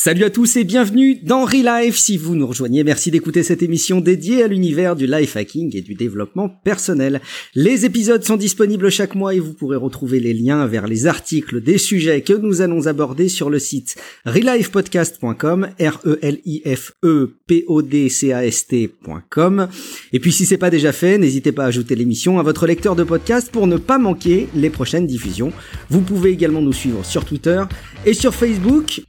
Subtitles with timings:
[0.00, 1.96] Salut à tous et bienvenue dans Relife.
[1.96, 5.80] Si vous nous rejoignez, merci d'écouter cette émission dédiée à l'univers du life hacking et
[5.80, 7.20] du développement personnel.
[7.56, 11.60] Les épisodes sont disponibles chaque mois et vous pourrez retrouver les liens vers les articles
[11.60, 16.92] des sujets que nous allons aborder sur le site relifepodcast.com, r e l i f
[17.02, 19.68] e p o d c a s t.com.
[20.12, 22.94] Et puis si c'est pas déjà fait, n'hésitez pas à ajouter l'émission à votre lecteur
[22.94, 25.52] de podcast pour ne pas manquer les prochaines diffusions.
[25.90, 27.64] Vous pouvez également nous suivre sur Twitter
[28.06, 29.00] et sur Facebook.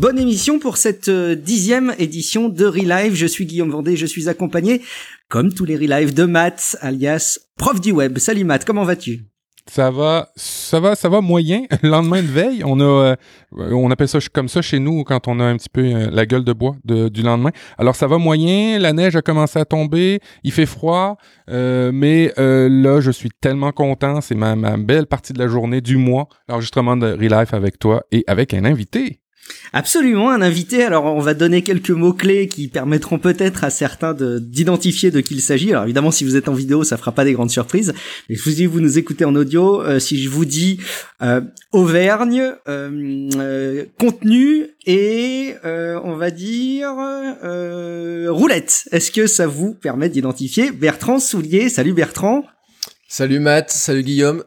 [0.00, 3.14] Bonne émission pour cette euh, dixième édition de Relive.
[3.14, 4.80] Je suis Guillaume Vendée, je suis accompagné,
[5.28, 8.16] comme tous les Relive, de Matt, alias prof du web.
[8.16, 9.29] Salut Matt, comment vas-tu?
[9.70, 11.62] Ça va, ça va, ça va moyen.
[11.84, 13.16] lendemain de veille, on a, euh,
[13.52, 16.26] on appelle ça comme ça chez nous quand on a un petit peu euh, la
[16.26, 17.50] gueule de bois du lendemain.
[17.78, 18.80] Alors ça va moyen.
[18.80, 21.18] La neige a commencé à tomber, il fait froid,
[21.50, 24.20] euh, mais là je suis tellement content.
[24.20, 28.02] C'est ma, ma belle partie de la journée du mois, l'enregistrement de Relife avec toi
[28.10, 29.20] et avec un invité.
[29.72, 30.82] Absolument, un invité.
[30.82, 35.40] Alors, on va donner quelques mots-clés qui permettront peut-être à certains d'identifier de, qui il
[35.40, 35.70] s'agit.
[35.70, 37.92] Alors, évidemment, si vous êtes en vidéo, ça fera pas des grandes surprises.
[38.28, 40.80] Mais si vous nous écoutez en audio, euh, si je vous dis
[41.22, 41.40] euh,
[41.72, 46.90] Auvergne, euh, contenu et, on va dire,
[48.28, 51.68] roulette, est-ce que ça vous permet d'identifier Bertrand Soulier?
[51.68, 52.44] Salut Bertrand
[53.08, 54.44] Salut Matt, salut Guillaume.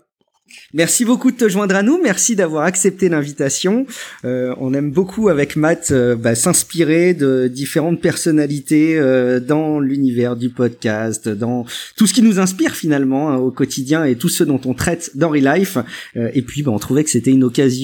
[0.74, 2.00] Merci beaucoup de te joindre à nous.
[2.02, 3.86] Merci d'avoir accepté l'invitation.
[4.26, 10.36] Euh, on aime beaucoup avec Matt euh, bah, s'inspirer de différentes personnalités euh, dans l'univers
[10.36, 14.44] du podcast, dans tout ce qui nous inspire finalement hein, au quotidien et tout ce
[14.44, 15.78] dont on traite dans Relife.
[16.16, 17.84] Euh, et puis, bah, on trouvait que c'était une occasion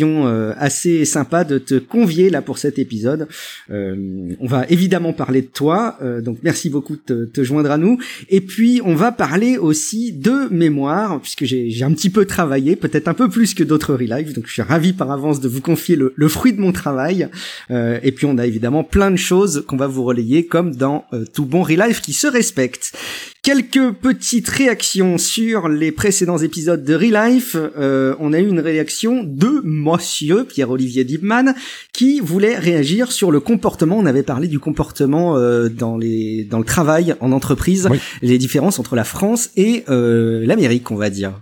[0.57, 3.27] assez sympa de te convier là pour cet épisode.
[3.69, 7.97] on va évidemment parler de toi, donc merci beaucoup de te, te, joindre à nous.
[8.29, 13.07] Et puis, on va parler aussi de mémoire, puisque j'ai un petit peu travaillé peut-être
[13.07, 14.33] un peu plus que d'autres relives.
[14.33, 17.27] Donc je suis ravi par avance de vous confier le, fruit de mon travail.
[17.71, 21.05] Euh, et puis on a évidemment plein de choses qu'on va vous relayer comme dans
[21.13, 22.93] euh, tout bon relive qui se respecte.
[23.41, 27.55] Quelques petites réactions sur les précédents épisodes de Relife.
[27.55, 31.55] Euh, on a eu une réaction de Monsieur Pierre-Olivier Dibman
[31.93, 33.97] qui voulait réagir sur le comportement.
[33.97, 37.87] On avait parlé du comportement euh, dans les dans le travail en entreprise,
[38.21, 41.39] les différences entre la France et euh, l'Amérique, on va dire.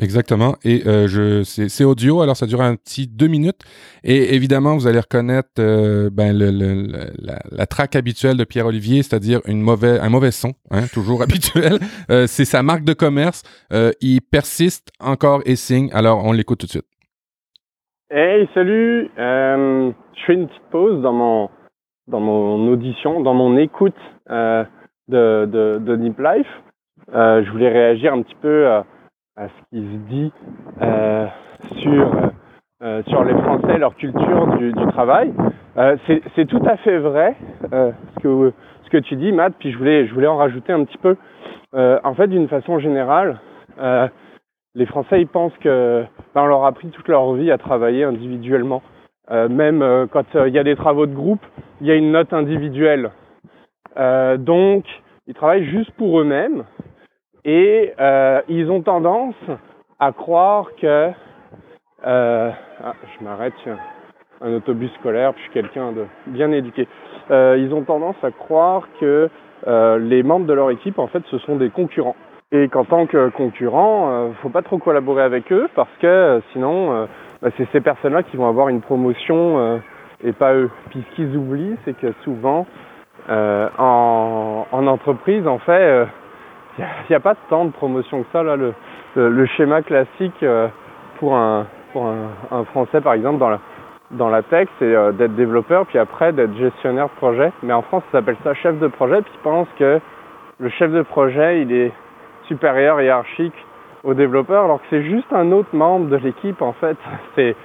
[0.00, 0.56] Exactement.
[0.64, 3.60] Et euh, c'est audio, alors ça dure un petit deux minutes.
[4.02, 9.60] Et évidemment, vous allez reconnaître euh, ben, la, la traque habituelle de Pierre-Olivier, c'est-à-dire une
[9.60, 11.78] mauvaise, un mauvais son, hein, toujours habituel.
[12.10, 13.42] Euh, c'est sa marque de commerce.
[14.00, 15.88] Il persiste encore et signe.
[15.92, 16.86] Alors, on l'écoute tout de suite.
[18.10, 19.10] Hey, salut.
[19.16, 19.92] je
[20.26, 21.50] fais une petite pause dans mon
[22.08, 23.96] dans mon audition, dans mon écoute
[24.28, 24.64] de,
[25.08, 26.46] de, de Life.
[27.12, 28.86] je voulais réagir un petit peu à
[29.38, 30.32] ce qui se dit
[30.82, 31.26] euh,
[31.78, 32.32] sur
[32.82, 35.32] euh, sur les Français, leur culture du, travail.
[35.78, 35.96] Euh,
[36.34, 37.34] c'est tout à fait vrai
[37.72, 37.90] euh,
[38.22, 39.54] ce que tu dis, Matt.
[39.58, 41.16] Puis je voulais je voulais en rajouter un petit peu.
[41.74, 43.40] Euh, en fait, d'une façon générale,
[44.74, 46.04] les Français pensent que
[46.34, 48.82] ben, on leur a appris toute leur vie à travailler individuellement.
[49.30, 51.44] même quand il y a des travaux de groupe,
[51.80, 53.10] il y a une note individuelle.
[54.38, 54.84] donc,
[55.26, 56.64] ils travaillent juste pour eux-mêmes
[57.46, 59.36] et euh, ils ont tendance
[59.98, 61.10] à croire que...
[62.06, 62.50] Euh,
[62.84, 63.54] ah, je m'arrête,
[64.42, 66.86] un autobus scolaire, puis je suis quelqu'un de bien éduqué.
[67.30, 69.30] Euh, ils ont tendance à croire que
[69.66, 72.16] les membres de leur équipe, en fait, ce sont des concurrents.
[72.52, 77.08] Et qu'en tant que concurrent, faut pas trop collaborer avec eux parce que sinon,
[77.42, 79.80] bah, c'est ces personnes-là qui vont avoir une promotion
[80.22, 80.70] et pas eux.
[80.90, 82.66] Puis ce qu'ils oublient, c'est que souvent,
[83.28, 86.06] en, en, entreprise, en fait,
[86.78, 88.42] il n'y a, pas tant de promotion que ça.
[88.42, 90.68] Là, le, schéma classique euh,
[91.18, 91.66] pour, un,
[92.72, 93.42] Français, par exemple,
[94.10, 97.52] dans la, tech, c'est euh, d'être développeur, puis après d'être gestionnaire de projet.
[97.62, 100.00] Mais en France, ça s'appelle ça chef de projet, puis ils pensent que
[100.58, 101.92] le chef de projet, il est
[102.46, 103.54] supérieur hiérarchique
[104.04, 106.96] au développeur, alors que c'est juste un autre membre de l'équipe, en fait.
[107.34, 107.56] C'est,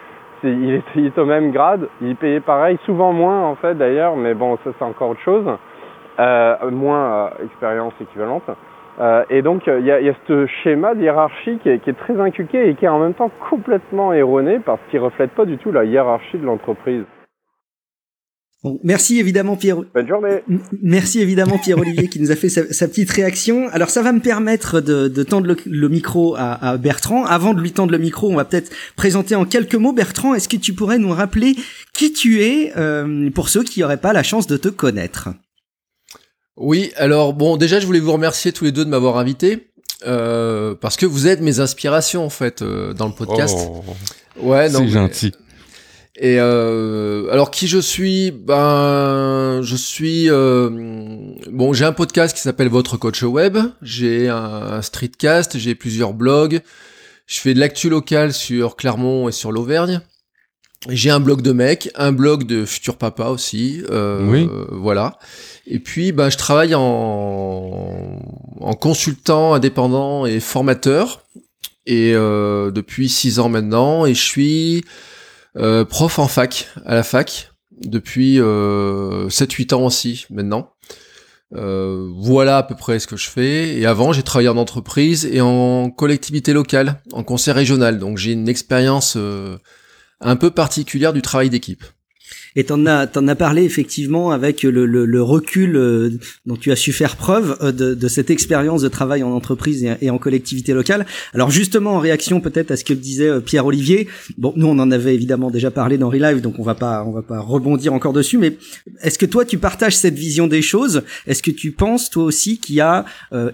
[0.50, 4.34] il, est, au même grade, il est payé pareil, souvent moins, en fait, d'ailleurs, mais
[4.34, 5.46] bon, ça, c'est encore autre chose.
[6.20, 8.50] Euh, moins expérience équivalente.
[9.02, 11.90] Euh, et donc, il y a, y, a, ce schéma de hiérarchie qui est, qui
[11.90, 15.46] est, très inculqué et qui est en même temps complètement erroné parce qu'il reflète pas
[15.46, 17.04] du tout la hiérarchie de l'entreprise.
[18.64, 19.78] Bon, merci évidemment Pierre.
[19.96, 20.44] Bonne journée.
[20.84, 23.68] Merci évidemment Pierre Olivier qui nous a fait sa, sa, petite réaction.
[23.72, 27.26] Alors ça va me permettre de, de tendre le, le micro à, à, Bertrand.
[27.26, 29.94] Avant de lui tendre le micro, on va peut-être présenter en quelques mots.
[29.94, 31.56] Bertrand, est-ce que tu pourrais nous rappeler
[31.94, 35.30] qui tu es euh, pour ceux qui n'auraient pas la chance de te connaître?
[36.58, 39.72] Oui, alors bon, déjà je voulais vous remercier tous les deux de m'avoir invité.
[40.04, 43.58] parce que vous êtes mes inspirations en fait dans le podcast.
[43.70, 43.84] Oh,
[44.42, 45.32] ouais, c'est gentil.
[46.18, 48.32] Et alors qui je suis?
[48.32, 51.74] Ben, je suis bon.
[51.74, 53.58] J'ai un podcast qui s'appelle Votre Coach Web.
[53.82, 55.58] J'ai un streetcast.
[55.58, 56.62] J'ai plusieurs blogs.
[57.28, 60.02] Je fais de l'actu local sur Clermont et sur l'Auvergne.
[60.90, 63.84] J'ai un blog de mec, un blog de futur papa aussi.
[63.92, 64.50] Euh, oui.
[64.72, 65.20] Voilà.
[65.68, 68.20] Et puis, ben, je travaille en,
[68.60, 71.24] en consultant indépendant et formateur.
[71.86, 74.84] Et euh, depuis six ans maintenant, et je suis
[75.58, 77.52] euh, prof en fac, à la fac,
[77.84, 80.74] depuis euh, 7-8 ans aussi maintenant.
[81.54, 83.78] Euh, voilà à peu près ce que je fais.
[83.78, 88.00] Et avant, j'ai travaillé en entreprise et en collectivité locale, en conseil régional.
[88.00, 89.58] Donc j'ai une expérience euh,
[90.22, 91.84] un peu particulière du travail d'équipe.
[92.56, 96.10] Et t'en as, t'en as parlé effectivement avec le, le, le recul euh,
[96.46, 99.88] dont tu as su faire preuve euh, de, de, cette expérience de travail en entreprise
[100.02, 101.06] et, en collectivité locale.
[101.34, 104.78] Alors justement, en réaction peut-être à ce que disait euh, Pierre Olivier, bon, nous on
[104.80, 107.94] en avait évidemment déjà parlé dans Relive, donc on va pas, on va pas rebondir
[107.94, 108.38] encore dessus.
[108.38, 108.58] Mais
[109.02, 111.04] est-ce que toi tu partages cette vision des choses?
[111.28, 113.06] Est-ce que tu penses toi aussi qu'il y a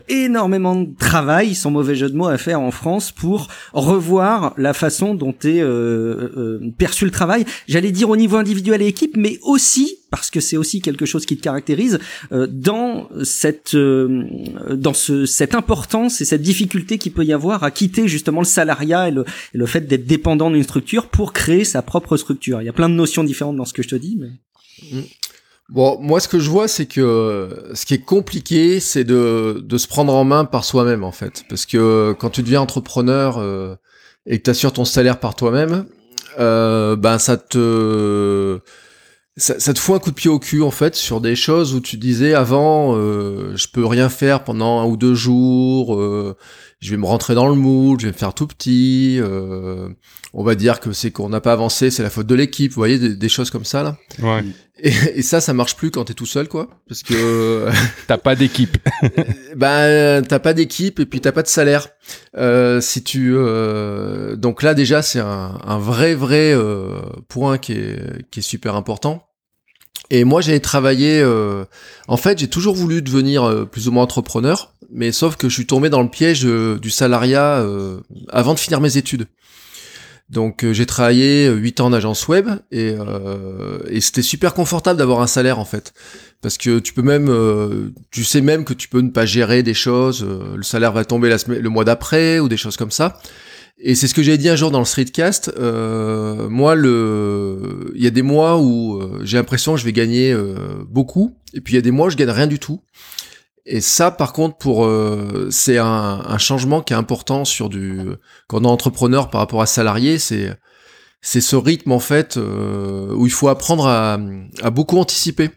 [0.10, 4.74] énormément de travail, sans mauvais jeu de mots, à faire en France pour revoir la
[4.74, 5.64] façon dont est
[6.78, 7.46] perçu le travail?
[7.68, 11.38] J'allais dire au niveau individuel équipe, mais aussi parce que c'est aussi quelque chose qui
[11.38, 12.00] te caractérise
[12.31, 14.24] euh, dans cette euh,
[14.72, 18.45] dans ce cette importance et cette difficulté qu'il peut y avoir à quitter justement le
[18.45, 22.62] salariat et le, le fait d'être dépendant d'une structure pour créer sa propre structure.
[22.62, 25.01] Il y a plein de notions différentes dans ce que je te dis, mmh.
[25.69, 29.78] Bon, moi, ce que je vois, c'est que ce qui est compliqué, c'est de, de
[29.78, 31.44] se prendre en main par soi-même, en fait.
[31.50, 33.75] Parce que quand tu deviens entrepreneur euh,
[34.25, 35.86] et que tu assures ton salaire par toi-même,
[36.39, 38.60] euh, ben ça te
[39.38, 41.80] ça, te fout un coup de pied au cul en fait sur des choses où
[41.80, 46.36] tu disais avant euh, je peux rien faire pendant un ou deux jours euh,
[46.80, 49.90] je vais me rentrer dans le moule je vais me faire tout petit euh,
[50.34, 52.80] on va dire que c'est qu'on n'a pas avancé c'est la faute de l'équipe vous
[52.80, 53.98] voyez des, choses comme ça là.
[54.22, 54.44] Ouais.
[54.80, 57.70] et, et, ça ça marche plus quand t'es tout seul quoi parce que
[58.08, 58.78] t'as pas d'équipe.
[59.56, 61.88] Ben t'as pas d'équipe et puis t'as pas de salaire.
[62.38, 67.74] Euh, si tu euh, donc là déjà c'est un, un, vrai vrai euh, point qui
[67.74, 69.27] est qui est super important
[70.10, 71.22] et moi, j'ai travaillé.
[71.22, 71.66] Euh,
[72.08, 75.54] en fait, j'ai toujours voulu devenir euh, plus ou moins entrepreneur, mais sauf que je
[75.54, 77.66] suis tombé dans le piège euh, du salariat
[78.30, 79.28] avant de finir mes études.
[80.30, 82.96] Donc, j'ai travaillé 8 ans en agence web et,
[84.02, 85.94] c'était super confortable d'avoir un salaire en fait,
[86.42, 87.32] parce que tu peux même,
[88.12, 90.28] tu sais même que tu peux ne pas gérer des choses.
[90.54, 93.22] le salaire va tomber le mois d'après ou des choses comme ça.
[93.80, 95.54] Et c'est ce que j'ai dit un jour dans le streetcast.
[95.58, 99.94] Euh, moi, le, il y a des mois où euh, j'ai l'impression que je vais
[99.94, 102.58] gagner euh, beaucoup, et puis il y a des mois où je gagne rien du
[102.58, 102.82] tout.
[103.68, 105.86] Et ça, par contre, pour euh, c'est un,
[106.26, 108.02] un, changement qui est important sur du
[108.48, 110.58] quand on est entrepreneur par rapport à salarié, c'est
[111.22, 114.20] c'est ce rythme en fait où il faut apprendre à,
[114.62, 115.50] à beaucoup anticiper.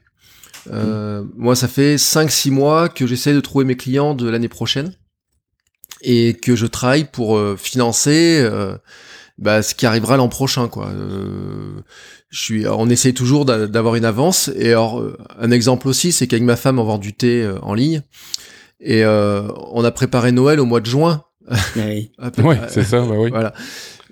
[0.67, 1.29] Mmh.
[1.37, 4.93] Moi, ça fait 5-6 mois que j'essaie de trouver mes clients de l'année prochaine
[6.03, 8.77] et que je travaille pour euh, financer euh,
[9.39, 10.89] bah, ce qui arrivera l'an prochain quoi.
[10.89, 11.81] Euh,
[12.31, 15.03] je suis, on essaye toujours d'avoir une avance et alors
[15.39, 18.03] un exemple aussi c'est qu'avec ma femme on vend du thé en ligne
[18.81, 21.25] et on a préparé Noël au mois de juin.
[21.77, 22.13] Oui,
[22.69, 23.31] c'est ça, bah oui.
[23.31, 23.53] Voilà.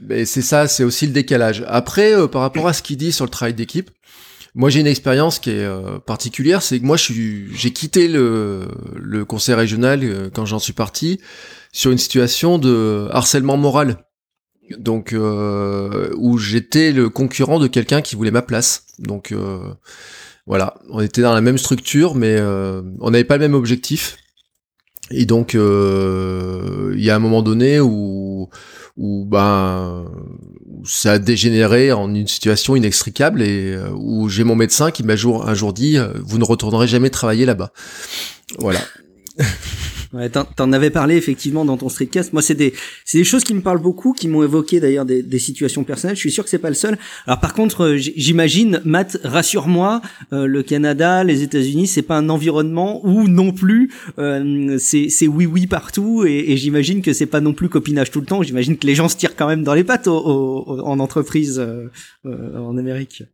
[0.02, 1.64] Mais c'est ça, c'est aussi le décalage.
[1.68, 3.90] Après, par rapport à ce qu'il dit sur le travail d'équipe,
[4.56, 5.68] moi, j'ai une expérience qui est
[6.04, 8.66] particulière, c'est que moi, j'ai quitté le,
[8.96, 11.20] le conseil régional quand j'en suis parti
[11.78, 13.98] sur une situation de harcèlement moral.
[14.78, 18.84] Donc euh, où j'étais le concurrent de quelqu'un qui voulait ma place.
[18.98, 19.60] Donc euh,
[20.44, 24.16] voilà, on était dans la même structure, mais euh, on n'avait pas le même objectif.
[25.12, 28.48] Et donc il y a un moment donné où
[28.96, 30.04] où ben
[30.84, 35.54] ça a dégénéré en une situation inextricable et où j'ai mon médecin qui m'a un
[35.54, 37.72] jour dit vous ne retournerez jamais travailler là-bas.
[38.58, 38.80] Voilà.
[40.14, 42.32] Ouais, T'en avais parlé effectivement dans ton streetcast.
[42.32, 42.72] Moi, c'est des,
[43.04, 46.16] c'est des choses qui me parlent beaucoup, qui m'ont évoqué d'ailleurs des, des, situations personnelles.
[46.16, 46.96] Je suis sûr que c'est pas le seul.
[47.26, 50.00] Alors par contre, euh, j'imagine, Matt, rassure-moi,
[50.32, 55.44] euh, le Canada, les États-Unis, c'est pas un environnement où non plus euh, c'est oui
[55.44, 56.24] oui partout.
[56.26, 58.42] Et, et j'imagine que c'est pas non plus copinage tout le temps.
[58.42, 61.62] J'imagine que les gens se tirent quand même dans les pattes en entreprise
[62.26, 63.24] euh, en Amérique.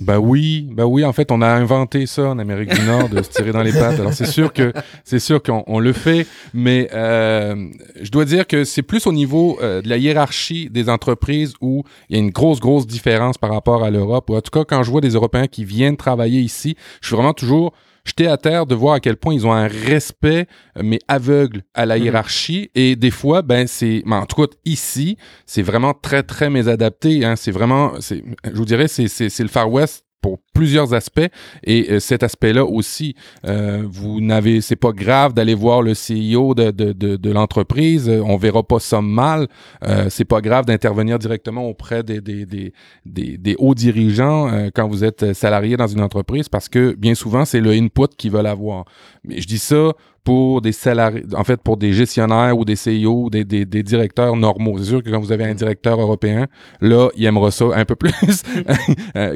[0.00, 1.04] Bah oui, bah oui.
[1.04, 3.72] En fait, on a inventé ça en Amérique du Nord de se tirer dans les
[3.72, 3.98] pattes.
[4.00, 4.72] Alors c'est sûr que
[5.04, 7.68] c'est sûr qu'on le fait, mais euh,
[8.00, 11.84] je dois dire que c'est plus au niveau euh, de la hiérarchie des entreprises où
[12.08, 14.30] il y a une grosse grosse différence par rapport à l'Europe.
[14.30, 17.34] En tout cas, quand je vois des Européens qui viennent travailler ici, je suis vraiment
[17.34, 17.72] toujours
[18.08, 20.46] jeté à terre de voir à quel point ils ont un respect,
[20.76, 22.04] euh, mais aveugle à la Mhm.
[22.04, 22.70] hiérarchie.
[22.74, 27.24] Et des fois, ben c'est, ben, en tout cas ici, c'est vraiment très très mésadapté.
[27.24, 27.36] Hein.
[27.36, 31.30] C'est vraiment, c'est, je vous dirais, c'est le Far West pour plusieurs aspects.
[31.62, 33.14] Et euh, cet aspect-là aussi
[33.46, 38.08] euh, vous n'avez c'est pas grave d'aller voir le CEO de, de, de, de l'entreprise.
[38.08, 39.46] On verra pas ça mal.
[39.84, 42.72] Euh, c'est pas grave d'intervenir directement auprès des, des, des,
[43.06, 47.44] des, des hauts dirigeants quand vous êtes salarié dans une entreprise parce que bien souvent
[47.44, 48.84] c'est le input qu'ils veulent avoir.
[49.22, 49.92] Mais je dis ça
[50.28, 53.82] pour des salariés, en fait, pour des gestionnaires ou des CEO ou des, des, des
[53.82, 54.76] directeurs normaux.
[54.76, 56.48] C'est sûr que quand vous avez un directeur européen,
[56.82, 58.12] là, il aimera ça un peu plus,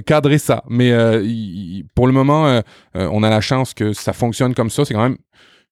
[0.06, 0.62] cadrer ça.
[0.68, 2.60] Mais euh, il- pour le moment, euh,
[2.96, 4.84] euh, on a la chance que ça fonctionne comme ça.
[4.84, 5.18] C'est quand même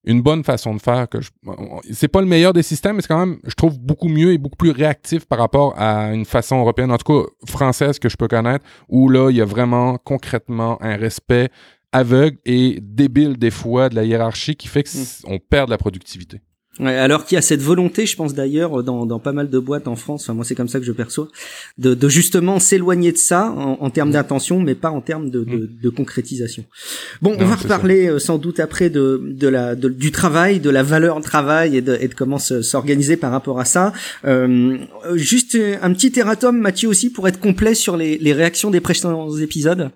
[0.03, 1.07] une bonne façon de faire.
[1.07, 1.19] Que
[1.91, 4.37] c'est pas le meilleur des systèmes, mais c'est quand même, je trouve, beaucoup mieux et
[4.37, 8.17] beaucoup plus réactif par rapport à une façon européenne, en tout cas française que je
[8.17, 11.49] peux connaître, où là, il y a vraiment concrètement un respect
[11.91, 14.83] aveugle et débile des fois de la hiérarchie qui fait
[15.23, 16.41] qu'on perd de la productivité.
[16.79, 19.59] Ouais, alors qu'il y a cette volonté, je pense d'ailleurs, dans, dans pas mal de
[19.59, 21.27] boîtes en France, enfin moi c'est comme ça que je perçois,
[21.77, 25.43] de, de justement s'éloigner de ça en, en termes d'intention, mais pas en termes de,
[25.43, 26.63] de, de concrétisation.
[27.21, 30.69] Bon, on va reparler euh, sans doute après de, de la, de- du travail, de
[30.69, 33.91] la valeur travail et de, et de comment se- s'organiser par rapport à ça.
[34.25, 38.31] Euh, euh, juste euh, un petit erratum, Mathieu aussi, pour être complet sur les, les
[38.33, 39.91] réactions des précédents épisodes.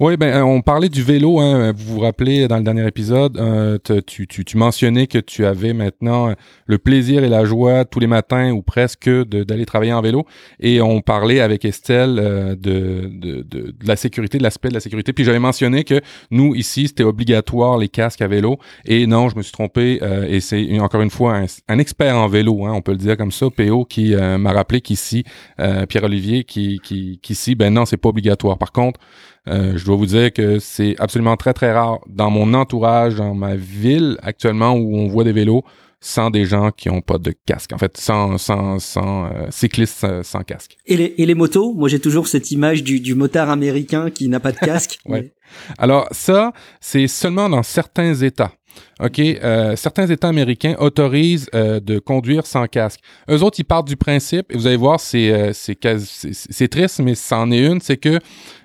[0.00, 1.40] Oui, ben euh, on parlait du vélo.
[1.40, 5.44] Hein, vous vous rappelez dans le dernier épisode, euh, tu, tu, tu mentionnais que tu
[5.46, 6.34] avais maintenant euh,
[6.66, 10.26] le plaisir et la joie tous les matins ou presque d'aller travailler en vélo.
[10.60, 14.80] Et on parlait avec Estelle euh, de, de, de, la sécurité, de l'aspect de la
[14.80, 15.12] sécurité.
[15.12, 18.58] Puis j'avais mentionné que nous ici c'était obligatoire les casques à vélo.
[18.84, 20.00] Et non, je me suis trompé.
[20.02, 23.16] euh, et c'est encore une fois un, expert en vélo, hein, on peut le dire
[23.16, 25.24] comme ça, PO, qui euh, m'a rappelé qu'ici
[25.60, 28.58] euh, Pierre Olivier, qui qui qu'ici ben non c'est pas obligatoire.
[28.58, 29.00] Par contre
[29.48, 33.34] euh, je dois vous dire que c'est absolument très très rare dans mon entourage, dans
[33.34, 35.64] ma ville actuellement où on voit des vélos
[36.00, 37.72] sans des gens qui ont pas de casque.
[37.72, 40.76] En fait, sans sans sans euh, cyclistes euh, sans casque.
[40.86, 44.28] Et les, et les motos, moi j'ai toujours cette image du, du motard américain qui
[44.28, 44.98] n'a pas de casque.
[45.08, 45.32] Ouais.
[45.76, 48.52] Alors ça, c'est seulement dans certains États.
[49.00, 53.00] OK, euh, certains États américains autorisent euh, de conduire sans casque.
[53.28, 57.14] Eux autres, ils partent du principe, et vous allez voir, c'est euh, c'est triste, mais
[57.14, 58.20] c'en est une, c'est que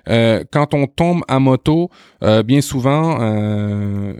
[0.08, 1.90] euh, quand on tombe à moto,
[2.22, 4.12] euh, bien souvent, euh,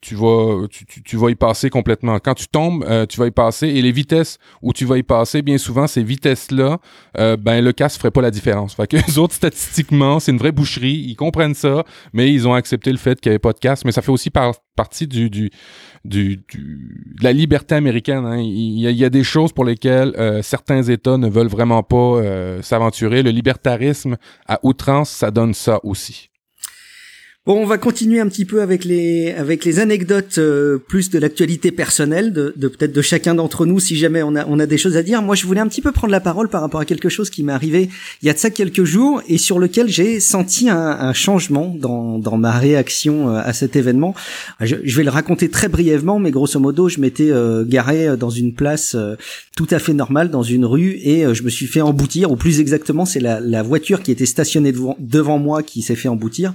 [0.00, 2.18] tu vas tu, vas y passer complètement.
[2.18, 5.42] Quand tu tombes, tu vas y passer, et les vitesses où tu vas y passer,
[5.42, 6.78] bien souvent, ces vitesses-là,
[7.14, 8.74] ben le casque ferait pas la différence.
[8.74, 12.54] Fait que les autres, statistiquement, c'est une vraie boucherie, ils comprennent ça, mais ils ont
[12.54, 13.84] accepté le fait qu'il n'y avait pas de casque.
[13.84, 15.50] Mais ça fait aussi par- partie du, du,
[16.04, 18.24] du, du- de la liberté américaine.
[18.24, 18.38] hein.
[18.38, 21.48] Il, y a, il y a des choses pour lesquelles euh, certains États ne veulent
[21.48, 23.22] vraiment pas euh, s'aventurer.
[23.22, 26.30] Le libertarisme à outrance, ça donne ça aussi.
[27.44, 31.18] Bon, on va continuer un petit peu avec les avec les anecdotes euh, plus de
[31.18, 34.66] l'actualité personnelle de, de peut-être de chacun d'entre nous si jamais on a on a
[34.66, 35.20] des choses à dire.
[35.22, 37.42] Moi, je voulais un petit peu prendre la parole par rapport à quelque chose qui
[37.42, 37.88] m'est arrivé
[38.22, 41.74] il y a de ça quelques jours et sur lequel j'ai senti un, un changement
[41.76, 44.14] dans dans ma réaction euh, à cet événement.
[44.60, 48.30] Je, je vais le raconter très brièvement, mais grosso modo, je m'étais euh, garé dans
[48.30, 49.16] une place euh,
[49.56, 52.36] tout à fait normale dans une rue et euh, je me suis fait emboutir, ou
[52.36, 56.08] plus exactement, c'est la, la voiture qui était stationnée devant, devant moi qui s'est fait
[56.08, 56.54] emboutir.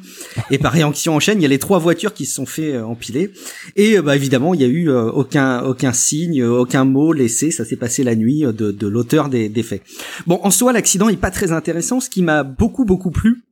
[0.49, 2.73] Et par réaction en chaîne, il y a les trois voitures qui se sont fait
[2.73, 3.31] euh, empiler.
[3.75, 7.51] Et euh, bah, évidemment, il y a eu euh, aucun aucun signe, aucun mot laissé.
[7.51, 9.81] Ça s'est passé la nuit de, de l'auteur des, des faits.
[10.25, 11.99] Bon, en soi, l'accident est pas très intéressant.
[11.99, 13.43] Ce qui m'a beaucoup beaucoup plu,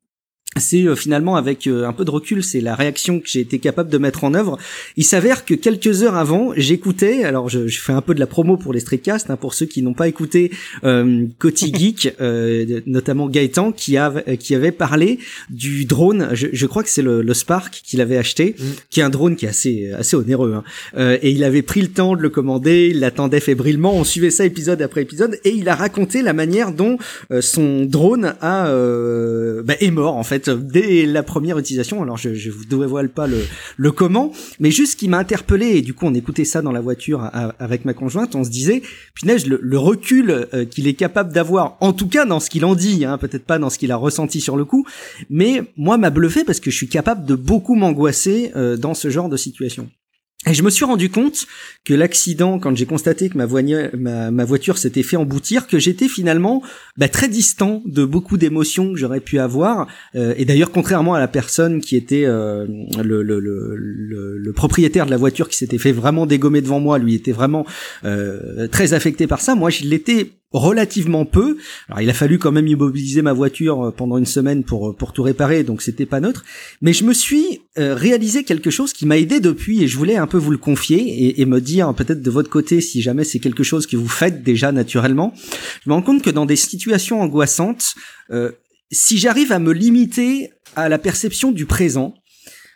[0.57, 3.59] c'est euh, finalement avec euh, un peu de recul, c'est la réaction que j'ai été
[3.59, 4.57] capable de mettre en œuvre.
[4.97, 8.27] Il s'avère que quelques heures avant, j'écoutais, alors je, je fais un peu de la
[8.27, 10.51] promo pour les streetcasts, hein, pour ceux qui n'ont pas écouté
[10.83, 15.19] euh, Coty Geek, euh, notamment Gaëtan, qui, a, qui avait parlé
[15.49, 18.63] du drone, je, je crois que c'est le, le Spark qu'il avait acheté, Mm.
[18.89, 20.63] qui est un drone qui est assez, assez onéreux, hein.
[20.97, 24.29] Euh, et il avait pris le temps de le commander, il l'attendait fébrilement, on suivait
[24.29, 26.97] ça épisode après épisode, et il a raconté la manière dont
[27.31, 32.01] euh, son drone a, euh, bah, est mort en fait dès la première utilisation.
[32.01, 33.39] Alors je, je vous dévoile pas le,
[33.77, 36.71] le comment, mais juste ce qui m'a interpellé et du coup on écoutait ça dans
[36.71, 38.81] la voiture avec ma conjointe, on se disait
[39.13, 42.65] punaise le, le recul euh, qu'il est capable d'avoir, en tout cas dans ce qu'il
[42.65, 44.85] en dit, hein, peut-être pas dans ce qu'il a ressenti sur le coup,
[45.29, 49.09] mais moi m'a bluffé parce que je suis capable de beaucoup m'angoisser euh, dans ce
[49.09, 49.89] genre de situation.
[50.47, 51.47] Et je me suis rendu compte
[51.85, 56.61] que l'accident, quand j'ai constaté que ma, voiture s'était fait emboutir, que j'étais finalement
[56.97, 59.87] bah, très distant de beaucoup d'émotions que j'aurais pu avoir.
[60.15, 62.67] Euh, et d'ailleurs, contrairement à la personne qui était euh,
[63.03, 66.79] le, le, le, le- le propriétaire de la voiture qui s'était fait vraiment dégommer devant
[66.79, 67.65] moi, lui était vraiment
[68.03, 69.55] euh, très affecté par ça.
[69.55, 71.57] Moi, je l'étais relativement peu.
[71.89, 75.23] Alors il a fallu quand même immobiliser ma voiture pendant une semaine pour pour tout
[75.23, 76.45] réparer, donc c'était pas neutre.
[76.81, 80.27] Mais je me suis réalisé quelque chose qui m'a aidé depuis et je voulais un
[80.27, 83.39] peu vous le confier et, et me dire peut-être de votre côté si jamais c'est
[83.39, 85.33] quelque chose que vous faites déjà naturellement.
[85.83, 87.95] Je me rends compte que dans des situations angoissantes,
[88.91, 92.15] si j'arrive à me limiter à la perception du présent,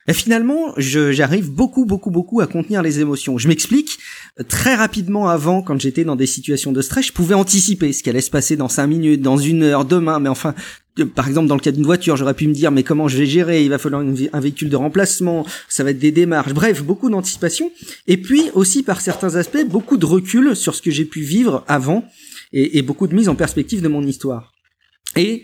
[0.07, 3.37] et finalement, j'arrive beaucoup, beaucoup, beaucoup à contenir les émotions.
[3.37, 3.99] Je m'explique.
[4.47, 8.09] Très rapidement avant, quand j'étais dans des situations de stress, je pouvais anticiper ce qui
[8.09, 10.19] allait se passer dans cinq minutes, dans une heure, demain.
[10.19, 10.55] Mais enfin,
[11.15, 13.27] par exemple, dans le cas d'une voiture, j'aurais pu me dire, mais comment je vais
[13.27, 13.63] gérer?
[13.63, 16.53] Il va falloir un véhicule de remplacement, ça va être des démarches.
[16.53, 17.71] Bref, beaucoup d'anticipation.
[18.07, 21.63] Et puis aussi, par certains aspects, beaucoup de recul sur ce que j'ai pu vivre
[21.67, 22.03] avant
[22.51, 24.53] et, et beaucoup de mise en perspective de mon histoire.
[25.15, 25.43] Et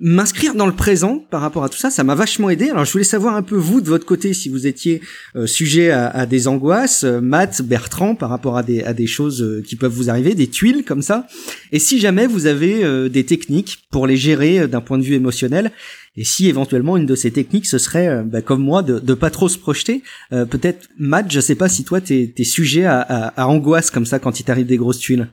[0.00, 2.70] m'inscrire dans le présent par rapport à tout ça, ça m'a vachement aidé.
[2.70, 5.00] Alors je voulais savoir un peu vous de votre côté si vous étiez
[5.36, 9.42] euh, sujet à, des angoisses, euh, Matt, Bertrand par rapport à des à des choses
[9.42, 11.26] euh, qui peuvent vous arriver, des tuiles comme ça.
[11.70, 15.72] Et si jamais vous avez des techniques pour les gérer d'un point de vue émotionnel.
[16.16, 19.30] Et si éventuellement une de ces techniques ce serait, bah, comme moi, de, de pas
[19.30, 20.02] trop se projeter.
[20.30, 24.06] Peut-être Matt, je sais pas si toi t'es es sujet à, à, à angoisse comme
[24.06, 25.28] ça quand il t'arrive des grosses tuiles.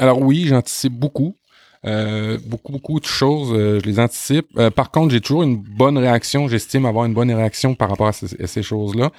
[0.00, 1.36] Alors oui, j'anticipe beaucoup.
[1.86, 4.46] Euh, beaucoup, beaucoup de choses, euh, je les anticipe.
[4.58, 6.48] Euh, par contre, j'ai toujours une bonne réaction.
[6.48, 9.10] J'estime avoir une bonne réaction par rapport à ces, choses-là.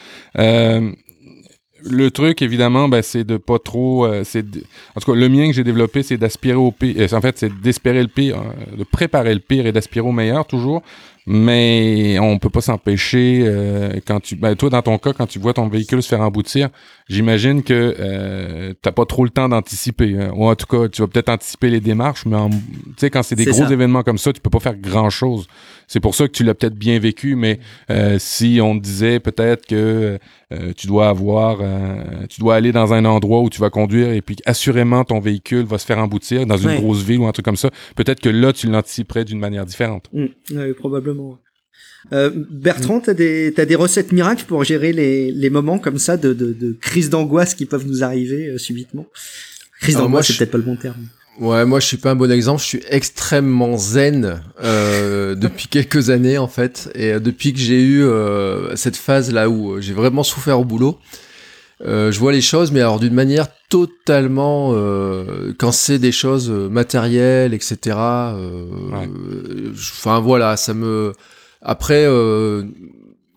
[1.84, 4.08] le truc, évidemment, ben, c'est de pas trop.
[4.24, 4.46] c'est
[4.96, 7.12] En tout cas, le mien que j'ai développé, c'est d'aspirer au pire.
[7.14, 8.38] en fait, c'est d'espérer le pire,
[8.78, 10.84] de préparer le pire et d'aspirer au meilleur toujours
[11.28, 15.38] mais on peut pas s'empêcher euh, quand tu ben, toi dans ton cas quand tu
[15.38, 16.70] vois ton véhicule se faire emboutir
[17.12, 20.32] j'imagine que euh, t'as pas trop le temps d'anticiper hein.
[20.34, 23.36] ou en tout cas tu vas peut-être anticiper les démarches mais tu sais quand c'est
[23.36, 25.48] des gros événements comme ça tu peux pas faire grand chose
[25.88, 29.20] c'est pour ça que tu l'as peut-être bien vécu mais euh, si on te disait
[29.20, 30.20] peut-être que
[30.54, 31.60] euh, tu dois avoir
[32.30, 35.66] tu dois aller dans un endroit où tu vas conduire et puis assurément ton véhicule
[35.66, 38.30] va se faire emboutir dans une grosse ville ou un truc comme ça peut-être que
[38.30, 40.10] là tu l'anticiperais d'une manière différente.
[40.14, 40.26] Mmh.
[40.52, 41.38] oui, probablement
[42.14, 46.18] euh, Bertrand, t'as des t'as des recettes miracles pour gérer les, les moments comme ça
[46.18, 49.06] de, de, de crise d'angoisse qui peuvent nous arriver euh, subitement?
[49.80, 51.08] Crise d'angoisse, c'est peut-être pas le bon terme.
[51.40, 52.62] Ouais, moi je suis pas un bon exemple.
[52.62, 58.04] Je suis extrêmement zen euh, depuis quelques années en fait, et depuis que j'ai eu
[58.76, 61.00] cette phase là où j'ai vraiment souffert au boulot,
[61.84, 64.74] je vois les choses, mais alors d'une manière totalement
[65.58, 67.98] quand c'est des choses matérielles, etc.
[69.98, 71.14] Enfin voilà, ça me
[71.62, 72.64] après, euh,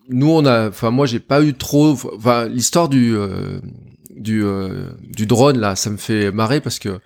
[0.08, 3.58] nous on a, enfin moi j'ai pas eu trop, enfin l'histoire du euh,
[4.10, 7.00] du euh, du drone là, ça me fait marrer parce que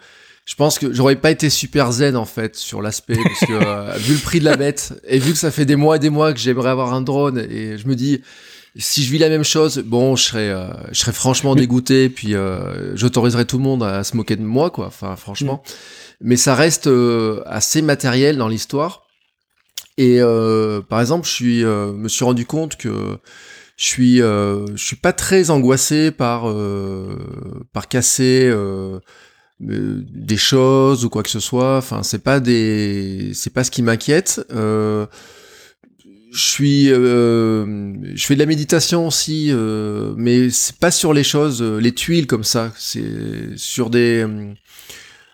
[0.45, 4.15] je pense que j'aurais pas été super zen en fait sur l'aspect parce que vu
[4.15, 6.33] le prix de la bête et vu que ça fait des mois et des mois
[6.33, 8.23] que j'aimerais avoir un drone et je me dis
[8.77, 10.55] si je vis la même chose, bon, je serais,
[10.93, 12.35] je serais franchement dégoûté, puis
[12.95, 14.87] j'autoriserais tout le monde à se moquer de moi, quoi.
[14.87, 15.65] Enfin, franchement.
[15.65, 15.71] Mm.
[16.21, 16.89] Mais ça reste
[17.47, 19.08] assez matériel dans l'histoire.
[19.99, 23.19] Et euh, par exemple, je suis, euh, me suis rendu compte que
[23.77, 26.45] je suis, euh, je suis pas très angoissé par
[27.73, 28.53] par casser
[29.61, 31.79] des choses ou quoi que ce soit.
[31.79, 34.41] Enfin, c'est pas des, c'est pas ce qui m'inquiète.
[34.51, 35.09] je
[36.33, 39.53] suis, je fais de la méditation aussi,
[40.17, 42.73] mais c'est pas sur les choses, les tuiles comme ça.
[42.79, 44.25] C'est sur des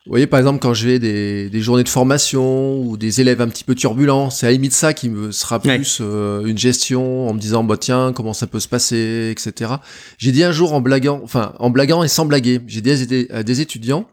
[0.06, 3.48] vous voyez, par exemple, quand j'ai des, des journées de formation ou des élèves un
[3.48, 7.26] petit peu turbulents, c'est à la limite ça qui me sera plus euh, une gestion
[7.26, 9.76] en me disant, bah tiens, comment ça peut se passer, etc.
[10.18, 12.90] J'ai dit un jour en blaguant, enfin en blaguant et sans blaguer, j'ai dit
[13.30, 14.06] à des, étudiants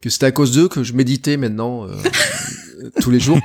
[0.00, 1.90] que c'était à cause d'eux que je méditais maintenant euh,
[3.02, 3.38] tous les jours.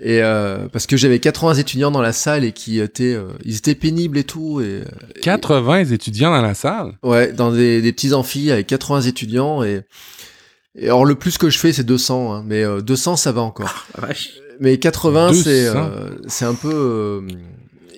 [0.00, 3.74] Et euh, parce que j'avais 80 étudiants dans la salle et qui étaient, ils étaient
[3.74, 4.62] pénibles et tout.
[4.62, 4.80] Et,
[5.20, 6.94] 80 étudiants dans la salle?
[7.02, 9.82] Ouais, dans des, des petits amphis avec 80 étudiants et
[10.78, 13.42] et alors le plus que je fais c'est 200, hein, mais 200 euh, ça va
[13.42, 13.86] encore.
[14.00, 14.08] Ah,
[14.60, 17.20] mais 80 c'est euh, c'est un peu euh,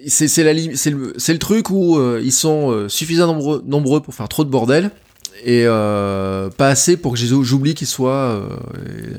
[0.07, 4.14] c'est c'est la c'est le c'est le truc où ils sont suffisamment nombreux nombreux pour
[4.14, 4.90] faire trop de bordel
[5.45, 8.40] et pas assez pour que j'oublie qu'ils soient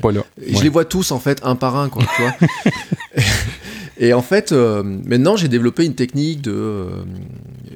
[0.02, 0.24] voilà.
[0.44, 3.22] je les vois tous en fait un par un quoi tu vois
[4.02, 6.86] Et en fait, euh, maintenant, j'ai développé une technique de.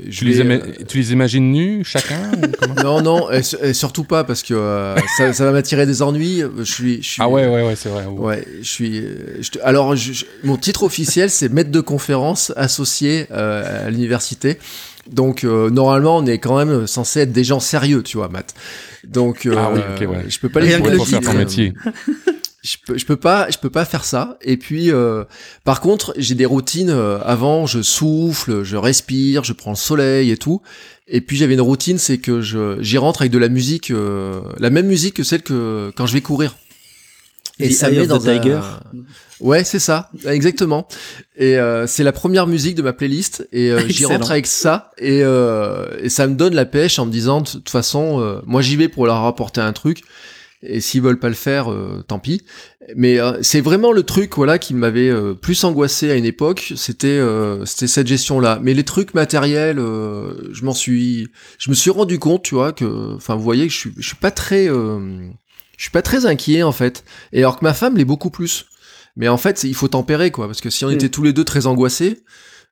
[0.06, 2.30] Euh, tu, les euh, tu, les imagines nus, chacun
[2.84, 3.42] Non, non, et,
[3.72, 6.42] surtout pas, parce que ça, ça, va m'attirer des ennuis.
[6.58, 8.06] Je suis, je suis, ah ouais, ouais, ouais, c'est vrai.
[8.06, 9.04] Ouais, je suis.
[9.62, 9.94] alors,
[10.44, 14.58] mon titre officiel, c'est maître de conférence associé à l'université.
[15.10, 18.54] Donc, normalement, on est quand même censé être des gens sérieux, tu vois, Matt.
[19.04, 20.24] Donc, ah oui, ok, ouais.
[20.28, 21.72] je peux pas les pour faire ton métier
[22.66, 24.36] je peux, je peux pas, je peux pas faire ça.
[24.42, 25.24] Et puis, euh,
[25.64, 26.90] par contre, j'ai des routines.
[26.90, 30.60] Euh, avant, je souffle, je respire, je prends le soleil et tout.
[31.06, 34.40] Et puis j'avais une routine, c'est que je, j'y rentre avec de la musique, euh,
[34.58, 36.56] la même musique que celle que quand je vais courir.
[37.58, 38.60] Et ça met dans Tiger.
[39.40, 40.88] Ouais, c'est ça, exactement.
[41.36, 44.90] Et euh, c'est la première musique de ma playlist et euh, j'y rentre avec ça
[44.98, 48.40] et, euh, et ça me donne la pêche en me disant de toute façon, euh,
[48.46, 50.02] moi j'y vais pour leur rapporter un truc
[50.62, 52.42] et s'ils veulent pas le faire, euh, tant pis.
[52.94, 57.20] Mais c'est vraiment le truc voilà qui m'avait plus angoissé à une époque, c'était
[57.64, 58.60] c'était cette gestion là.
[58.62, 63.16] Mais les trucs matériels, je m'en suis, je me suis rendu compte, tu vois que,
[63.16, 66.70] enfin vous voyez je suis je suis pas très je suis pas très inquiet en
[66.70, 67.02] fait.
[67.32, 68.66] Et alors que ma femme l'est beaucoup plus.
[69.16, 71.10] Mais en fait, il faut tempérer quoi, parce que si on était mm.
[71.10, 72.22] tous les deux très angoissés,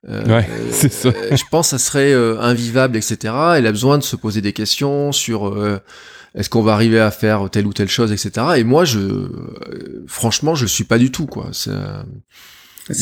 [0.09, 1.09] euh, ouais, c'est ça.
[1.09, 3.35] Euh, je pense que ça serait euh, invivable, etc.
[3.57, 5.79] Elle a besoin de se poser des questions sur euh,
[6.35, 8.47] est-ce qu'on va arriver à faire telle ou telle chose, etc.
[8.57, 9.29] Et moi, je,
[10.07, 11.51] franchement, je suis pas du tout quoi.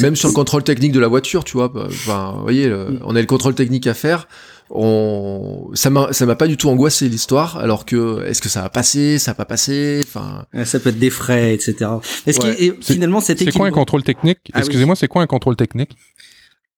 [0.01, 1.69] Même sur le contrôle technique de la voiture, tu vois.
[1.69, 3.01] Bah, enfin, vous voyez, mm.
[3.05, 4.29] on a le contrôle technique à faire
[4.75, 8.63] on ça m'a ça m'a pas du tout angoissé l'histoire alors que est-ce que ça
[8.63, 11.91] va passer ça va pas passer enfin ça peut être des frais etc
[12.27, 14.39] est-ce que finalement c'était c'est quoi un contrôle technique?
[14.55, 15.97] Ah excusez-moi c'est quoi un contrôle technique?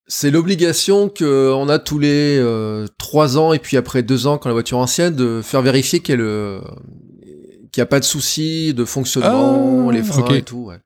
[0.07, 4.39] C'est l'obligation que on a tous les euh, trois ans et puis après deux ans
[4.39, 6.61] quand la voiture est ancienne de faire vérifier qu'elle euh,
[7.73, 10.77] qu'il n'y a pas de soucis de fonctionnement ah, les freins et tout ouais.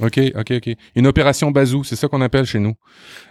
[0.00, 0.76] OK, OK, OK.
[0.94, 2.74] Une opération bazou, c'est ça qu'on appelle chez nous.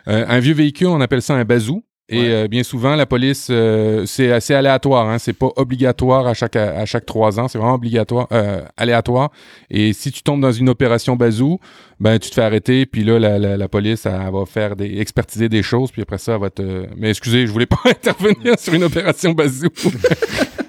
[0.07, 1.83] Euh, un vieux véhicule, on appelle ça un bazou.
[2.09, 5.09] Et euh, bien souvent, la police, euh, c'est assez aléatoire.
[5.09, 5.19] Hein?
[5.19, 7.49] C'est pas obligatoire à chaque à chaque trois ans.
[7.49, 9.31] C'est vraiment obligatoire, euh, aléatoire.
[9.69, 11.59] Et si tu tombes dans une opération bazou,
[11.99, 12.85] ben tu te fais arrêter.
[12.85, 15.91] Puis là, la, la, la police, elle, va faire des expertiser des choses.
[15.91, 16.85] Puis après ça, elle va te.
[16.95, 19.67] Mais excusez, je voulais pas intervenir sur une opération bazou.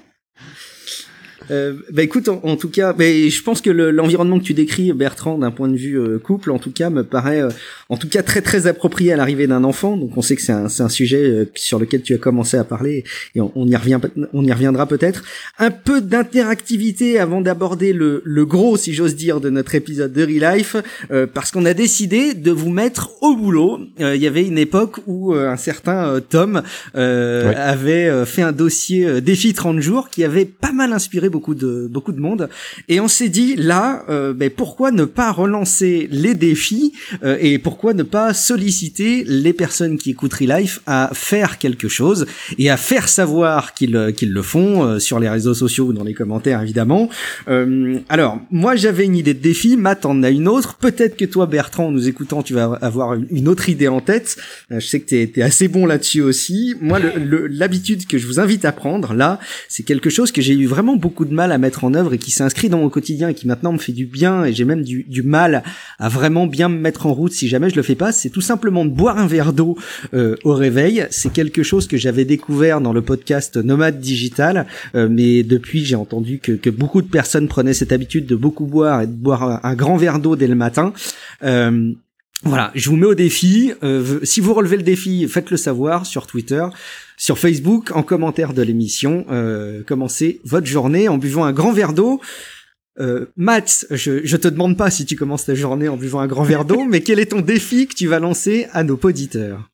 [1.51, 5.37] Euh, bah écoute, en, tout cas, bah, je pense que l'environnement que tu décris, Bertrand,
[5.37, 7.49] d'un point de vue euh, couple, en tout cas, me paraît, euh,
[7.89, 9.97] en tout cas, très très approprié à l'arrivée d'un enfant.
[9.97, 12.63] Donc, on sait que c'est un, un, sujet euh, sur lequel tu as commencé à
[12.63, 13.03] parler,
[13.35, 13.99] et on, y revient,
[14.33, 15.23] on y reviendra peut-être.
[15.57, 20.23] Un peu d'interactivité avant d'aborder le, le, gros, si j'ose dire, de notre épisode de
[20.23, 20.75] Relife,
[21.33, 23.79] parce qu'on a décidé de vous mettre au boulot.
[23.99, 26.61] Il y avait une époque où un certain Tom
[26.93, 31.87] avait fait un dossier défi 30 jours qui avait pas mal inspiré beaucoup beaucoup de
[31.89, 32.49] beaucoup de monde.
[32.89, 36.91] Et on s'est dit là, euh, ben, pourquoi ne pas relancer les défis
[37.23, 42.25] euh, et pourquoi ne pas solliciter les personnes qui écoutent Relife à faire quelque chose
[42.57, 46.03] et à faire savoir qu'ils euh, qu'ils le font sur les réseaux sociaux ou dans
[46.03, 47.09] les commentaires évidemment.
[48.09, 50.75] alors moi j'avais une idée de défi, Matt en a une autre.
[50.75, 54.37] Peut-être que toi Bertrand, en nous écoutant, tu vas avoir une autre idée en tête.
[54.69, 56.75] je sais que t'es es assez bon là-dessus aussi.
[56.81, 56.99] Moi
[57.61, 60.95] l'habitude que je vous invite à prendre là, c'est quelque chose que j'ai eu vraiment
[60.95, 63.73] beaucoup mal à mettre en œuvre et qui s'inscrit dans mon quotidien et qui maintenant
[63.73, 65.63] me fait du bien et j'ai même du, du, mal
[65.99, 68.41] à vraiment bien me mettre en route si jamais je le fais pas, c'est tout
[68.41, 69.77] simplement de boire un verre d'eau
[70.13, 71.05] euh, au réveil.
[71.09, 74.65] C'est quelque chose que j'avais découvert dans le podcast Nomade Digital,
[74.95, 78.65] euh, mais depuis j'ai entendu que, que, beaucoup de personnes prenaient cette habitude de beaucoup
[78.65, 80.93] boire et de boire un, grand verre d'eau dès le matin.
[81.43, 81.93] Euh,
[82.43, 83.73] voilà, je vous mets au défi.
[83.83, 86.65] Euh, si vous relevez le défi, faites-le savoir sur Twitter,
[87.17, 89.25] sur Facebook, en commentaire de l'émission.
[89.29, 92.21] Euh, commencez votre journée en buvant un grand verre d'eau.
[92.99, 96.27] Euh, Matt, je, je te demande pas si tu commences ta journée en buvant un
[96.27, 99.69] grand verre d'eau, mais quel est ton défi que tu vas lancer à nos auditeurs?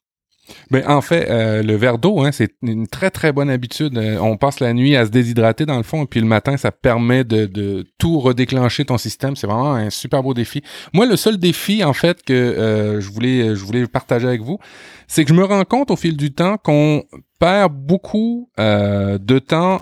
[0.72, 3.98] Ben, en fait, euh, le verre d'eau, hein, c'est une très très bonne habitude.
[3.98, 6.58] Euh, on passe la nuit à se déshydrater dans le fond, et puis le matin,
[6.58, 9.36] ça permet de, de tout redéclencher ton système.
[9.36, 10.62] C'est vraiment un super beau défi.
[10.94, 14.60] Moi, le seul défi, en fait, que euh, je voulais je voulais partager avec vous,
[15.08, 17.04] c'est que je me rends compte au fil du temps qu'on
[17.40, 19.82] perd beaucoup de temps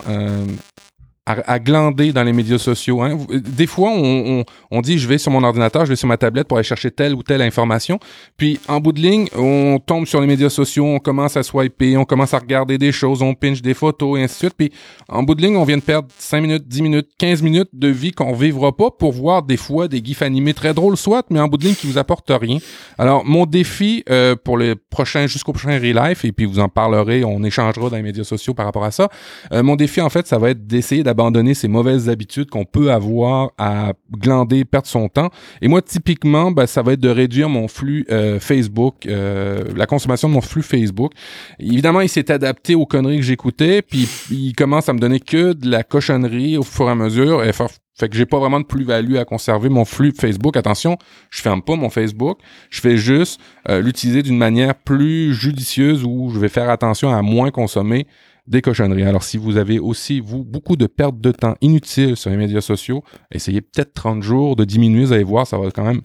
[1.26, 3.00] à, glander dans les médias sociaux.
[3.00, 3.16] Hein.
[3.30, 6.18] Des fois, on, on, on, dit je vais sur mon ordinateur, je vais sur ma
[6.18, 7.98] tablette pour aller chercher telle ou telle information.
[8.36, 11.96] Puis en bout de ligne, on tombe sur les médias sociaux, on commence à swiper,
[11.96, 14.54] on commence à regarder des choses, on pinche des photos et ainsi de suite.
[14.58, 14.72] Puis
[15.08, 17.88] en bout de ligne, on vient de perdre 5 minutes, 10 minutes, 15 minutes de
[17.88, 21.40] vie qu'on vivra pas pour voir des fois des gifs animés très drôles, soit, mais
[21.40, 22.58] en bout de ligne qui vous apportent rien.
[22.98, 27.24] Alors mon défi euh, pour les prochains jusqu'au prochain Relife, et puis vous en parlerez,
[27.24, 29.08] on échangera dans les médias sociaux par rapport à ça.
[29.52, 32.90] Euh, mon défi en fait, ça va être d'essayer abandonner ces mauvaises habitudes qu'on peut
[32.90, 35.30] avoir à glander, perdre son temps.
[35.62, 39.86] Et moi, typiquement, ben, ça va être de réduire mon flux euh, Facebook, euh, la
[39.86, 41.12] consommation de mon flux Facebook.
[41.60, 45.52] Évidemment, il s'est adapté aux conneries que j'écoutais, puis il commence à me donner que
[45.52, 47.44] de la cochonnerie au fur et à mesure.
[47.44, 47.52] Et
[47.96, 50.56] fait que j'ai pas vraiment de plus-value à conserver mon flux Facebook.
[50.56, 50.98] Attention,
[51.30, 52.40] je ferme pas mon Facebook.
[52.70, 57.22] Je fais juste euh, l'utiliser d'une manière plus judicieuse où je vais faire attention à
[57.22, 58.06] moins consommer
[58.46, 59.04] des cochonneries.
[59.04, 62.60] Alors, si vous avez aussi, vous, beaucoup de pertes de temps inutiles sur les médias
[62.60, 66.02] sociaux, essayez peut-être 30 jours de diminuer, vous allez voir, ça va quand même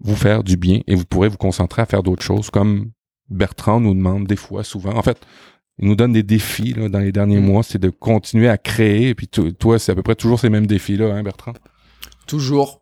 [0.00, 2.90] vous faire du bien et vous pourrez vous concentrer à faire d'autres choses comme
[3.28, 4.94] Bertrand nous demande des fois, souvent.
[4.94, 5.18] En fait,
[5.78, 7.44] il nous donne des défis là, dans les derniers mm.
[7.44, 9.08] mois, c'est de continuer à créer.
[9.08, 11.52] Et puis toi, c'est à peu près toujours ces mêmes défis-là, hein, Bertrand?
[12.26, 12.79] Toujours.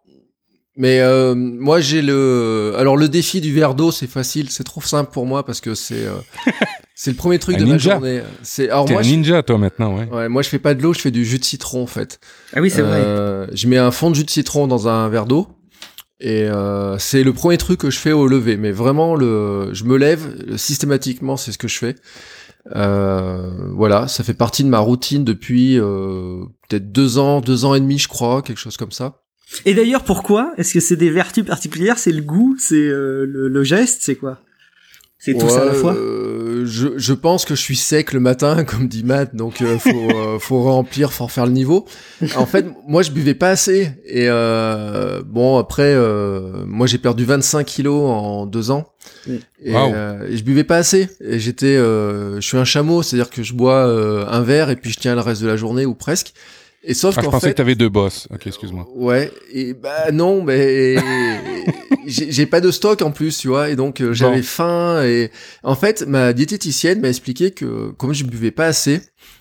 [0.81, 4.81] Mais euh, moi j'ai le alors le défi du verre d'eau c'est facile c'est trop
[4.81, 6.15] simple pour moi parce que c'est euh,
[6.95, 7.93] c'est le premier truc Un de ma ninja.
[7.95, 10.09] journée c'est alors T'es moi un je, ninja, toi, maintenant, ouais.
[10.09, 12.21] ouais, moi je fais pas de l'eau je fais du jus de citron en fait
[12.55, 13.01] Ah oui, c'est vrai.
[13.05, 15.49] Euh, je mets un fond de jus de citron dans un verre d'eau
[16.21, 19.83] et euh, c'est le premier truc que je fais au lever mais vraiment le je
[19.83, 21.97] me lève systématiquement c'est ce que je fais
[22.77, 27.75] euh, voilà ça fait partie de ma routine depuis euh, peut-être deux ans deux ans
[27.75, 29.23] et demi je crois quelque chose comme ça
[29.65, 31.99] Et d'ailleurs, pourquoi Est-ce que c'est des vertus particulières?
[31.99, 34.41] C'est le goût C'est euh, le, le geste C'est quoi?
[35.21, 35.95] C'est tout ça à la fois?
[35.97, 39.77] euh, je, je pense que je suis sec le matin, comme dit Matt, donc euh,
[39.79, 41.87] faut, euh, faut remplir, faut refaire le niveau.
[42.37, 43.91] En fait, moi je buvais pas assez.
[44.05, 48.93] Et euh, bon, après, euh, moi j'ai perdu 25 kilos en deux ans.
[49.29, 49.93] Et, Wow.
[49.93, 51.09] euh, et je buvais pas assez.
[51.21, 54.77] Et j'étais, euh, je suis un chameau, c'est-à-dire que je bois euh, un verre et
[54.77, 56.33] puis je tiens le reste de la journée ou presque.
[56.85, 58.29] Et sauf Ah, je qu'en pensais fait, que t'avais deux boss.
[58.33, 58.87] Ok, excuse-moi.
[58.95, 60.97] Ouais, et bah non, mais
[62.07, 65.31] j'ai pas de stock en plus, tu vois, et donc euh, j'avais faim et
[65.63, 69.01] en fait ma diététicienne m'a expliqué que comme je buvais pas assez,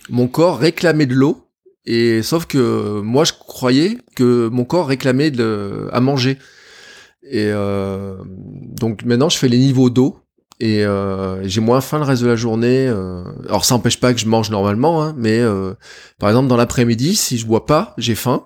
[0.09, 1.43] mon corps réclamait de l'eau
[1.85, 6.37] et sauf que moi je croyais que mon corps réclamait de à manger
[7.23, 10.17] et euh, donc maintenant je fais les niveaux d'eau
[10.59, 12.87] et euh, j'ai moins faim le reste de la journée.
[12.87, 13.23] euh.
[13.47, 15.73] alors ça n'empêche pas que je mange normalement, hein, mais euh,
[16.19, 18.43] par exemple dans l'après-midi si je bois pas, j'ai faim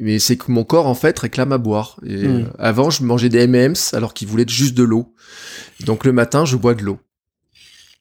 [0.00, 1.98] mais c'est que mon corps en fait réclame à boire.
[2.06, 2.42] Et Mm.
[2.42, 5.12] euh, avant, je mangeais des M&M's alors qu'ils voulaient juste de l'eau.
[5.84, 6.98] Donc le matin, je bois de l'eau.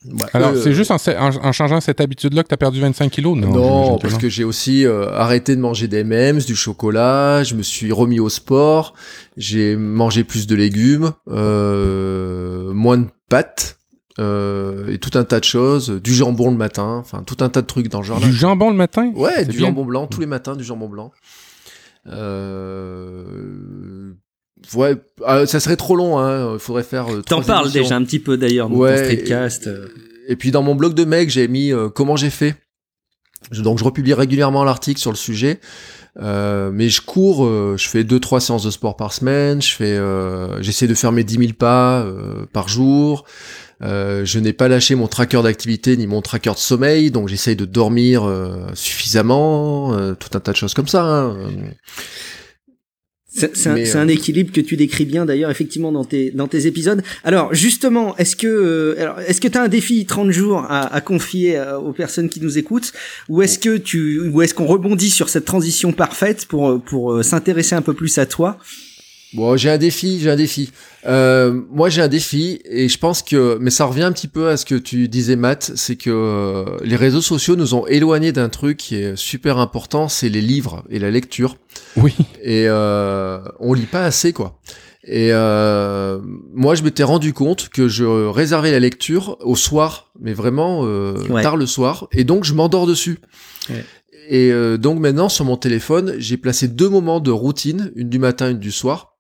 [0.05, 3.11] Bah, Alors, euh, c'est juste en, en- en changeant cette habitude-là que t'as perdu 25
[3.11, 3.35] kilos?
[3.37, 7.43] Non, non, parce que j'ai aussi euh, arrêté de manger des M&M's, du chocolat.
[7.43, 8.93] Je me suis remis au sport.
[9.37, 13.77] J'ai mangé plus de légumes, euh, moins de pâtes.
[14.19, 17.67] et tout un tas de choses, du jambon le matin, enfin tout un tas de
[17.67, 18.19] trucs dans le genre.
[18.19, 19.11] Du jambon le matin?
[19.15, 19.67] Ouais, du bien.
[19.67, 21.11] jambon blanc, tous les matins, du jambon blanc.
[22.07, 24.13] Euh...
[24.73, 26.53] Ouais, ah, ça serait trop long, hein.
[26.53, 27.07] Il faudrait faire.
[27.13, 29.69] euh, T'en parles déjà un petit peu d'ailleurs dans Ouais, ton streetcast.
[30.27, 32.55] Et puis dans mon blog de mec, j'ai mis euh, comment j'ai fait.
[33.51, 35.59] Je- donc je republie régulièrement l'article sur le sujet.
[36.19, 39.61] Euh, mais je cours, euh, je fais deux trois séances de sport par semaine.
[39.61, 39.99] Je fais,
[40.61, 42.05] j'essaie de faire mes 10 000 pas
[42.51, 43.23] par jour.
[43.79, 47.65] Je n'ai pas lâché mon tracker d'activité ni mon tracker de sommeil, donc j'essaye de
[47.65, 48.27] dormir
[48.73, 51.03] suffisamment, tout un tas de choses comme ça.
[51.03, 51.37] hein.
[53.37, 56.31] C'est c'est un, c'est euh, un équilibre que tu décris bien d'ailleurs effectivement dans tes
[56.31, 57.03] dans tes épisodes.
[57.23, 60.91] Alors justement, est-ce que euh, alors est-ce que tu as un défi 30 jours à,
[60.93, 62.93] à confier euh, aux personnes qui nous écoutent?
[63.29, 67.75] Ou est-ce que tu ou est-ce qu'on rebondit sur cette transition parfaite pour pour s'intéresser
[67.75, 68.57] un peu plus à toi?
[69.33, 70.71] Bon, j'ai un défi, j'ai un défi.
[71.07, 74.49] Euh, moi, j'ai un défi et je pense que, mais ça revient un petit peu
[74.49, 78.31] à ce que tu disais, Matt, c'est que euh, les réseaux sociaux nous ont éloignés
[78.33, 81.55] d'un truc qui est super important, c'est les livres et la lecture.
[81.95, 82.13] Oui.
[82.43, 84.59] Et euh, on lit pas assez, quoi.
[85.09, 86.19] Et euh,
[86.53, 91.13] moi, je m'étais rendu compte que je réservais la lecture au soir, mais vraiment euh,
[91.29, 91.41] Ouais.
[91.41, 93.19] tard le soir, et donc je m'endors dessus.
[93.69, 93.85] Ouais.
[94.29, 98.19] Et euh, donc maintenant, sur mon téléphone, j'ai placé deux moments de routine, une du
[98.19, 99.13] matin, une du soir.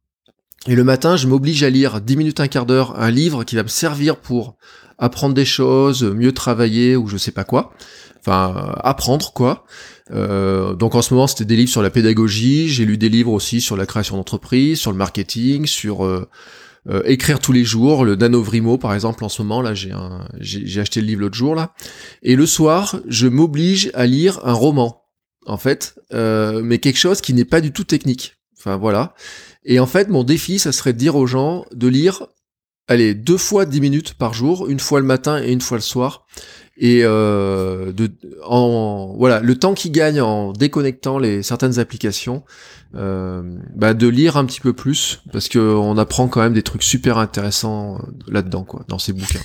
[0.69, 3.55] Et le matin, je m'oblige à lire 10 minutes, un quart d'heure, un livre qui
[3.55, 4.57] va me servir pour
[4.97, 7.71] apprendre des choses, mieux travailler ou je sais pas quoi.
[8.19, 9.63] Enfin, apprendre quoi.
[10.11, 12.67] Euh, donc en ce moment, c'était des livres sur la pédagogie.
[12.67, 16.27] J'ai lu des livres aussi sur la création d'entreprise, sur le marketing, sur euh,
[16.89, 18.03] euh, écrire tous les jours.
[18.03, 21.73] Le Nanovrimo, par exemple, en ce moment, là, j'ai acheté le livre l'autre jour là.
[22.23, 25.05] Et le soir, je m'oblige à lire un roman,
[25.45, 28.33] en fait, mais quelque chose qui n'est pas du tout technique.
[28.59, 29.13] Enfin voilà.
[29.67, 32.25] Et en fait, mon défi, ça serait de dire aux gens de lire,
[32.87, 35.83] allez, deux fois 10 minutes par jour, une fois le matin et une fois le
[35.83, 36.25] soir.
[36.77, 38.09] Et euh, de,
[38.45, 42.43] en voilà, le temps qu'ils gagnent en déconnectant les certaines applications,
[42.95, 46.63] euh, bah, de lire un petit peu plus parce que on apprend quand même des
[46.63, 49.41] trucs super intéressants euh, là-dedans, quoi, dans ces bouquins.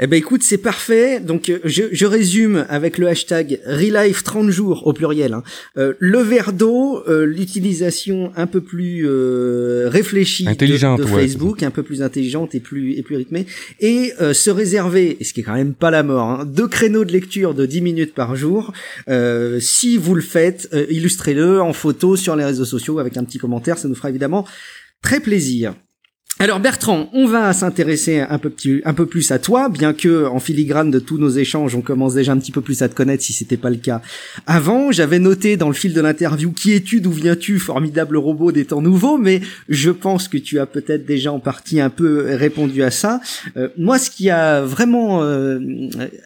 [0.00, 1.20] Eh ben écoute, c'est parfait.
[1.20, 5.32] Donc euh, je, je résume avec le hashtag Relife 30 jours au pluriel.
[5.34, 5.42] hein.
[5.76, 11.10] Euh, le verre d'eau, euh, l'utilisation un peu plus euh, réfléchie de- Intelligente, de, ouais,
[11.10, 13.46] Facebook, un peu plus intelligente et plus et plus rythmée,
[13.80, 16.68] et euh, se réserver, et ce qui est quand même pas la mort, hein, deux
[16.68, 18.72] créneaux de lecture de 10 minutes par jour.
[19.08, 23.38] Euh, si vous le faites, illustrez-le en photo sur les réseaux sociaux avec un petit
[23.38, 24.46] commentaire, ça nous fera évidemment
[25.02, 25.74] très plaisir.
[26.40, 28.50] Alors Bertrand, on va s'intéresser un peu,
[29.06, 32.38] plus à toi, bien que en filigrane de tous nos échanges, on commence déjà un
[32.38, 34.02] petit peu plus à te connaître si c'était pas le cas
[34.46, 34.92] avant.
[34.92, 38.80] J'avais noté dans le fil de l'interview qui es-tu, d'où viens-tu, formidable robot des temps
[38.80, 42.92] nouveaux, mais je pense que tu as peut-être déjà en partie un peu répondu à
[42.92, 43.20] ça.
[43.56, 45.58] Euh, moi, ce qui a vraiment euh,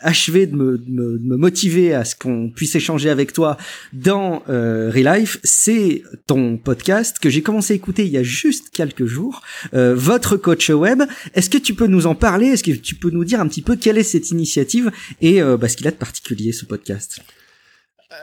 [0.03, 3.57] achevé de me, de me, motiver à ce qu'on puisse échanger avec toi
[3.94, 8.68] dans euh, Relife, c'est ton podcast que j'ai commencé à écouter il y a juste
[8.75, 9.40] quelques jours.
[9.72, 11.03] Euh, votre coach web.
[11.35, 12.49] Est-ce que tu peux nous en parler?
[12.49, 15.57] Est-ce que tu peux nous dire un petit peu quelle est cette initiative et euh,
[15.57, 17.21] bah, ce qu'il a de particulier ce podcast?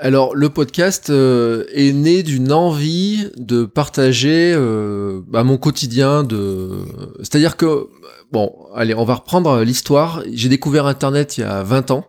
[0.02, 6.70] Alors le podcast euh, est né d'une envie de partager euh, bah, mon quotidien de
[7.18, 7.88] c'est-à-dire que
[8.32, 10.22] bon allez on va reprendre l'histoire.
[10.32, 12.06] J'ai découvert internet il y a 20 ans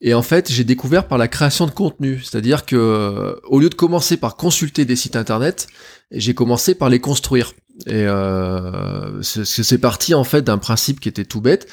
[0.00, 2.20] et en fait j'ai découvert par la création de contenu.
[2.20, 5.68] C'est-à-dire que au lieu de commencer par consulter des sites internet
[6.10, 7.52] j'ai commencé par les construire
[7.86, 11.68] et euh, c'est parti en fait d'un principe qui était tout bête.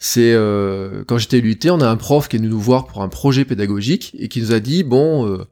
[0.00, 3.02] C'est euh, quand j'étais UT, on a un prof qui est venu nous voir pour
[3.02, 5.44] un projet pédagogique et qui nous a dit bon, euh,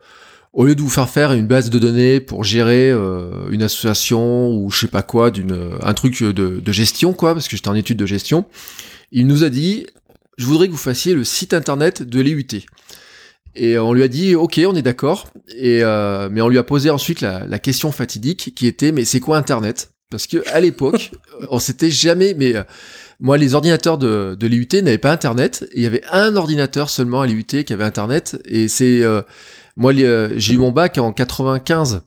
[0.53, 4.51] au lieu de vous faire faire une base de données pour gérer euh, une association
[4.51, 7.69] ou je sais pas quoi, d'une un truc de, de gestion quoi, parce que j'étais
[7.69, 8.45] en étude de gestion,
[9.13, 9.87] il nous a dit
[10.37, 12.65] je voudrais que vous fassiez le site internet de l'EUT.
[13.55, 15.29] Et on lui a dit ok, on est d'accord.
[15.57, 19.05] Et euh, mais on lui a posé ensuite la, la question fatidique qui était mais
[19.05, 19.92] c'est quoi Internet?
[20.13, 21.11] Parce que à l'époque,
[21.51, 22.35] on s'était jamais.
[22.35, 22.63] Mais euh,
[23.19, 25.67] moi, les ordinateurs de, l'IUT n'avaient pas Internet.
[25.75, 28.41] il y avait un ordinateur seulement à l'IUT qui avait Internet.
[28.45, 29.23] Et c'est euh,
[29.77, 32.03] moi, j'ai eu mon bac en 95.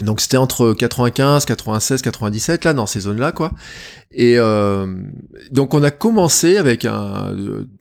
[0.00, 3.52] Donc c'était entre 95, 96, 97 là dans ces zones-là quoi.
[4.12, 4.86] Et euh,
[5.50, 7.34] donc on a commencé avec un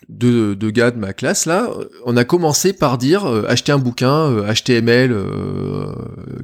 [0.10, 1.70] deux, deux, gars de ma classe là,
[2.06, 5.94] on a commencé par dire euh, acheter un bouquin HTML, euh,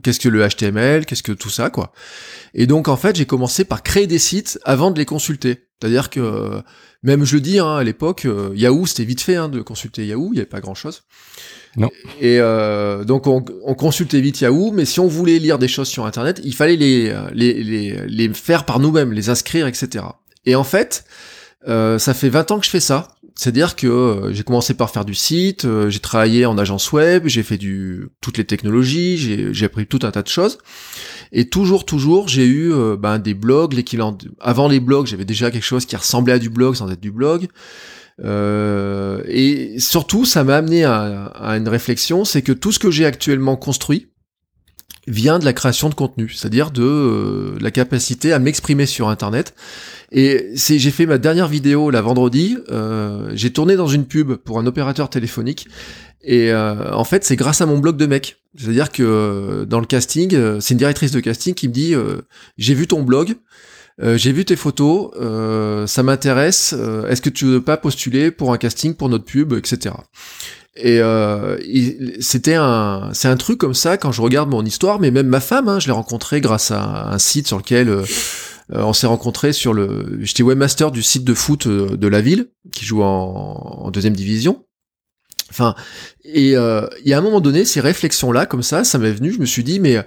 [0.01, 1.91] qu'est-ce que le HTML, qu'est-ce que tout ça quoi.
[2.53, 5.67] Et donc en fait j'ai commencé par créer des sites avant de les consulter.
[5.79, 6.61] C'est-à-dire que
[7.03, 10.37] même je dis hein, à l'époque Yahoo c'était vite fait hein, de consulter Yahoo, il
[10.37, 11.03] y avait pas grand chose.
[11.77, 11.89] Non.
[12.21, 15.87] Et euh, donc on, on, consultait vite Yahoo, mais si on voulait lire des choses
[15.87, 20.05] sur Internet, il fallait les, les, les, les faire par nous-mêmes, les inscrire, etc.
[20.45, 21.05] Et en fait,
[21.67, 23.15] euh, ça fait 20 ans que je fais ça.
[23.37, 27.27] C'est-à-dire que euh, j'ai commencé par faire du site, euh, j'ai travaillé en agence web,
[27.27, 29.17] j'ai fait du toutes les technologies,
[29.53, 30.57] j'ai appris tout un tas de choses.
[31.33, 34.17] Et toujours, toujours, j'ai eu euh, ben, des blogs, l'équivalent.
[34.39, 37.11] Avant les blogs, j'avais déjà quelque chose qui ressemblait à du blog sans être du
[37.11, 37.47] blog.
[38.23, 43.05] Euh, et surtout, ça m'a amené à, une réflexion, c'est que tout ce que j'ai
[43.05, 44.07] actuellement construit
[45.07, 49.53] vient de la création de contenu, c'est-à-dire de euh, la capacité à m'exprimer sur Internet.
[50.11, 52.57] Et j'ai fait ma dernière vidéo la vendredi.
[52.71, 55.67] Euh, j'ai tourné dans une pub pour un opérateur téléphonique.
[56.27, 58.37] Et en fait, c'est grâce à mon blog de mec.
[58.57, 61.93] C'est-à-dire que dans le casting, c'est une directrice de casting qui me dit
[62.57, 63.35] j'ai vu ton blog,
[64.01, 66.73] euh, j'ai vu tes photos, euh, ça m'intéresse.
[66.77, 69.95] Euh, est-ce que tu veux pas postuler pour un casting pour notre pub, etc.
[70.77, 70.99] Et
[72.19, 75.39] c'était un, c'est un truc comme ça quand je regarde mon histoire, mais même ma
[75.39, 78.03] femme, hein, je l'ai rencontrée grâce à un site sur lequel
[78.73, 82.83] on s'est rencontrés sur le, j'étais webmaster du site de foot de la ville qui
[82.83, 84.65] joue en, deuxième division.
[85.49, 85.75] Enfin,
[86.25, 89.31] et il y a un moment donné, ces réflexions-là, comme ça, ça m'est venu.
[89.31, 90.05] Je me suis dit, mais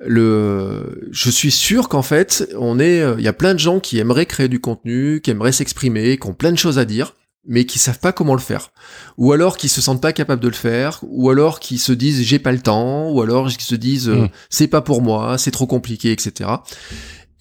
[0.00, 3.98] le, je suis sûr qu'en fait, on est, il y a plein de gens qui
[3.98, 7.14] aimeraient créer du contenu, qui aimeraient s'exprimer, qui ont plein de choses à dire,
[7.46, 8.70] mais qui savent pas comment le faire.
[9.18, 12.22] Ou alors qui se sentent pas capables de le faire, ou alors qui se disent
[12.22, 14.28] j'ai pas le temps, ou alors qui se disent euh, hmm.
[14.48, 16.50] c'est pas pour moi, c'est trop compliqué, etc.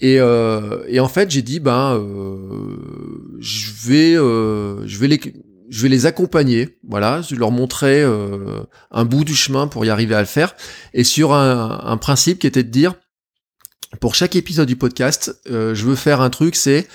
[0.01, 2.77] Et, euh, et en fait, j'ai dit ben, euh,
[3.39, 5.19] je vais, euh, je vais les,
[5.69, 9.89] je vais les accompagner, voilà, je leur montrer euh, un bout du chemin pour y
[9.89, 10.55] arriver à le faire,
[10.93, 12.95] et sur un, principe qui était de dire,
[13.99, 16.87] pour chaque épisode du podcast, euh, je veux faire un truc, c'est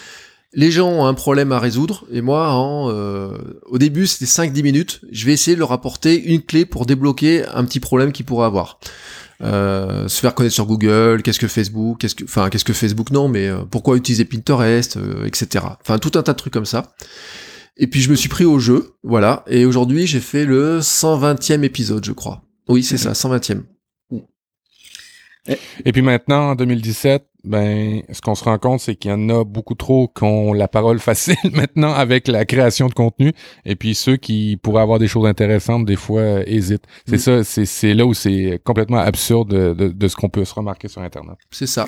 [0.56, 4.62] les gens ont un problème à résoudre, et moi, en, euh, au début, c'était 5-10
[4.62, 8.26] minutes, je vais essayer de leur apporter une clé pour débloquer un petit problème qu'ils
[8.26, 8.80] pourraient avoir.
[9.40, 13.28] se faire connaître sur Google, qu'est-ce que Facebook, qu'est-ce que, enfin, qu'est-ce que Facebook non,
[13.28, 15.64] mais pourquoi utiliser Pinterest, etc.
[15.80, 16.94] Enfin, tout un tas de trucs comme ça.
[17.76, 19.44] Et puis je me suis pris au jeu, voilà.
[19.48, 22.42] Et aujourd'hui, j'ai fait le 120e épisode, je crois.
[22.68, 23.62] Oui, c'est ça, 120e.
[25.84, 29.28] Et puis maintenant, en 2017, ben, ce qu'on se rend compte, c'est qu'il y en
[29.28, 33.32] a beaucoup trop qui ont la parole facile maintenant avec la création de contenu.
[33.66, 36.84] Et puis ceux qui pourraient avoir des choses intéressantes, des fois, hésitent.
[37.06, 37.44] C'est mm.
[37.44, 41.02] ça, c'est là où c'est complètement absurde de, de ce qu'on peut se remarquer sur
[41.02, 41.36] Internet.
[41.50, 41.86] C'est ça.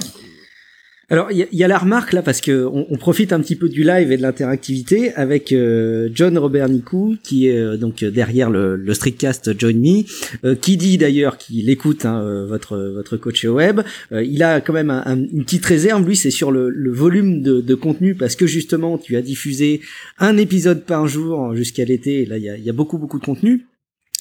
[1.09, 3.85] Alors il y, a la remarque là parce que on, profite un petit peu du
[3.85, 8.75] live et de l'interactivité avec euh, John Robert Nicou qui est euh, donc derrière le,
[8.75, 10.03] le streetcast Join Me,
[10.45, 13.83] euh, qui dit d'ailleurs qu'il écoute hein, votre votre coach web.
[14.11, 17.61] il a quand même un, une petite réserve, lui c'est sur le, le volume de,
[17.61, 19.83] de, contenu parce que justement tu as diffusé
[20.19, 22.27] un épisode par jour jusqu'à l'été.
[22.27, 23.65] Là il y a, y a beaucoup beaucoup de contenu.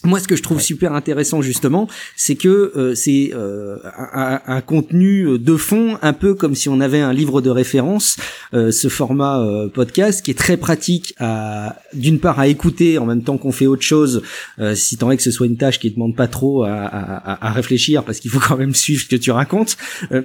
[0.05, 3.77] Moi, ce que je trouve super intéressant justement, c'est que euh, c'est euh,
[4.13, 8.17] un, un, contenu de fond, un peu comme si on avait un livre de référence.
[8.53, 13.05] Euh, ce format euh, podcast qui est très pratique à, d'une part, à écouter en
[13.05, 14.21] même temps qu'on fait autre chose,
[14.59, 17.47] euh, si tant est que ce soit une tâche qui demande pas trop à, à,
[17.47, 19.77] à réfléchir, parce qu'il faut quand même suivre ce que tu racontes.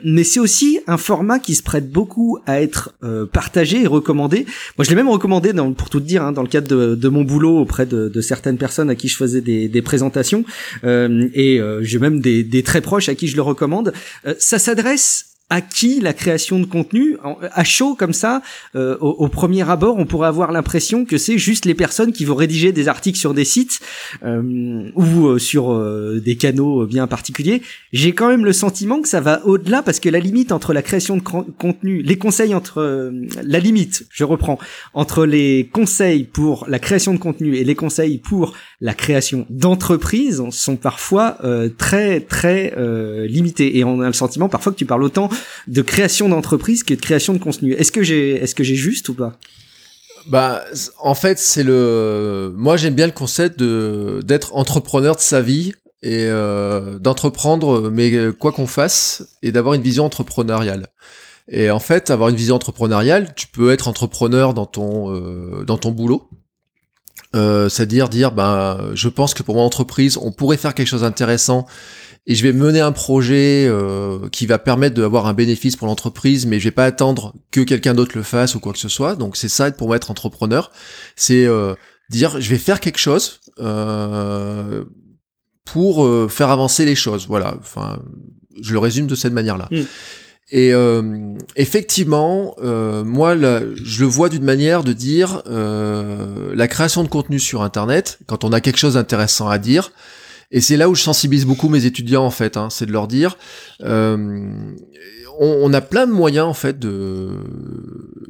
[0.04, 2.94] mais c'est aussi un format qui se prête beaucoup à être
[3.32, 4.46] partagé et recommandé.
[4.78, 6.94] Moi, je l'ai même recommandé, dans, pour tout te dire, hein, dans le cadre de,
[6.94, 10.44] de mon boulot auprès de, de certaines personnes à qui je faisais des des présentations
[10.84, 13.92] euh, et euh, j'ai même des, des, très proches à qui je le recommande.
[14.26, 17.18] Euh, ça s'adresse à qui la création de contenu.
[17.52, 18.40] À chaud comme ça
[18.76, 22.36] euh, au, premier abord on pourrait avoir l'impression que c'est juste les personnes qui vont
[22.36, 23.80] rédiger des articles sur des sites
[24.24, 25.76] euh, ou euh, sur
[26.20, 27.62] des canaux bien particuliers.
[27.92, 30.82] J'ai quand même le sentiment que ça va au-delà parce que la limite entre la
[30.82, 34.58] création de contenu les conseils entre la limite je reprends
[34.94, 40.42] entre les conseils pour la création de contenu et les conseils pour la création d'entreprises
[40.50, 41.38] sont parfois
[41.76, 42.72] très très
[43.26, 43.78] limités.
[43.78, 45.28] Et on a le sentiment parfois que tu parles autant
[45.66, 47.72] de création d'entreprise que de création de contenu.
[47.74, 49.38] Est-ce que j'ai, est-ce que j'ai juste ou pas?
[50.26, 50.64] Bah,
[50.98, 52.52] en fait, c'est le.
[52.56, 55.72] Moi, j'aime bien le concept de d'être entrepreneur de sa vie
[56.02, 60.88] et euh, d'entreprendre, mais quoi qu'on fasse, et d'avoir une vision entrepreneuriale.
[61.48, 65.78] Et en fait, avoir une vision entrepreneuriale, tu peux être entrepreneur dans ton euh, dans
[65.78, 66.28] ton boulot.
[67.36, 71.02] Euh, c'est-à-dire dire, ben, je pense que pour mon entreprise, on pourrait faire quelque chose
[71.02, 71.66] d'intéressant
[72.26, 76.46] et je vais mener un projet euh, qui va permettre d'avoir un bénéfice pour l'entreprise,
[76.46, 79.16] mais je vais pas attendre que quelqu'un d'autre le fasse ou quoi que ce soit.
[79.16, 80.70] Donc c'est ça pour moi être entrepreneur,
[81.16, 81.74] c'est euh,
[82.10, 84.84] dire je vais faire quelque chose euh,
[85.64, 87.26] pour euh, faire avancer les choses.
[87.26, 87.56] Voilà.
[87.58, 88.00] Enfin,
[88.60, 89.68] je le résume de cette manière-là.
[89.70, 89.82] Mm.
[90.52, 97.04] Et euh, effectivement, euh, moi, je le vois d'une manière de dire euh, la création
[97.04, 99.92] de contenu sur Internet, quand on a quelque chose d'intéressant à dire,
[100.50, 103.06] et c'est là où je sensibilise beaucoup mes étudiants en fait, hein, c'est de leur
[103.06, 103.36] dire,
[103.82, 104.16] euh,
[105.38, 107.30] on, on, a plein de moyens en fait de,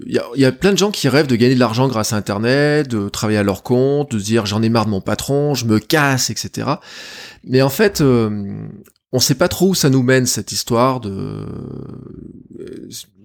[0.06, 2.88] il y a, plein de gens qui rêvent de gagner de l'argent grâce à Internet,
[2.88, 5.64] de travailler à leur compte, de se dire j'en ai marre de mon patron, je
[5.66, 6.68] me casse, etc.
[7.44, 8.68] Mais en fait, euh,
[9.12, 11.46] on sait pas trop où ça nous mène cette histoire de,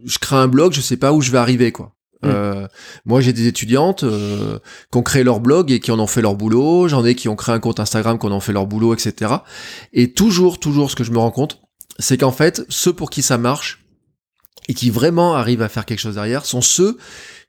[0.06, 1.95] je crée un blog, je sais pas où je vais arriver quoi.
[2.26, 2.67] Euh,
[3.05, 4.59] moi, j'ai des étudiantes euh,
[4.91, 6.88] qui ont créé leur blog et qui en ont fait leur boulot.
[6.88, 9.34] J'en ai qui ont créé un compte Instagram, qui en ont fait leur boulot, etc.
[9.93, 11.61] Et toujours, toujours, ce que je me rends compte,
[11.99, 13.86] c'est qu'en fait, ceux pour qui ça marche
[14.67, 16.97] et qui vraiment arrivent à faire quelque chose derrière sont ceux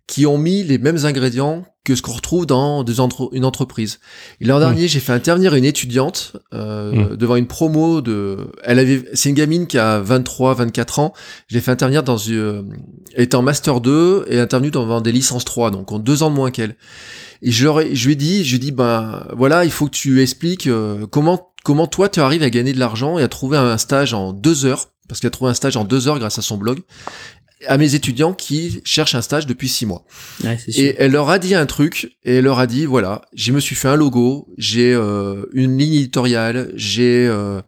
[0.07, 2.94] qui ont mis les mêmes ingrédients que ce qu'on retrouve dans des
[3.32, 4.00] une entreprise.
[4.40, 7.16] l'an dernier, j'ai fait intervenir une étudiante euh, mmh.
[7.16, 8.48] devant une promo de.
[8.64, 11.12] Elle avait, c'est une gamine qui a 23, 24 ans.
[11.48, 12.36] J'ai fait intervenir dans une.
[12.36, 12.62] Euh,
[13.14, 16.30] elle était en master 2 et intervenue devant des licences 3, donc en deux ans
[16.30, 16.76] de moins qu'elle.
[17.42, 19.70] Et je, leur ai, je lui ai dit, je lui ai dit, ben voilà, il
[19.70, 23.22] faut que tu expliques euh, comment comment toi tu arrives à gagner de l'argent et
[23.22, 26.09] à trouver un stage en deux heures parce qu'elle a trouvé un stage en deux
[26.09, 26.80] heures grâce à son blog
[27.66, 30.04] à mes étudiants qui cherchent un stage depuis six mois.
[30.44, 33.61] et elle leur a dit un truc, et elle leur a dit, voilà, je me
[33.61, 37.62] suis fait un logo, j'ai euh, une ligne éditoriale, j'ai euh,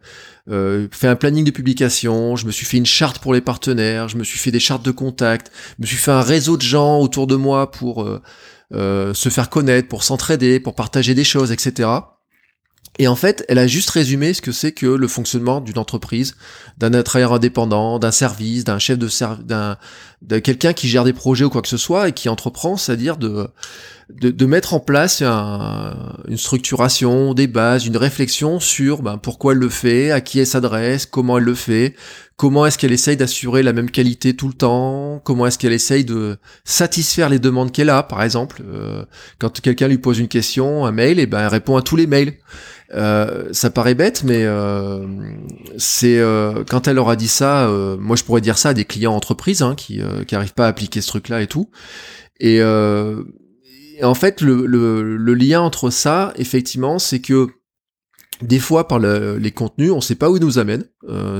[0.49, 4.09] euh, fait un planning de publication, je me suis fait une charte pour les partenaires,
[4.09, 6.61] je me suis fait des chartes de contact, je me suis fait un réseau de
[6.61, 8.07] gens autour de moi pour
[8.71, 11.89] se faire connaître, pour s'entraider, pour partager des choses, etc.
[13.01, 16.35] Et en fait, elle a juste résumé ce que c'est que le fonctionnement d'une entreprise,
[16.77, 19.77] d'un travailleur indépendant, d'un service, d'un chef de service, d'un
[20.21, 23.15] de quelqu'un qui gère des projets ou quoi que ce soit et qui entreprend, c'est-à-dire
[23.15, 23.47] de,
[24.09, 29.69] de, mettre en place une structuration, des bases, une réflexion sur ben, pourquoi elle le
[29.69, 31.95] fait, à qui elle s'adresse, comment elle le fait,
[32.35, 36.03] comment est-ce qu'elle essaye d'assurer la même qualité tout le temps, comment est-ce qu'elle essaye
[36.03, 39.05] de satisfaire les demandes qu'elle a, par exemple, euh,
[39.39, 42.07] quand quelqu'un lui pose une question, un mail, et ben elle répond à tous les
[42.07, 42.33] mails.
[42.93, 45.05] Euh, ça paraît bête, mais euh,
[45.77, 48.85] c'est euh, quand elle aura dit ça, euh, moi je pourrais dire ça à des
[48.85, 51.69] clients entreprises hein, qui qui arrivent pas à appliquer ce truc-là et tout.
[52.39, 57.49] Et, et en fait, le, le, le, lien entre ça, effectivement, c'est que
[58.41, 60.85] des fois, par les contenus, on sait pas où ils nous amènent.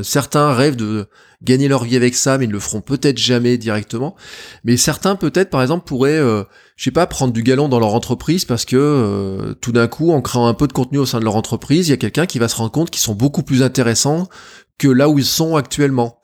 [0.03, 1.07] certains rêvent de
[1.41, 4.15] gagner leur vie avec ça, mais ils le feront peut-être jamais directement.
[4.63, 6.21] Mais certains, peut-être, par exemple, pourraient
[6.79, 10.13] je sais pas, prendre du galon dans leur entreprise parce que euh, tout d'un coup,
[10.13, 12.25] en créant un peu de contenu au sein de leur entreprise, il y a quelqu'un
[12.25, 14.29] qui va se rendre compte qu'ils sont beaucoup plus intéressants
[14.77, 16.21] que là où ils sont actuellement.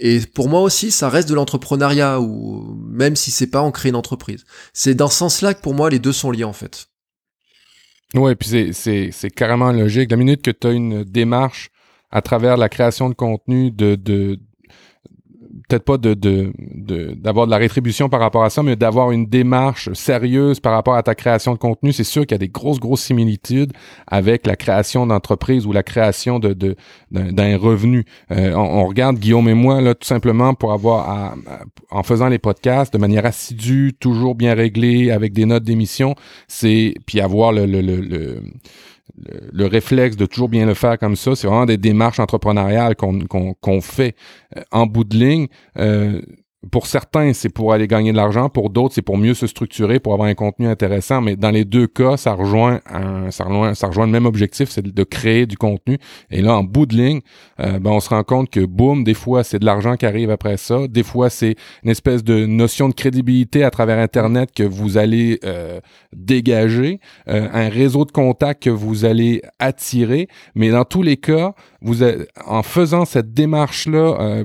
[0.00, 3.90] Et pour moi aussi, ça reste de l'entrepreneuriat, ou même si c'est pas en créer
[3.90, 4.44] une entreprise.
[4.72, 6.88] C'est dans ce sens-là que pour moi, les deux sont liés en fait.
[8.14, 10.10] Ouais, puis c'est carrément logique.
[10.10, 11.70] La minute que tu as une démarche
[12.10, 14.38] à travers la création de contenu de, de
[15.68, 16.14] peut-être pas de,
[17.14, 20.94] d'avoir de, la rétribution par rapport à ça, mais d'avoir une démarche sérieuse par rapport
[20.94, 21.92] à ta création de contenu.
[21.92, 23.72] C'est sûr qu'il y a des grosses, grosses similitudes
[24.06, 26.76] avec la création d'entreprise ou la création de,
[27.10, 28.04] d'un revenu.
[28.30, 31.34] Euh, on, regarde Guillaume et moi, là, tout simplement pour avoir,
[31.90, 36.14] en faisant les podcasts de manière assidue, toujours bien réglée, avec des notes d'émission,
[36.48, 38.42] c'est, puis avoir le, le, le le,
[39.64, 44.14] réflexe de toujours bien le faire comme ça, c'est vraiment des démarches entrepreneuriales qu'on fait
[44.56, 45.46] euh, en bout de ligne.
[45.78, 46.20] Euh,
[46.70, 48.48] pour certains, c'est pour aller gagner de l'argent.
[48.48, 51.20] Pour d'autres, c'est pour mieux se structurer, pour avoir un contenu intéressant.
[51.20, 54.68] Mais dans les deux cas, ça rejoint un, ça rejoint, ça rejoint le même objectif,
[54.70, 55.98] c'est de créer du contenu.
[56.30, 57.20] Et là, en bout de ligne,
[57.60, 60.30] euh, ben, on se rend compte que, boum, des fois, c'est de l'argent qui arrive
[60.30, 60.86] après ça.
[60.88, 65.40] Des fois, c'est une espèce de notion de crédibilité à travers Internet que vous allez
[65.44, 65.80] euh,
[66.14, 70.28] dégager, euh, un réseau de contacts que vous allez attirer.
[70.54, 72.02] Mais dans tous les cas, vous,
[72.46, 74.44] en faisant cette démarche-là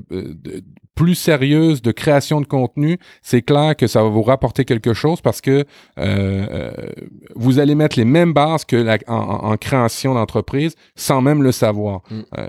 [0.99, 5.21] plus sérieuse de création de contenu, c'est clair que ça va vous rapporter quelque chose
[5.21, 5.65] parce que euh,
[5.97, 6.71] euh,
[7.37, 12.01] vous allez mettre les mêmes bases que la, en, création d'entreprise sans même le savoir.
[12.11, 12.19] Mm.
[12.37, 12.47] Euh,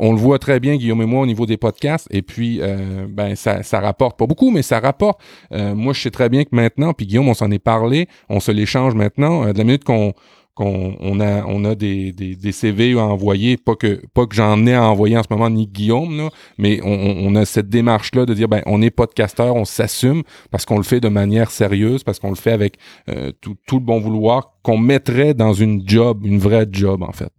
[0.00, 2.06] on, le voit très bien, Guillaume et moi, au niveau des podcasts.
[2.10, 2.60] Et puis,
[3.08, 5.18] ben ça, ça rapporte pas beaucoup, mais ça rapporte.
[5.50, 8.52] moi, je sais très bien que maintenant, puis Guillaume, on s'en est parlé, on se
[8.52, 9.50] l'échange maintenant.
[9.50, 10.12] de la minute qu'on
[10.58, 14.74] qu'on a on a des, des, CV à envoyer, pas que pas que j'en ai
[14.74, 18.26] à envoyer en ce moment ni Guillaume là, mais on, on a cette démarche là
[18.26, 22.02] de dire ben on est podcasteur, on s'assume parce qu'on le fait de manière sérieuse,
[22.02, 22.74] parce qu'on le fait avec
[23.08, 27.12] euh, tout, tout le bon vouloir qu'on mettrait dans une job, une vraie job en
[27.12, 27.30] fait.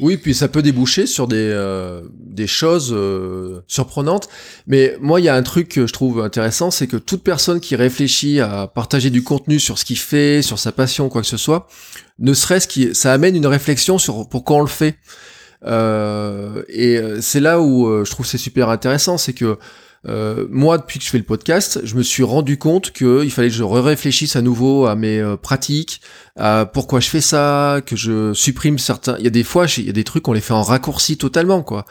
[0.00, 4.28] Oui, puis ça peut déboucher sur des, euh, des choses euh, surprenantes.
[4.68, 7.58] Mais moi, il y a un truc que je trouve intéressant, c'est que toute personne
[7.58, 11.26] qui réfléchit à partager du contenu sur ce qu'il fait, sur sa passion, quoi que
[11.26, 11.66] ce soit,
[12.18, 14.96] ne serait-ce que ça amène une réflexion sur pourquoi on le fait.
[15.64, 19.58] Euh, et c'est là où je trouve c'est super intéressant, c'est que
[20.06, 23.48] euh, moi, depuis que je fais le podcast, je me suis rendu compte qu'il fallait
[23.48, 26.00] que je réfléchisse à nouveau à mes euh, pratiques,
[26.36, 29.16] à pourquoi je fais ça, que je supprime certains.
[29.18, 31.18] Il y a des fois, il y a des trucs qu'on les fait en raccourci
[31.18, 31.84] totalement, quoi.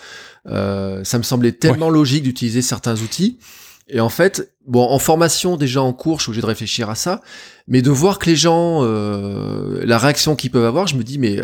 [0.47, 3.37] Euh, ça me semblait tellement logique d'utiliser certains outils.
[3.89, 6.95] Et en fait, bon, en formation déjà en cours, je suis obligé de réfléchir à
[6.95, 7.21] ça,
[7.67, 11.17] mais de voir que les gens, euh, la réaction qu'ils peuvent avoir, je me dis
[11.17, 11.41] mais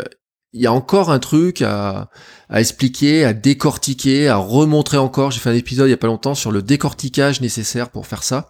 [0.52, 2.10] il y a encore un truc à,
[2.48, 5.32] à, expliquer, à décortiquer, à remontrer encore.
[5.32, 8.22] J'ai fait un épisode il y a pas longtemps sur le décortiquage nécessaire pour faire
[8.22, 8.48] ça.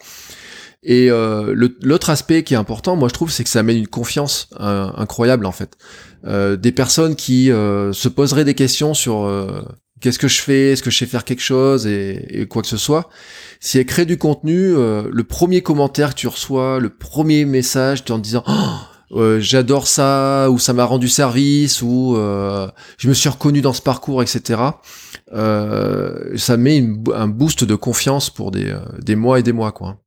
[0.85, 3.89] Et euh, l'autre aspect qui est important, moi je trouve, c'est que ça amène une
[3.89, 5.79] confiance euh, incroyable en fait.
[6.27, 9.63] Euh, des personnes qui euh, se poseraient des questions sur euh,
[10.03, 11.87] qu'est-ce que je fais, est-ce que je sais faire quelque chose?
[11.87, 13.09] Et, et quoi que ce soit.
[13.65, 18.12] Si elles créent du contenu, le premier commentaire que tu reçois, le premier message, tu
[18.12, 18.53] en disant oh,
[19.12, 23.73] euh, j'adore ça ou ça m'a rendu service ou euh, je me suis reconnu dans
[23.73, 24.61] ce parcours etc
[25.33, 26.85] euh, ça met
[27.15, 29.99] un boost de confiance pour des, des mois et des mois quoi.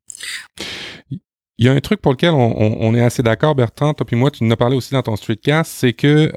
[1.60, 4.30] Il y a un truc pour lequel on, est assez d'accord, Bertrand, toi puis moi,
[4.30, 6.32] tu nous as parlé aussi dans ton streetcast, c'est que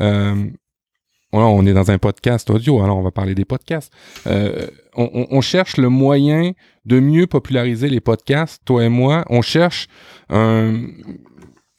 [1.33, 3.93] on est dans un podcast audio, alors on va parler des podcasts.
[4.26, 6.53] on, on, cherche le moyen
[6.85, 9.24] de mieux populariser les podcasts, toi et moi.
[9.31, 9.89] On cherche
[10.28, 10.87] un,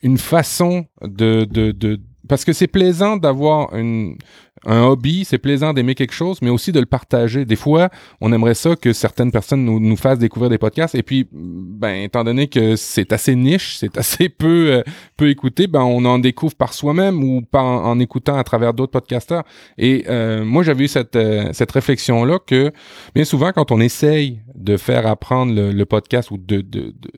[0.01, 4.17] une façon de, de, de parce que c'est plaisant d'avoir une,
[4.65, 7.45] un hobby, c'est plaisant d'aimer quelque chose, mais aussi de le partager.
[7.45, 7.89] Des fois,
[8.19, 12.03] on aimerait ça que certaines personnes nous, nous fassent découvrir des podcasts, et puis, ben,
[12.03, 14.83] étant donné que c'est assez niche, c'est assez peu euh,
[15.17, 18.91] peu écouté, ben, on en découvre par soi-même ou par en, écoutant à travers d'autres
[18.91, 19.43] podcasteurs.
[19.77, 22.71] Et euh, moi, j'avais eu cette euh, cette réflexion là que
[23.15, 26.63] bien souvent, quand on essaye de faire apprendre le, podcast ou de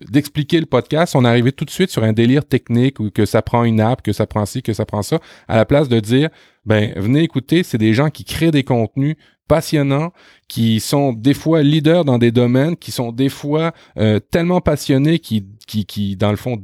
[0.09, 3.41] d'expliquer le podcast, on arrivait tout de suite sur un délire technique ou que ça
[3.41, 5.99] prend une app, que ça prend ci, que ça prend ça, à la place de
[5.99, 6.29] dire
[6.65, 9.15] ben venez écouter, c'est des gens qui créent des contenus
[9.47, 10.13] passionnants,
[10.47, 15.19] qui sont des fois leaders dans des domaines, qui sont des fois euh, tellement passionnés
[15.19, 16.61] qui, qui, qui, dans le fond,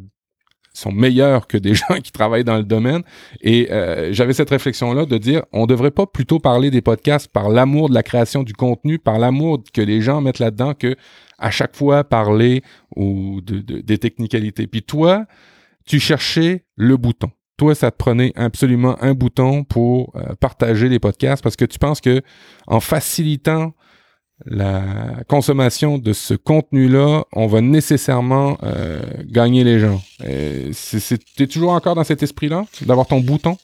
[0.79, 3.03] sont meilleurs que des gens qui travaillent dans le domaine.
[3.41, 7.49] Et euh, j'avais cette réflexion-là de dire, on devrait pas plutôt parler des podcasts par
[7.49, 10.95] l'amour de la création du contenu, par l'amour que les gens mettent là-dedans, que
[11.37, 12.61] à chaque fois parler
[12.95, 14.67] ou de, de, des technicalités.
[14.67, 15.25] Puis toi,
[15.85, 20.97] tu cherchais le bouton toi, ça te prenait absolument un bouton pour euh, partager les
[20.97, 22.21] podcasts parce que tu penses que
[22.67, 23.73] en facilitant
[24.45, 24.83] la
[25.27, 30.01] consommation de ce contenu-là, on va nécessairement euh, gagner les gens.
[30.19, 33.57] T'es toujours encore dans cet esprit-là, d'avoir ton bouton?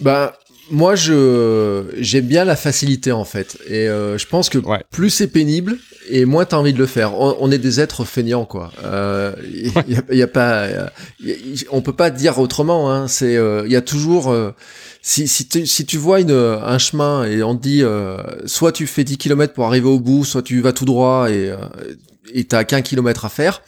[0.00, 0.30] Ben,
[0.70, 4.82] moi, je j'aime bien la facilité en fait, et euh, je pense que Ouais.
[4.90, 5.76] plus c'est pénible
[6.08, 7.14] et moins t'as envie de le faire.
[7.20, 8.72] On, on est des êtres feignants, quoi.
[8.84, 10.92] Euh, Il y, a, y a pas, y a-
[11.70, 12.90] on peut pas dire autrement.
[12.92, 13.06] Hein.
[13.08, 14.30] C'est, euh, il y a toujours.
[14.30, 14.50] euh,
[15.02, 18.16] si si tu, si tu vois une, un chemin et on te dit euh,
[18.46, 21.50] soit tu fais 10 km pour arriver au bout, soit tu vas tout droit et
[21.50, 21.56] euh,
[22.34, 23.62] et t'as qu'un kilomètre à faire.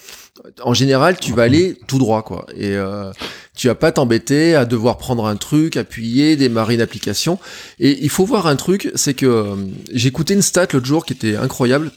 [0.65, 2.47] En général, tu vas aller tout droit, quoi.
[2.57, 3.13] Et euh,
[3.57, 7.39] tu vas pas t'embêter à devoir prendre un truc, appuyer, démarrer une application.
[7.79, 9.57] Et il faut voir un truc, c'est que euh,
[9.93, 11.93] écouté une stat l'autre jour qui était incroyable.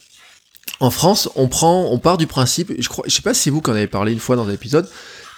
[0.79, 3.61] En France, on prend, on part du principe, je crois, je sais pas si vous
[3.61, 4.89] qui en avez parlé une fois dans un épisode,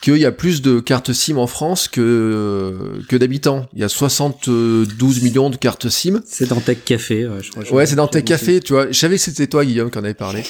[0.01, 3.67] qu'il y a plus de cartes SIM en France que que d'habitants.
[3.73, 6.21] Il y a 72 millions de cartes SIM.
[6.25, 7.63] C'est dans Tech Café, euh, je crois.
[7.71, 8.87] Ouais, c'est dans tes cafés, tu vois.
[8.87, 10.43] Je savais que c'était toi, Guillaume, qui en avait parlé.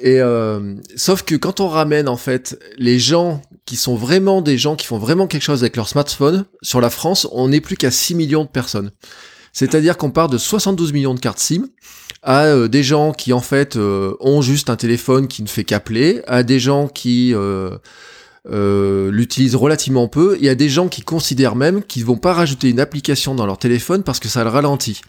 [0.00, 4.58] Et euh, sauf que quand on ramène en fait les gens qui sont vraiment des
[4.58, 7.76] gens qui font vraiment quelque chose avec leur smartphone sur la France, on n'est plus
[7.76, 8.90] qu'à 6 millions de personnes.
[9.52, 11.68] C'est-à-dire qu'on part de 72 millions de cartes SIM
[12.22, 15.64] à euh, des gens qui en fait euh, ont juste un téléphone qui ne fait
[15.64, 17.34] qu'appeler, à des gens qui
[18.50, 22.70] euh, l'utilisent relativement peu, et à des gens qui considèrent même qu'ils vont pas rajouter
[22.70, 25.00] une application dans leur téléphone parce que ça le ralentit.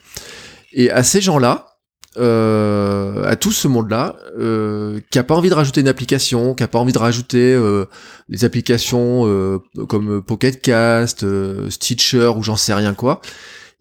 [0.74, 1.74] Et à ces gens-là,
[2.18, 6.64] euh, à tout ce monde-là, euh, qui a pas envie de rajouter une application, qui
[6.64, 7.86] a pas envie de rajouter euh,
[8.30, 13.22] des applications euh, comme Pocket Cast, euh, Stitcher ou j'en sais rien quoi,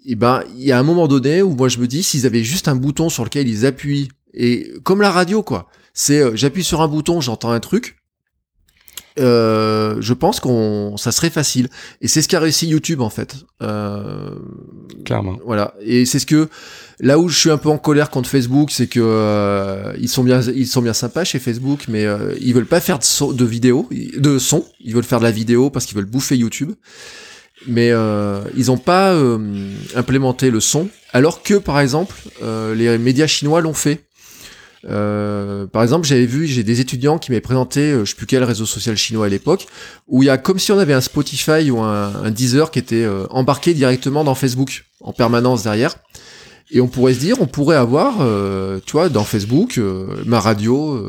[0.07, 2.43] et ben il y a un moment donné où moi je me dis s'ils avaient
[2.43, 6.81] juste un bouton sur lequel ils appuient et comme la radio quoi, c'est j'appuie sur
[6.81, 8.02] un bouton, j'entends un truc.
[9.19, 11.69] Euh, je pense qu'on ça serait facile
[12.01, 14.31] et c'est ce qu'a réussi YouTube en fait euh,
[15.05, 15.39] Clairement.
[15.45, 15.75] voilà.
[15.85, 16.49] Et c'est ce que
[16.99, 20.25] là où je suis un peu en colère contre Facebook, c'est que euh, ils sont
[20.25, 23.33] bien, ils sont bien sympas chez Facebook, mais euh, ils veulent pas faire de, so-
[23.35, 24.65] de vidéo, de son.
[24.81, 26.73] Ils veulent faire de la vidéo parce qu'ils veulent bouffer YouTube.
[27.69, 29.39] Mais euh, ils ont pas euh,
[29.95, 34.01] implémenté le son, alors que par exemple euh, les médias chinois l'ont fait.
[34.85, 38.27] Euh, par exemple, j'avais vu, j'ai des étudiants qui m'avaient présenté, euh, je sais plus
[38.27, 39.67] quel réseau social chinois à l'époque,
[40.09, 42.79] où il y a comme si on avait un Spotify ou un, un Deezer qui
[42.79, 45.95] était euh, embarqué directement dans Facebook en permanence derrière.
[46.71, 50.41] Et on pourrait se dire, on pourrait avoir, euh, tu vois, dans Facebook, euh, ma
[50.41, 51.07] radio,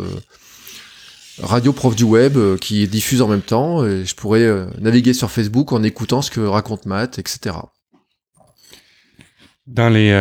[1.42, 3.86] radio prof du web qui diffuse en même temps.
[3.86, 7.56] Et je pourrais naviguer sur Facebook en écoutant ce que raconte Matt, etc.
[9.66, 10.12] Dans les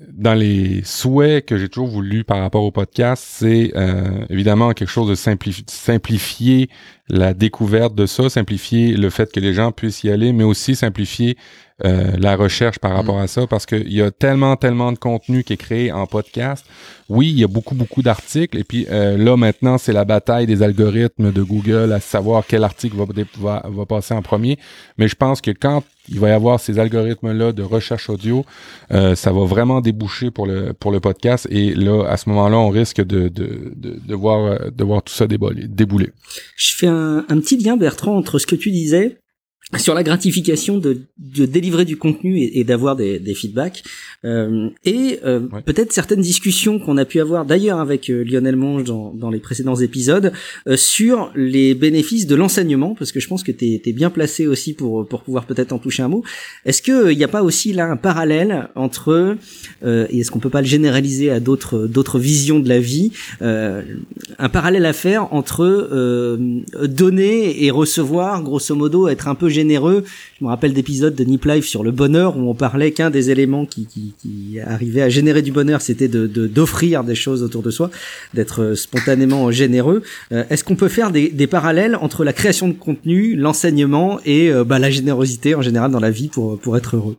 [0.00, 4.88] dans les souhaits que j'ai toujours voulu par rapport au podcast, c'est euh, évidemment quelque
[4.90, 6.70] chose de simplifi- simplifier
[7.08, 10.76] la découverte de ça, simplifier le fait que les gens puissent y aller, mais aussi
[10.76, 11.36] simplifier
[11.84, 15.44] euh, la recherche par rapport à ça, parce qu'il y a tellement, tellement de contenu
[15.44, 16.64] qui est créé en podcast.
[17.08, 20.46] Oui, il y a beaucoup, beaucoup d'articles, et puis euh, là maintenant, c'est la bataille
[20.46, 23.06] des algorithmes de Google à savoir quel article va,
[23.38, 24.58] va, va passer en premier.
[24.98, 28.44] Mais je pense que quand il va y avoir ces algorithmes-là de recherche audio,
[28.92, 31.46] euh, ça va vraiment déboucher pour le pour le podcast.
[31.50, 35.02] Et là, à ce moment-là, on risque de de, de, de voir euh, de voir
[35.02, 35.66] tout ça débouler.
[35.66, 36.10] débouler.
[36.56, 39.18] Je fais un, un petit lien, Bertrand, entre ce que tu disais
[39.76, 43.82] sur la gratification de, de délivrer du contenu et, et d'avoir des, des feedbacks
[44.24, 45.62] euh, et euh, Ouais.
[45.62, 49.38] peut-être certaines discussions qu'on a pu avoir d'ailleurs avec euh, Lionel Monge dans, dans les
[49.38, 50.32] précédents épisodes
[50.66, 54.46] euh, sur les bénéfices de l'enseignement parce que je pense que tu es, bien placé
[54.46, 56.24] aussi pour pour pouvoir peut-être en toucher un mot.
[56.64, 59.36] Est-ce que il n'y a pas aussi là un parallèle entre
[59.84, 63.12] euh, et est-ce qu'on peut pas le généraliser à d'autres d'autres visions de la vie
[63.42, 63.82] euh,
[64.38, 70.04] un parallèle à faire entre euh, donner et recevoir, grosso modo, être un peu généreux.
[70.38, 73.30] Je me rappelle d'épisodes de Nip Life sur le bonheur où on parlait qu'un des
[73.30, 77.70] éléments qui, qui, arrivait à générer du bonheur, c'était de d'offrir des choses autour de
[77.70, 77.90] soi,
[78.34, 80.02] d'être euh, spontanément généreux.
[80.32, 84.50] Euh, Est-ce qu'on peut faire des, des parallèles entre la création de contenu, l'enseignement et
[84.50, 87.16] euh, bah, la générosité en général dans la vie pour pour être heureux?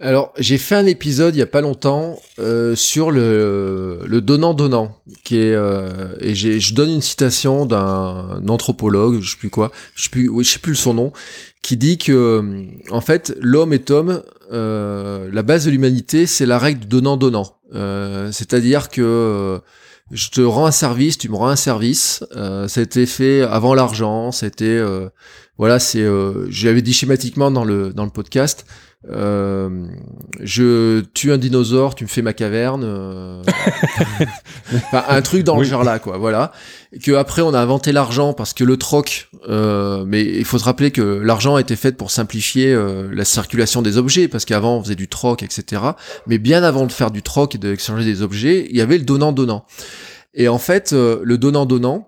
[0.00, 4.96] Alors, j'ai fait un épisode il y a pas longtemps euh, sur le, le donnant-donnant,
[5.24, 10.04] qui est euh, et je donne une citation d'un anthropologue, je sais plus quoi, je
[10.04, 11.12] sais plus, oui, je sais plus son nom,
[11.62, 14.22] qui dit que euh, en fait l'homme est homme,
[14.52, 19.58] euh, la base de l'humanité c'est la règle du donnant-donnant, Euh, c'est-à-dire que euh,
[20.10, 22.24] je te rends un service, tu me rends un service.
[22.34, 24.32] Euh, ça a été fait avant l'argent.
[24.32, 25.10] C'était euh,
[25.58, 28.64] voilà, c'est euh, j'avais dit schématiquement dans le dans le podcast.
[29.08, 29.86] Euh,
[30.40, 32.82] je tue un dinosaure, tu me fais ma caverne.
[32.84, 33.42] euh.
[34.74, 36.18] enfin, un truc dans le genre là, quoi.
[36.18, 36.52] Voilà.
[36.92, 39.28] Et que après on a inventé l'argent parce que le troc.
[39.48, 43.24] euh, mais il faut se rappeler que l'argent a été fait pour simplifier euh, la
[43.24, 45.82] circulation des objets parce qu'avant on faisait du troc, etc.
[46.26, 49.04] Mais bien avant de faire du troc et d'échanger des objets, il y avait le
[49.04, 49.64] donnant-donnant.
[50.34, 52.07] Et en fait, euh, le donnant-donnant,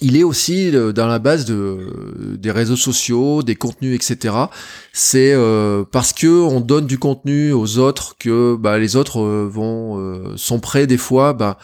[0.00, 4.34] il est aussi euh, dans la base de, des réseaux sociaux, des contenus, etc.
[4.92, 9.48] C'est euh, parce que on donne du contenu aux autres que bah, les autres euh,
[9.50, 11.58] vont sont prêts des fois, bah,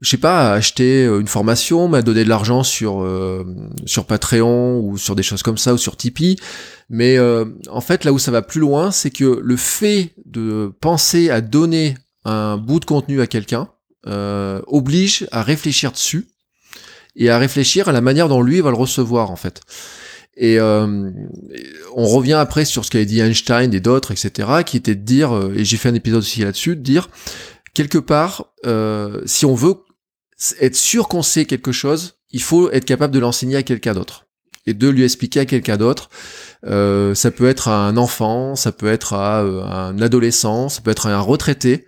[0.00, 3.06] je sais pas, à acheter une formation, à donner de l'argent sur
[3.86, 6.36] sur Patreon ou sur des choses comme ça ou sur Tipeee.
[6.90, 7.18] Mais
[7.70, 11.40] en fait, là où ça va plus loin, c'est que le fait de penser à
[11.40, 13.68] donner un bout de contenu à quelqu'un
[14.66, 16.28] oblige à réfléchir dessus
[17.16, 19.62] et à réfléchir à la manière dont lui va le recevoir en fait.
[20.36, 21.10] Et euh,
[21.94, 25.34] on revient après sur ce qu'avait dit Einstein et d'autres, etc., qui était de dire,
[25.34, 27.08] euh, et j'ai fait un épisode aussi là-dessus, de dire,
[27.72, 29.76] quelque part, euh, si on veut
[30.60, 34.26] être sûr qu'on sait quelque chose, il faut être capable de l'enseigner à quelqu'un d'autre
[34.66, 36.10] et de lui expliquer à quelqu'un d'autre.
[36.66, 40.80] Euh, ça peut être à un enfant, ça peut être à, euh, un adolescent, ça
[40.80, 41.86] peut être à un retraité.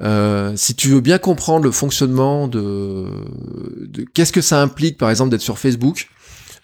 [0.00, 3.06] Euh, si tu veux bien comprendre le fonctionnement de,
[3.86, 6.08] de qu'est-ce que ça implique, par exemple, d'être sur Facebook,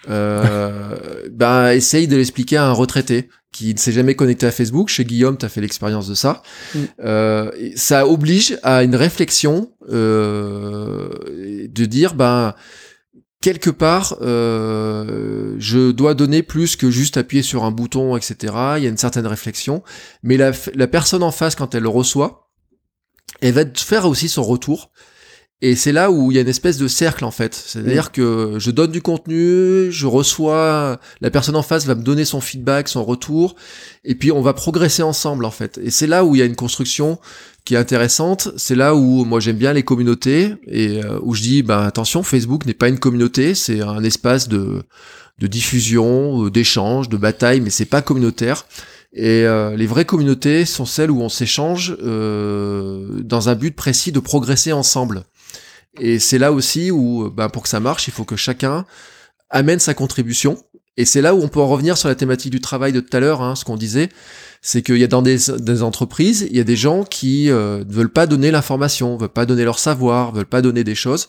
[0.08, 0.96] euh,
[1.30, 4.88] bah essaye de l'expliquer à un retraité qui ne s'est jamais connecté à Facebook.
[4.88, 6.42] Chez Guillaume, tu as fait l'expérience de ça.
[6.74, 6.78] Mm.
[7.04, 11.08] Euh, ça oblige à une réflexion euh,
[11.68, 12.54] de dire, ben
[13.42, 18.54] quelque part, euh, je dois donner plus que juste appuyer sur un bouton, etc.
[18.78, 19.82] Il y a une certaine réflexion,
[20.22, 22.48] mais la, la personne en face, quand elle le reçoit,
[23.40, 24.90] elle va faire aussi son retour.
[25.64, 27.54] Et c'est là où il y a une espèce de cercle en fait.
[27.54, 28.12] C'est-à-dire mm.
[28.12, 32.40] que je donne du contenu, je reçois, la personne en face va me donner son
[32.40, 33.54] feedback, son retour,
[34.04, 35.78] et puis on va progresser ensemble en fait.
[35.82, 37.20] Et c'est là où il y a une construction
[37.64, 38.50] qui est intéressante.
[38.56, 42.24] C'est là où moi j'aime bien les communautés et euh, où je dis, ben attention,
[42.24, 44.82] Facebook n'est pas une communauté, c'est un espace de,
[45.38, 48.66] de diffusion, euh, d'échange, de bataille, mais c'est pas communautaire.
[49.12, 54.10] Et euh, les vraies communautés sont celles où on s'échange euh, dans un but précis
[54.10, 55.24] de progresser ensemble.
[56.00, 58.86] Et c'est là aussi où, ben, pour que ça marche, il faut que chacun
[59.50, 60.56] amène sa contribution.
[60.96, 63.14] Et c'est là où on peut en revenir sur la thématique du travail de tout
[63.14, 64.08] à l'heure, hein, ce qu'on disait
[64.64, 67.84] c'est qu'il y a dans des, des, entreprises, il y a des gens qui euh,
[67.84, 71.28] ne veulent pas donner l'information, veulent pas donner leur savoir, veulent pas donner des choses.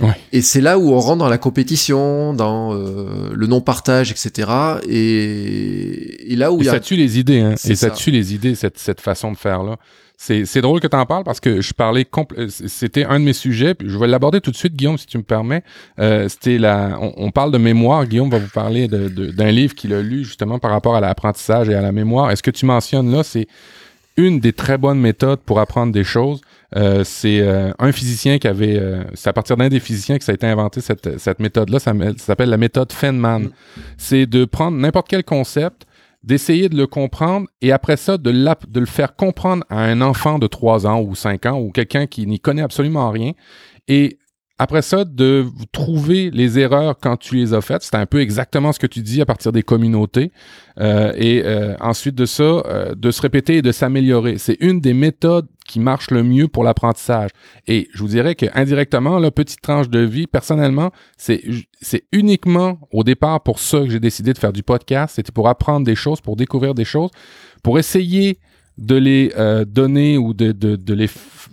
[0.00, 0.16] Ouais.
[0.32, 4.50] Et c'est là où on rentre dans la compétition, dans euh, le non-partage, etc.
[4.88, 6.72] Et, et, là où et il y a...
[6.72, 7.54] ça tue les idées, hein.
[7.64, 9.76] Et ça, ça tue les idées, cette, cette façon de faire là.
[10.22, 12.06] C'est drôle que tu en parles parce que je parlais
[12.36, 13.74] euh, c'était un de mes sujets.
[13.74, 15.62] Puis je vais l'aborder tout de suite, Guillaume, si tu me permets.
[15.98, 18.04] Euh, c'était la, on, on, parle de mémoire.
[18.04, 21.70] Guillaume va vous parler d'un de, livre qu'il a lu justement par rapport à l'apprentissage
[21.70, 22.30] et à la mémoire.
[22.30, 23.46] Est-ce que tu mentionnes là, c'est
[24.18, 26.42] une des très bonnes méthodes pour apprendre des choses?
[26.76, 30.24] Euh, c'est euh, un physicien qui avait, euh, c'est à partir d'un des physiciens que
[30.24, 31.78] ça a été inventé cette, cette méthode-là.
[31.78, 33.44] Ça, ça s'appelle la méthode Feynman.
[33.44, 33.50] Mm.
[33.96, 35.86] C'est de prendre n'importe quel concept,
[36.22, 40.46] d'essayer de le comprendre et après ça, de, le faire comprendre à un enfant de
[40.46, 43.32] 3 ans ou 5 ans ou quelqu'un qui n'y connaît absolument rien.
[43.88, 44.18] Et
[44.60, 47.82] après ça, de trouver les erreurs quand tu les as faites.
[47.82, 50.32] C'est un peu exactement ce que tu dis à partir des communautés.
[50.78, 54.36] Euh, et euh, ensuite de ça, euh, de se répéter et de s'améliorer.
[54.36, 57.30] C'est une des méthodes qui marche le mieux pour l'apprentissage.
[57.68, 61.42] Et je vous dirais que indirectement, la petite tranche de vie, personnellement, c'est
[61.80, 65.14] c'est uniquement au départ pour ça que j'ai décidé de faire du podcast.
[65.16, 67.10] C'était pour apprendre des choses, pour découvrir des choses,
[67.62, 68.38] pour essayer
[68.80, 71.08] de les euh, donner ou de, de, de, les,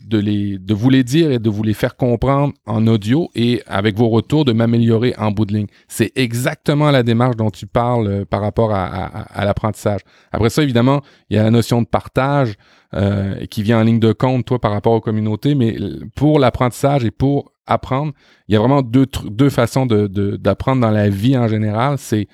[0.06, 3.62] de, les, de vous les dire et de vous les faire comprendre en audio et
[3.68, 5.68] avec vos retours de m'améliorer en bout de ligne.
[5.90, 10.02] C'est exactement la démarche dont tu parles euh, par rapport à, à, l'apprentissage.
[10.32, 12.56] Après ça, évidemment, il y a la notion de partage
[12.94, 15.76] euh, qui vient en ligne de compte, toi, par rapport aux communautés, mais
[16.16, 18.14] pour l'apprentissage et pour apprendre,
[18.48, 21.98] il y a vraiment deux, deux façons d'apprendre de, dans la vie en général.
[21.98, 22.30] C'est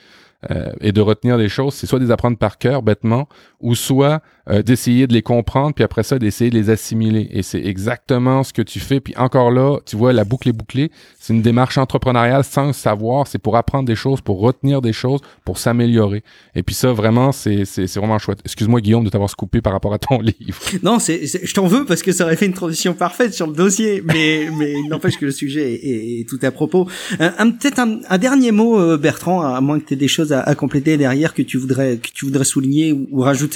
[0.82, 3.30] et de retenir des choses, c'est soit des apprendre par cœur bêtement,
[3.64, 7.30] ou soit euh, d'essayer de les comprendre, puis après ça d'essayer de les assimiler.
[7.32, 9.00] Et c'est exactement ce que tu fais.
[9.00, 10.92] Puis encore là, tu vois, la boucle est bouclée.
[11.20, 13.28] C'est une démarche entrepreneuriale sans savoir.
[13.28, 16.24] C'est pour apprendre des choses, pour retenir des choses, pour s'améliorer.
[16.56, 17.64] Et puis ça, vraiment, c'est
[17.96, 18.40] vraiment chouette.
[18.44, 20.60] Excuse-moi, Guillaume, de t'avoir scoupé par rapport à ton livre.
[20.84, 23.54] Non, c'est je t'en veux parce que ça aurait fait une transition parfaite sur le
[23.54, 26.88] dossier, mais mais n'empêche que le sujet est, est, tout à propos.
[27.20, 30.34] Un, peut-être un, un, dernier mot, euh, Bertrand, à moins que tu aies des choses
[30.34, 33.53] à, compléter derrière que tu voudrais que tu voudrais souligner ou, rajouter.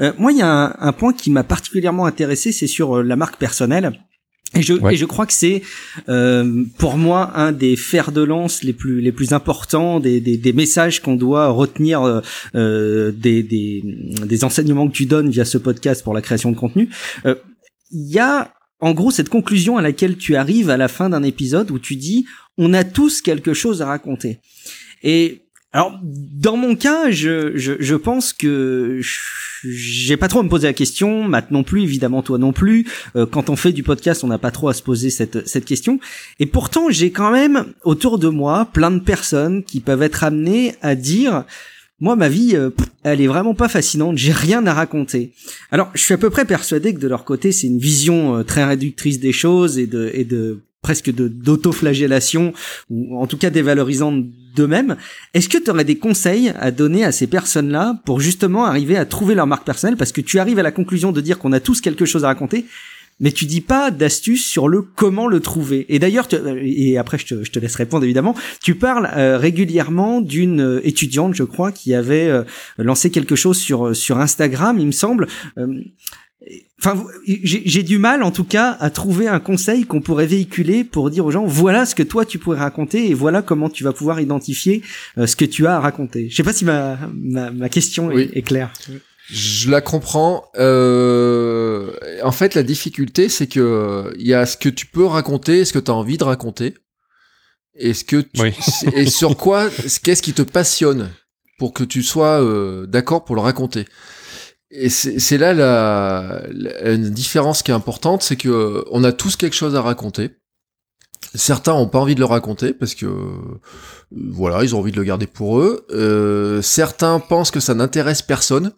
[0.00, 3.02] Euh, moi, il y a un, un point qui m'a particulièrement intéressé, c'est sur euh,
[3.02, 3.92] la marque personnelle.
[4.56, 5.62] Et je, et je crois que c'est
[6.08, 10.36] euh, pour moi un des fers de lance les plus les plus importants des, des,
[10.36, 12.20] des messages qu'on doit retenir euh,
[12.54, 13.82] euh des, des,
[14.24, 16.88] des enseignements que tu donnes via ce podcast pour la création de contenu.
[17.24, 21.22] Il y a en gros cette conclusion à laquelle tu arrives à la fin d'un
[21.22, 22.26] épisode où tu dis
[22.56, 24.38] on a tous quelque chose à raconter.
[25.02, 25.43] Et
[25.74, 29.00] Alors, dans mon cas, je, je, je pense que
[29.64, 32.86] j'ai pas trop à me poser la question, Matt non plus, évidemment toi non plus.
[33.16, 35.64] Euh, quand on fait du podcast, on n'a pas trop à se poser cette, cette
[35.64, 35.98] question.
[36.38, 40.76] Et pourtant, j'ai quand même autour de moi plein de personnes qui peuvent être amenées
[40.80, 41.42] à dire
[41.98, 42.70] moi, ma vie, euh,
[43.02, 44.16] elle est vraiment pas fascinante.
[44.16, 45.32] J'ai rien à raconter.
[45.72, 48.42] Alors, je suis à peu près persuadé que de leur côté, c'est une vision euh,
[48.44, 52.52] très réductrice des choses et de, et de presque de d'autoflagellation
[52.90, 54.96] ou en tout cas dévalorisante d'eux-mêmes.
[55.34, 59.04] Est-ce que tu aurais des conseils à donner à ces personnes-là pour justement arriver à
[59.04, 59.96] trouver leur marque personnelle?
[59.96, 62.28] Parce que tu arrives à la conclusion de dire qu'on a tous quelque chose à
[62.28, 62.66] raconter
[63.20, 65.86] mais tu dis pas d'astuces sur le comment le trouver.
[65.88, 66.26] Et d'ailleurs,
[66.60, 70.86] et après je te, je te, laisse répondre évidemment, tu parles euh, régulièrement d'une euh,
[70.86, 72.42] étudiante, je crois, qui avait euh,
[72.78, 75.28] lancé quelque chose sur sur Instagram, il me semble.
[76.78, 81.08] Enfin, j'ai du mal, en tout cas, à trouver un conseil qu'on pourrait véhiculer pour
[81.08, 83.94] dire aux gens voilà ce que toi tu pourrais raconter et voilà comment tu vas
[83.94, 84.82] pouvoir identifier
[85.16, 86.28] euh, ce que tu as à raconter.
[86.28, 88.70] Je sais pas si ma ma, ma question est, claire.
[89.30, 90.44] Je la comprends.
[90.58, 91.92] Euh,
[92.22, 95.72] en fait, la difficulté, c'est que il y a ce que tu peux raconter, ce
[95.72, 96.74] que tu as envie de raconter,
[97.76, 98.42] et ce que tu,
[98.94, 99.70] et sur quoi,
[100.02, 101.10] qu'est-ce qui te passionne
[101.58, 103.86] pour que tu sois euh, d'accord pour le raconter?
[104.76, 106.42] Et c'est là la,
[106.84, 110.30] une différence qui est importante, c'est que on a tous quelque chose à raconter.
[111.34, 113.06] Certains ont pas envie de le raconter parce que
[114.10, 115.86] voilà, ils ont envie de le garder pour eux.
[115.90, 118.72] Euh, certains pensent que ça n'intéresse personne.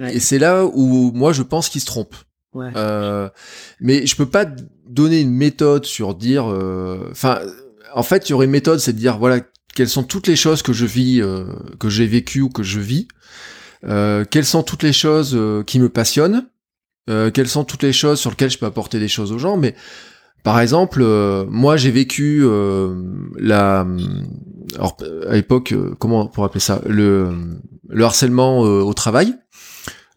[0.00, 2.16] Et c'est là où moi je pense qu'ils se trompent.
[2.54, 2.70] Ouais.
[2.76, 3.28] Euh,
[3.80, 4.46] mais je peux pas
[4.86, 6.50] donner une méthode sur dire.
[6.50, 7.40] Euh, enfin,
[7.94, 9.40] en fait, il y aurait une méthode, c'est de dire voilà
[9.74, 11.44] quelles sont toutes les choses que je vis, euh,
[11.78, 13.08] que j'ai vécues ou que je vis.
[13.84, 16.46] Euh, quelles sont toutes les choses euh, qui me passionnent,
[17.08, 19.56] euh, quelles sont toutes les choses sur lesquelles je peux apporter des choses aux gens,
[19.56, 19.74] mais
[20.44, 21.04] par exemple,
[21.50, 22.46] moi j'ai vécu
[23.38, 23.86] la,
[24.76, 24.96] alors
[25.28, 27.30] à l'époque, comment on pourrait appeler ça, le,
[27.88, 29.34] le harcèlement au travail.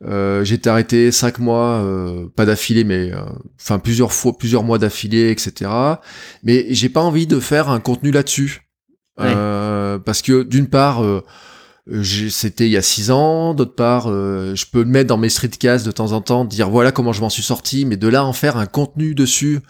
[0.06, 1.84] Euh, j'ai été arrêté cinq mois,
[2.36, 3.12] pas d'affilée, mais
[3.60, 5.72] enfin plusieurs fois, plusieurs mois d'affilée, etc.
[6.44, 8.70] Mais j'ai pas envie de faire un contenu là-dessus,
[9.18, 11.04] parce que d'une part,
[12.30, 13.54] c'était il y a six ans.
[13.54, 16.70] D'autre part, euh, je peux le mettre dans mes streetcasts de temps en temps, dire
[16.70, 19.62] voilà comment je m'en suis sorti, mais de là en faire un contenu dessus.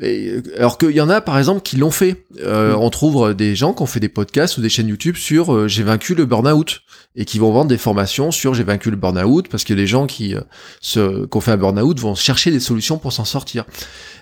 [0.00, 2.24] Et, alors qu'il y en a par exemple qui l'ont fait.
[2.40, 2.80] Euh, mm.
[2.80, 5.68] On trouve des gens qui ont fait des podcasts ou des chaînes YouTube sur euh,
[5.68, 6.80] j'ai vaincu le burn-out
[7.16, 10.06] et qui vont vendre des formations sur j'ai vaincu le burn-out parce que les gens
[10.06, 10.34] qui
[10.80, 13.64] se qui ont fait un burn-out vont chercher des solutions pour s'en sortir.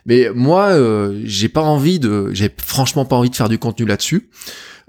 [0.07, 0.75] Mais moi,
[1.25, 4.31] j'ai pas envie de, j'ai franchement pas envie de faire du contenu là-dessus.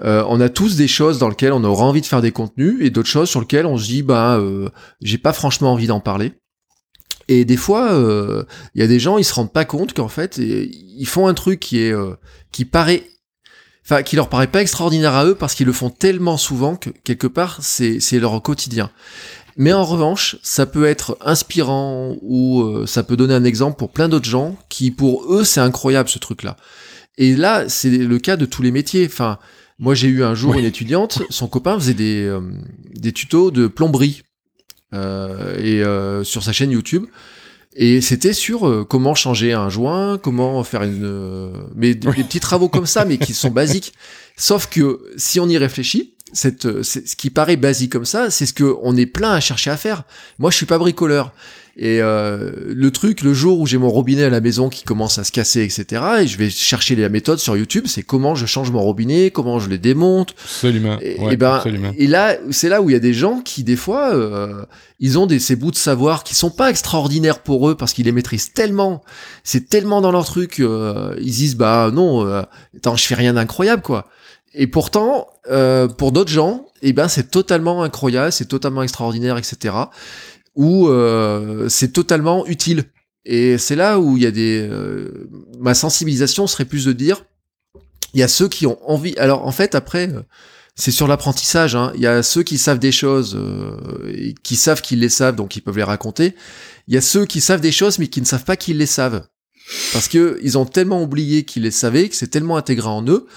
[0.02, 2.78] Euh, on a tous des choses dans lesquelles on aura envie de faire des contenus
[2.80, 4.70] et d'autres choses sur lesquelles on se dit bah euh,
[5.02, 6.34] j'ai pas franchement envie d'en parler.
[7.30, 8.44] Et des fois, il euh,
[8.76, 11.60] y a des gens, ils se rendent pas compte qu'en fait, ils font un truc
[11.60, 11.94] qui est
[12.52, 13.04] qui paraît,
[13.86, 16.90] enfin, qui leur paraît pas extraordinaire à eux parce qu'ils le font tellement souvent que
[16.90, 18.90] quelque part, c'est c'est leur quotidien.
[19.58, 24.10] Mais en revanche, ça peut être inspirant ou ça peut donner un exemple pour plein
[24.10, 26.58] d'autres gens qui, pour eux, c'est incroyable ce truc-là.
[27.20, 29.06] Et là, c'est le cas de tous les métiers.
[29.06, 29.38] Enfin,
[29.80, 32.42] moi, j'ai eu un jour une étudiante, son copain faisait des, euh,
[32.96, 34.29] des tutos de plomberie euh,
[34.94, 37.06] et euh, sur sa chaîne YouTube.
[37.76, 42.68] Et c'était sur euh, comment changer un joint, comment faire une, mais des, petits travaux
[42.68, 43.94] comme ça, mais qui sont basiques.
[44.36, 48.54] Sauf que si on y réfléchit, cette, ce qui paraît basique comme ça, c'est ce
[48.54, 50.04] que on est plein à chercher à faire.
[50.38, 51.34] Moi, je suis pas bricoleur.
[51.82, 55.18] Et euh, le truc, le jour où j'ai mon robinet à la maison qui commence
[55.18, 58.46] à se casser, etc., et je vais chercher la méthode sur YouTube, c'est comment je
[58.46, 60.36] change mon robinet, comment je le démonte.
[60.44, 60.98] Absolument.
[61.00, 61.64] Et, ben,
[61.98, 64.66] et là, c'est là où il y a des gens qui, des fois, euh,
[65.00, 68.06] ils ont des, ces bouts de savoir qui sont pas extraordinaires pour eux parce qu'ils
[68.06, 69.02] les maîtrisent tellement,
[69.46, 72.42] c'est tellement dans leur truc, euh, ils disent, bah non, euh,
[72.76, 74.10] attends, je fais rien d'incroyable, quoi.
[74.54, 79.72] Et pourtant, euh, pour d'autres gens, eh ben c'est totalement incroyable, c'est totalement extraordinaire, etc
[80.60, 82.84] où euh, c'est totalement utile.
[83.26, 84.68] Et c'est là où il y a des...
[84.70, 87.26] Euh, ma sensibilisation serait plus de dire,
[88.14, 89.16] il y a ceux qui ont envie...
[89.18, 90.22] Alors en fait, après, euh,
[90.76, 91.76] c'est sur l'apprentissage.
[91.76, 91.94] Hein.
[91.96, 93.40] Il y a ceux qui savent des choses,
[94.14, 96.36] et qui savent qu'ils les savent, donc ils peuvent les raconter.
[96.90, 98.86] Il y a ceux qui savent des choses, mais qui ne savent pas qu'ils les
[98.86, 99.28] savent.
[99.94, 103.28] Parce que ils ont tellement oublié qu'ils les savaient, que c'est tellement intégré en eux,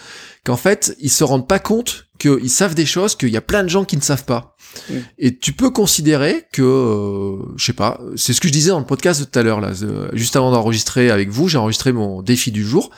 [0.45, 3.63] qu'en fait, ils se rendent pas compte qu'ils savent des choses qu'il y a plein
[3.63, 4.57] de gens qui ne savent pas.
[4.89, 4.95] Mm.
[5.19, 8.79] Et tu peux considérer que, euh, je sais pas, c'est ce que je disais dans
[8.79, 11.93] le podcast de tout à l'heure là, euh, juste avant d'enregistrer avec vous, j'ai enregistré
[11.93, 12.91] mon défi du jour,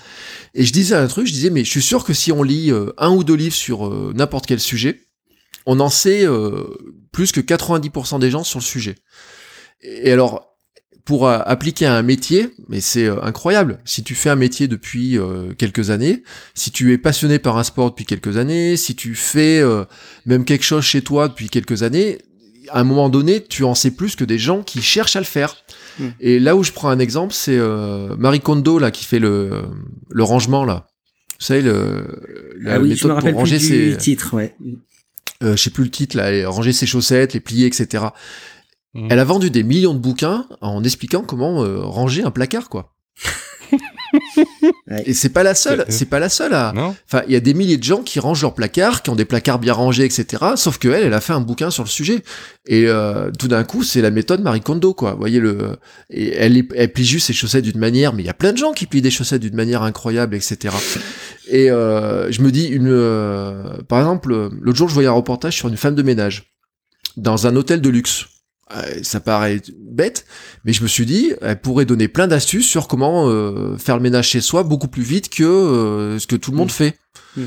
[0.55, 2.71] et je disais un truc, je disais mais je suis sûr que si on lit
[2.71, 5.01] euh, un ou deux livres sur n'importe quel sujet,
[5.67, 6.27] on en sait
[7.11, 8.97] plus que 90% des gens sur le sujet.
[9.81, 10.54] Et alors
[11.05, 13.81] pour euh, appliquer à un métier, mais c'est euh, incroyable.
[13.85, 16.23] Si tu fais un métier depuis euh, quelques années,
[16.55, 19.63] si tu es passionné par un sport depuis quelques années, si tu fais
[20.27, 22.19] même quelque chose chez toi depuis quelques années,
[22.71, 25.27] à un moment donné, tu en sais plus que des gens qui cherchent à le
[25.27, 25.57] faire.
[25.99, 26.09] Hmm.
[26.21, 27.59] Et là où je prends un exemple, c'est
[28.19, 29.63] Marie Kondo là qui fait le
[30.09, 30.87] le rangement là.
[31.39, 33.97] Vous savez le la ah oui, je me méthode rappelle pour ranger plus ses du
[33.99, 34.55] titre, ouais.
[35.43, 38.05] euh, je sais plus le titre là, ranger ses chaussettes, les plier, etc.
[38.95, 39.09] Mhm.
[39.11, 42.95] Elle a vendu des millions de bouquins en expliquant comment euh, ranger un placard, quoi.
[43.73, 45.03] Ouais.
[45.07, 46.73] Et c'est pas la seule, c'est pas la seule à.
[46.73, 49.17] Non Enfin, il y a des milliers de gens qui rangent leurs placards, qui ont
[49.17, 50.43] des placards bien rangés, etc.
[50.57, 52.23] Sauf que elle, elle a fait un bouquin sur le sujet.
[52.67, 55.13] Et euh, tout d'un coup, c'est la méthode Marie Kondo, quoi.
[55.13, 55.77] Vous voyez le,
[56.11, 58.59] et elle, elle plie juste ses chaussettes d'une manière, mais il y a plein de
[58.59, 60.75] gens qui plient des chaussettes d'une manière incroyable, etc.
[61.49, 65.57] Et euh, je me dis une, euh, par exemple, l'autre jour, je voyais un reportage
[65.57, 66.55] sur une femme de ménage
[67.17, 68.27] dans un hôtel de luxe.
[68.75, 70.27] Euh, ça paraît bête,
[70.65, 74.03] mais je me suis dit, elle pourrait donner plein d'astuces sur comment euh, faire le
[74.03, 76.99] ménage chez soi beaucoup plus vite que euh, ce que tout le monde fait.
[77.37, 77.43] Mm.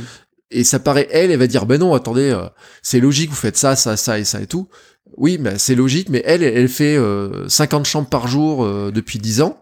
[0.52, 2.46] Et ça paraît, elle, elle va dire, ben non, attendez, euh,
[2.82, 4.70] c'est logique, vous faites ça, ça, ça et ça et tout.
[5.16, 9.20] Oui, mais c'est logique, mais elle, elle fait euh, 50 chambres par jour euh, depuis
[9.20, 9.62] 10 ans.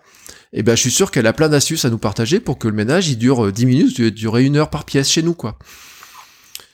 [0.53, 2.74] Et ben, je suis sûr qu'elle a plein d'astuces à nous partager pour que le
[2.74, 5.57] ménage, il dure euh, 10 minutes, il durer une heure par pièce chez nous, quoi.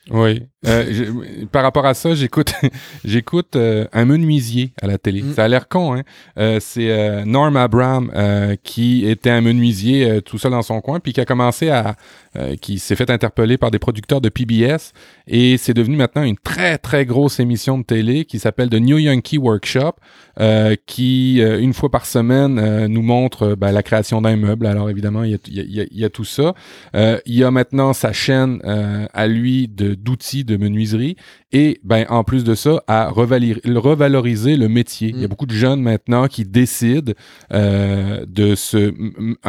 [0.09, 0.43] Oui.
[0.67, 2.53] Euh, par rapport à ça, j'écoute
[3.03, 5.23] j'écoute euh, un menuisier à la télé.
[5.23, 5.33] Mm.
[5.33, 6.03] Ça a l'air con, hein.
[6.37, 10.79] Euh, c'est euh, Norm Abram euh, qui était un menuisier euh, tout seul dans son
[10.81, 11.95] coin, puis qui a commencé à...
[12.37, 14.93] euh, qui s'est fait interpeller par des producteurs de PBS,
[15.27, 18.99] et c'est devenu maintenant une très, très grosse émission de télé qui s'appelle The New
[18.99, 19.93] Yankee Workshop,
[20.39, 24.65] euh, qui, euh, une fois par semaine, euh, nous montre ben, la création d'un meuble.
[24.67, 26.53] Alors, évidemment, il y a, y a- y a- y a tout ça.
[26.95, 31.15] Euh, il y a maintenant sa chaîne euh, à lui de d'outils de menuiserie
[31.53, 35.09] et ben en plus de ça à revaloriser le métier.
[35.09, 35.29] Il y a Mm.
[35.29, 37.13] beaucoup de jeunes maintenant qui décident
[37.53, 38.93] euh, de se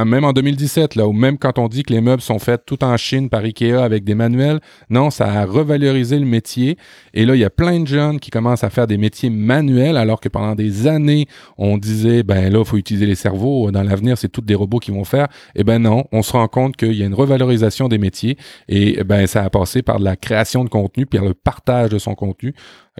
[0.05, 2.83] même en 2017 là ou même quand on dit que les meubles sont faits tout
[2.85, 6.77] en Chine par Ikea avec des manuels, non, ça a revalorisé le métier
[7.15, 9.97] et là il y a plein de jeunes qui commencent à faire des métiers manuels
[9.97, 11.27] alors que pendant des années
[11.59, 14.91] on disait ben là faut utiliser les cerveaux dans l'avenir c'est toutes des robots qui
[14.91, 17.99] vont faire eh ben non, on se rend compte qu'il y a une revalorisation des
[17.99, 18.37] métiers
[18.69, 21.92] et ben ça a passé par de la création de contenu puis par le partage
[21.93, 22.55] de son contenu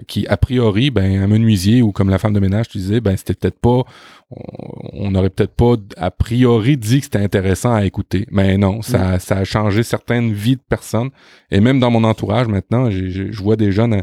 [0.07, 3.15] qui a priori ben un menuisier ou comme la femme de ménage tu disais ben
[3.17, 3.83] c'était peut-être pas
[4.93, 8.25] on- n'aurait peut-être pas a priori dit que c'était intéressant à écouter.
[8.31, 11.09] Mais non ça, ça a changé certaines vies de personnes.
[11.51, 14.01] Et même dans mon entourage maintenant je vois des jeunes euh,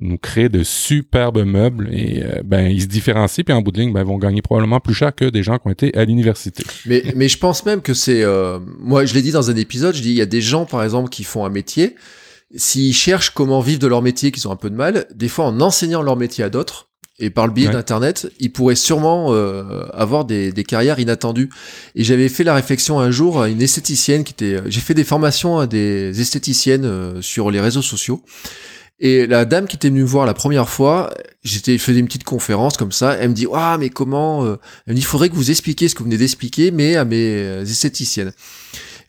[0.00, 3.80] nous créer de superbes meubles et euh, ben ils se différencient puis en bout de
[3.80, 6.04] ligne ben ils vont gagner probablement plus cher que des gens qui ont été à
[6.04, 6.62] l'université.
[6.86, 9.96] Mais, mais je pense même que c'est, euh, moi, je l'ai dit dans un épisode,
[9.96, 11.96] je dis, il y a des gens, par exemple, qui font un métier.
[12.54, 15.46] S'ils cherchent comment vivre de leur métier, qu'ils ont un peu de mal, des fois,
[15.46, 16.88] en enseignant leur métier à d'autres,
[17.20, 17.72] et par le biais Ouais.
[17.72, 21.50] d'Internet, ils pourraient sûrement euh, avoir des, des carrières inattendues.
[21.96, 24.60] Et j'avais fait la réflexion un jour à une esthéticienne qui était...
[24.66, 28.22] J'ai fait des formations à des esthéticiennes euh, sur les réseaux sociaux.
[29.00, 31.12] Et la dame qui était venue me voir la première fois,
[31.44, 33.14] j'étais, je faisais une petite conférence comme ça.
[33.14, 35.88] Elle me dit, ah mais comment euh, Elle me dit, il faudrait que vous expliquiez
[35.88, 38.32] ce que vous venez d'expliquer, mais à mes euh, esthéticiennes.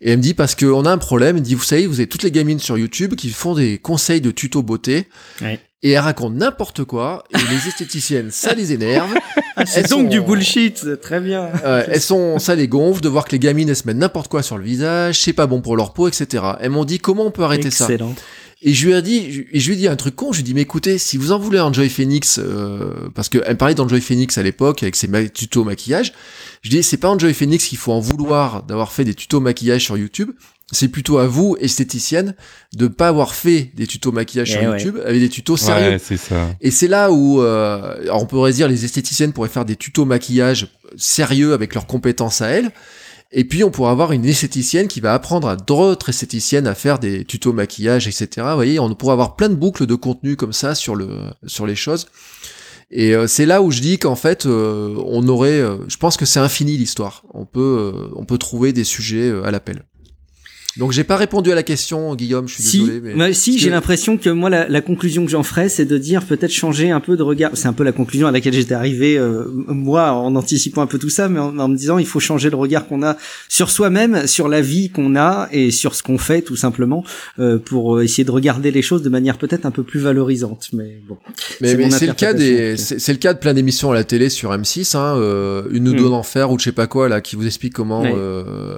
[0.02, 1.36] Et elle me dit parce qu'on a un problème.
[1.38, 3.78] Elle me dit, vous savez, vous avez toutes les gamines sur YouTube qui font des
[3.78, 5.08] conseils de tuto beauté.
[5.42, 5.60] Ouais.
[5.82, 7.24] Et elles racontent n'importe quoi.
[7.34, 9.14] Et les esthéticiennes, ça les énerve.
[9.62, 11.50] Ah, c'est Elles donc sont- du bullshit, très bien.
[11.66, 14.30] Euh, elles sont, ça les gonfle de voir que les gamines elles se mettent n'importe
[14.30, 16.42] quoi sur le visage, c'est pas bon pour leur peau, etc.
[16.62, 17.86] Elles m'ont dit comment on peut arrêter ça?
[18.62, 20.42] Et je lui ai dit, et je lui ai dit un truc con, je lui
[20.42, 23.56] ai dit, mais écoutez, si vous en voulez un Enjoy Phoenix, euh, parce qu'elle me
[23.56, 26.12] parlait d'Enjoy Phoenix à l'époque, avec ses ma- tutos maquillage,
[26.62, 29.86] je dis, c'est pas Enjoy Phoenix qu'il faut en vouloir d'avoir fait des tutos maquillage
[29.86, 30.32] sur YouTube,
[30.74, 32.36] c'est plutôt à vous, esthéticienne,
[32.76, 34.78] de pas avoir fait des tutos maquillage Eh sur ouais.
[34.78, 35.92] YouTube avec des tutos sérieux.
[35.92, 39.48] ouais c'est ça Et c'est là où, euh, alors on pourrait dire les esthéticiennes pourraient
[39.50, 42.72] faire des tutos maquillage sérieux avec leurs compétences à elles.
[43.32, 46.98] Et puis on pourrait avoir une esthéticienne qui va apprendre à d'autres esthéticiennes à faire
[46.98, 48.28] des tutos maquillage, etc.
[48.38, 51.10] Vous voyez, on pourrait avoir plein de boucles de contenu comme ça sur le
[51.46, 52.08] sur les choses.
[52.92, 56.18] Et euh, c'est là où je dis qu'en fait, euh, on aurait, euh, je pense
[56.18, 57.24] que c'est infini l'histoire.
[57.34, 59.84] On peut on peut trouver des sujets à l'appel.
[60.78, 62.48] Donc j'ai pas répondu à la question, Guillaume.
[62.48, 63.00] Je suis Si, désolé.
[63.02, 63.16] Mais...
[63.16, 65.98] bah, si j'ai que- l'impression que moi la, la conclusion que j'en ferais, c'est de
[65.98, 67.52] dire peut-être changer un peu de regard.
[67.56, 71.00] C'est un peu la conclusion à laquelle j'étais arrivé euh, moi en anticipant un peu
[71.00, 73.18] tout ça, mais en, en me disant il faut changer le regard qu'on a
[73.50, 77.04] sur soi-même, sur la vie qu'on a et sur ce qu'on fait tout simplement
[77.40, 80.70] euh, pour euh, essayer de regarder les choses de manière peut-être un peu plus valorisante.
[80.74, 81.18] Mais bon,
[81.62, 84.52] Mais, C'est le cas des, c'est le cas de plein d'émissions à la télé sur
[84.52, 85.98] M6, hein, euh, une ou Hmm.
[85.98, 88.02] deux d'enfer ou je sais pas quoi là, qui vous explique comment.
[88.04, 88.14] Ouais.
[88.16, 88.78] euh,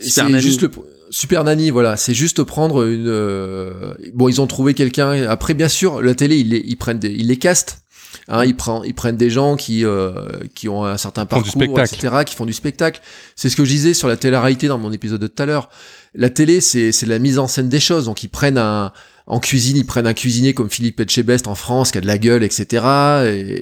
[0.00, 0.70] c'est juste le
[1.14, 3.06] Super Nanny, voilà, c'est juste prendre une.
[3.06, 5.12] euh, bon, ils ont trouvé quelqu'un.
[5.28, 7.84] Après, bien sûr, la télé, ils les, ils prennent, des, ils les castent.
[8.26, 10.12] Hein, ils, prennent, ils prennent des gens qui, euh,
[10.56, 13.00] qui ont un certain parcours, etc., qui font du spectacle.
[13.36, 15.68] C'est ce que je disais sur la télé-réalité dans mon épisode de tout à l'heure.
[16.14, 18.06] La télé, c'est c'est la mise en scène des choses.
[18.06, 18.92] Donc ils prennent un
[19.26, 22.18] en cuisine, ils prennent un cuisinier comme Philippe Etchebest en France, qui a de la
[22.18, 22.84] gueule, etc.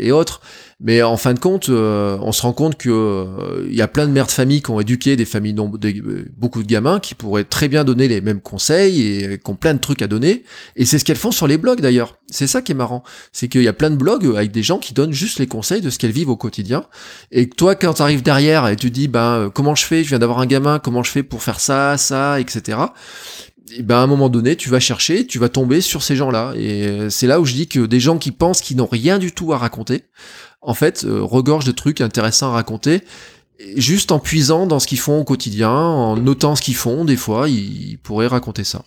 [0.01, 0.41] et, autres.
[0.81, 3.87] Mais en fin de compte, euh, on se rend compte que euh, il y a
[3.87, 6.99] plein de mères de famille qui ont éduqué des familles nombre- euh, beaucoup de gamins
[6.99, 10.09] qui pourraient très bien donner les mêmes conseils et qui ont plein de trucs à
[10.09, 10.43] donner.
[10.75, 12.19] Et c'est ce qu'elles font sur les blogs d'ailleurs.
[12.27, 14.79] C'est ça qui est marrant, c'est qu'il y a plein de blogs avec des gens
[14.79, 16.85] qui donnent juste les conseils de ce qu'elles vivent au quotidien.
[17.31, 20.03] Et toi, quand tu derrière et tu dis, ben comment je fais?
[20.03, 22.79] Je viens d'avoir un gamin, comment je fais pour faire ça, ça, etc.
[23.81, 26.53] Ben à un moment donné, tu vas chercher, tu vas tomber sur ces gens-là.
[26.57, 29.19] Et euh, c'est là où je dis que des gens qui pensent qu'ils n'ont rien
[29.19, 30.05] du tout à raconter,
[30.61, 33.03] en fait, euh, regorgent de trucs intéressants à raconter.
[33.77, 37.17] Juste en puisant dans ce qu'ils font au quotidien, en notant ce qu'ils font, des
[37.17, 38.85] fois, ils pourraient raconter ça.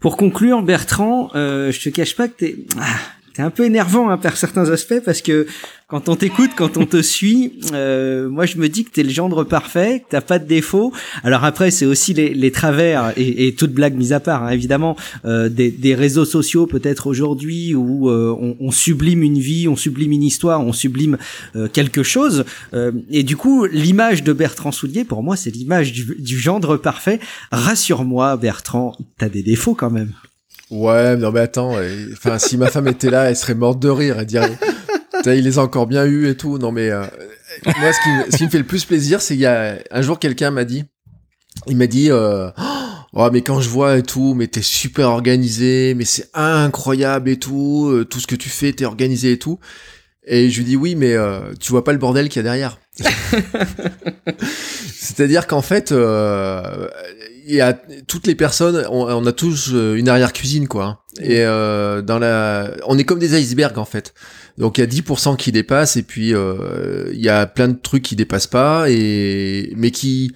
[0.00, 2.98] Pour conclure, Bertrand, euh, je te cache pas que t'es ah,
[3.34, 5.46] t'es un peu énervant hein, par certains aspects parce que
[5.88, 9.10] quand on t'écoute, quand on te suit, euh, moi je me dis que t'es le
[9.10, 10.92] gendre parfait, que t'as pas de défaut.
[11.22, 14.50] Alors après, c'est aussi les, les travers et, et toute blague mise à part, hein,
[14.50, 19.68] évidemment, euh, des, des réseaux sociaux peut-être aujourd'hui où euh, on, on sublime une vie,
[19.68, 21.18] on sublime une histoire, on sublime
[21.54, 22.44] euh, quelque chose.
[22.72, 26.76] Euh, et du coup, l'image de Bertrand Soulier, pour moi, c'est l'image du, du gendre
[26.76, 27.20] parfait.
[27.52, 30.12] Rassure-moi, Bertrand, t'as des défauts quand même.
[30.70, 31.76] Ouais, non mais attends,
[32.12, 34.56] enfin si ma femme était là, elle serait morte de rire, elle dirait,
[35.12, 36.58] Putain, il les a encore bien eu et tout.
[36.58, 37.04] Non mais euh,
[37.78, 39.76] moi, ce qui, me- ce qui me fait le plus plaisir, c'est il y a
[39.90, 40.84] un jour quelqu'un m'a dit,
[41.68, 42.50] il m'a dit, euh,
[43.12, 47.38] oh mais quand je vois et tout, mais t'es super organisé, mais c'est incroyable et
[47.38, 49.58] tout, euh, tout ce que tu fais, t'es organisé et tout.
[50.26, 52.42] Et je lui dis oui, mais euh, tu vois pas le bordel qu'il y a
[52.44, 52.78] derrière.
[54.94, 56.88] C'est-à-dire qu'en fait, euh,
[57.46, 57.72] il y a
[58.06, 60.84] toutes les personnes, on, on a tous euh, une arrière cuisine quoi.
[60.84, 60.98] hein.
[61.20, 64.14] Et euh, dans la, on est comme des icebergs en fait.
[64.58, 67.78] Donc il y a 10% qui dépassent et puis euh, il y a plein de
[67.80, 70.32] trucs qui dépassent pas et mais qui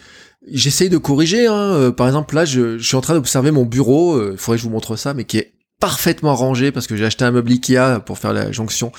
[0.51, 1.47] j'essaye de corriger.
[1.47, 1.75] Hein.
[1.75, 4.21] Euh, Par exemple là, je, je suis en train d'observer mon bureau.
[4.33, 7.05] Il faudrait que je vous montre ça, mais qui est parfaitement rangé parce que j'ai
[7.05, 8.91] acheté un meuble Ikea pour faire la jonction.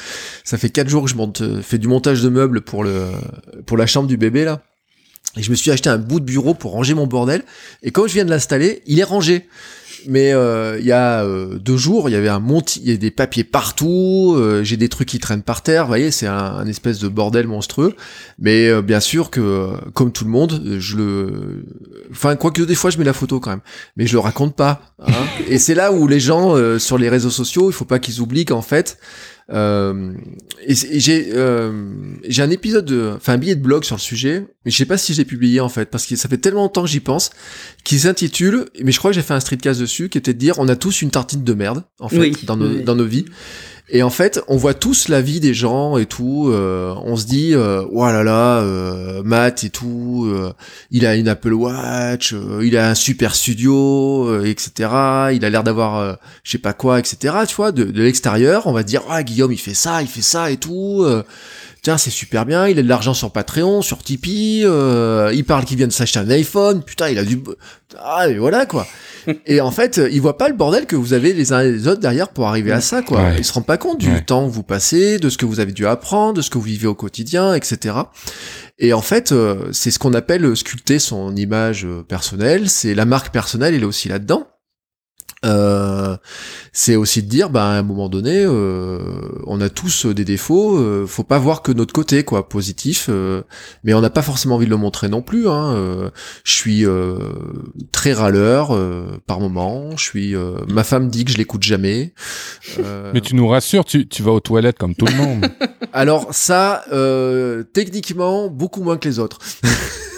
[0.45, 3.05] Ça fait quatre jours que je monte, fais du montage de meubles pour le
[3.65, 4.61] pour la chambre du bébé là.
[5.37, 7.43] Et je me suis acheté un bout de bureau pour ranger mon bordel.
[7.83, 9.47] Et quand je viens de l'installer, il est rangé.
[10.07, 12.93] Mais euh, il y a euh, deux jours, il y avait un monti, il y
[12.93, 16.25] a des papiers partout, euh, j'ai des trucs qui traînent par terre, vous voyez, c'est
[16.25, 17.95] un, espèce de bordel monstrueux.
[18.39, 21.65] Mais euh, bien sûr que, euh, comme tout le monde, je le,
[22.11, 23.61] enfin quoique des fois je mets la photo quand même,
[23.97, 24.93] mais je le raconte pas.
[25.05, 25.11] hein.
[25.49, 28.21] Et c'est là où les gens euh, sur les réseaux sociaux, il faut pas qu'ils
[28.21, 28.99] oublient qu'en fait,
[29.51, 30.13] euh,
[30.65, 31.71] et j'ai euh,
[32.27, 34.85] j'ai un épisode, de- enfin un billet de blog sur le sujet, mais je sais
[34.85, 36.99] pas si je l'ai publié en fait, parce que ça fait tellement longtemps que j'y
[36.99, 37.31] pense,
[37.83, 40.59] qui s'intitule, mais je crois que j'ai fait un streetcast dessus, qui était de dire
[40.59, 42.83] on a tous une tartine de merde en fait Oui, dans nos oui.
[42.83, 43.25] dans nos vies.
[43.91, 46.49] Et en fait, on voit tous la vie des gens et tout.
[46.51, 50.53] euh, on se dit, euh, là là, euh, Matt et tout, euh,
[50.91, 54.89] il a une Apple Watch, euh, il a un super studio, euh, etc.
[55.33, 57.35] Il a l'air d'avoir, je sais pas quoi, etc.
[57.47, 60.21] Tu vois, de, de l'extérieur, on va dire, ah Guillaume, il fait ça, il fait
[60.21, 61.05] ça et tout.
[61.81, 62.67] Tiens, c'est super bien.
[62.67, 64.63] Il a de l'argent sur Patreon, sur Tipeee.
[64.65, 66.83] euh, il parle qu'il vient de s'acheter un iPhone.
[66.83, 67.41] Putain, il a du.
[67.97, 68.85] Ah, mais voilà quoi.
[69.45, 71.87] Et en fait, il voit pas le bordel que vous avez les uns et les
[71.87, 73.21] autres derrière pour arriver à ça, quoi.
[73.21, 73.35] Ouais.
[73.37, 74.21] Il se rend pas compte du Ouais.
[74.21, 76.63] temps que vous passez, de ce que vous avez dû apprendre, de ce que vous
[76.63, 77.95] vivez au quotidien, etc.
[78.79, 82.69] Et en fait, euh, c'est ce qu'on appelle sculpter son image euh, personnelle.
[82.69, 84.47] C'est la marque personnelle, elle est aussi là-dedans.
[85.45, 86.17] Euh,
[86.73, 88.99] c'est aussi de dire, bah, à un moment donné, euh,
[89.47, 90.77] on a tous euh, des défauts.
[90.77, 93.05] euh, faut pas voir que notre côté, quoi, positif.
[93.09, 93.41] euh,
[93.83, 95.47] mais on n'a pas forcément envie de le montrer non plus.
[95.47, 96.09] Hein, euh,
[96.43, 97.17] je suis euh,
[97.93, 99.91] très râleur euh, par moment.
[99.95, 100.35] Je suis.
[100.35, 102.13] euh, ma femme dit que je l'écoute jamais.
[102.79, 105.45] Euh, Mais tu nous rassures, tu, tu vas aux toilettes comme tout le monde.
[105.93, 109.39] Alors ça, euh, techniquement, beaucoup moins que les autres.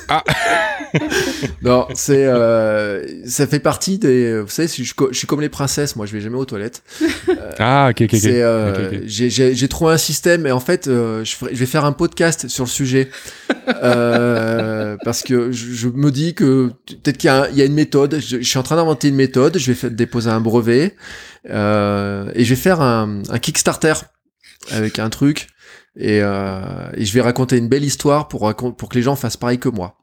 [0.09, 0.23] Ah.
[1.61, 4.39] non, c'est euh, ça fait partie des.
[4.41, 5.95] Vous savez, je suis, co- je suis comme les princesses.
[5.95, 6.83] Moi, je vais jamais aux toilettes.
[7.59, 8.25] ah, ok, ok, ok.
[8.25, 8.99] Euh, Ok, ok.
[9.05, 12.47] j'ai- trouvé un système et en fait, euh, je, ferai- je vais faire un podcast
[12.47, 13.09] sur le sujet
[13.83, 17.61] Euh, parce que je, je me dis que peut-être qu'il y, a un- il y
[17.61, 18.19] a une méthode.
[18.19, 19.57] Je, suis en train d'inventer une méthode.
[19.57, 20.95] Je vais faire, déposer un brevet
[21.49, 23.93] euh, et je vais faire un, un Kickstarter
[24.71, 25.47] avec un truc
[25.97, 26.61] et, euh,
[26.95, 29.69] et je vais raconter une belle histoire pour pour que les gens fassent pareil que
[29.69, 29.95] moi.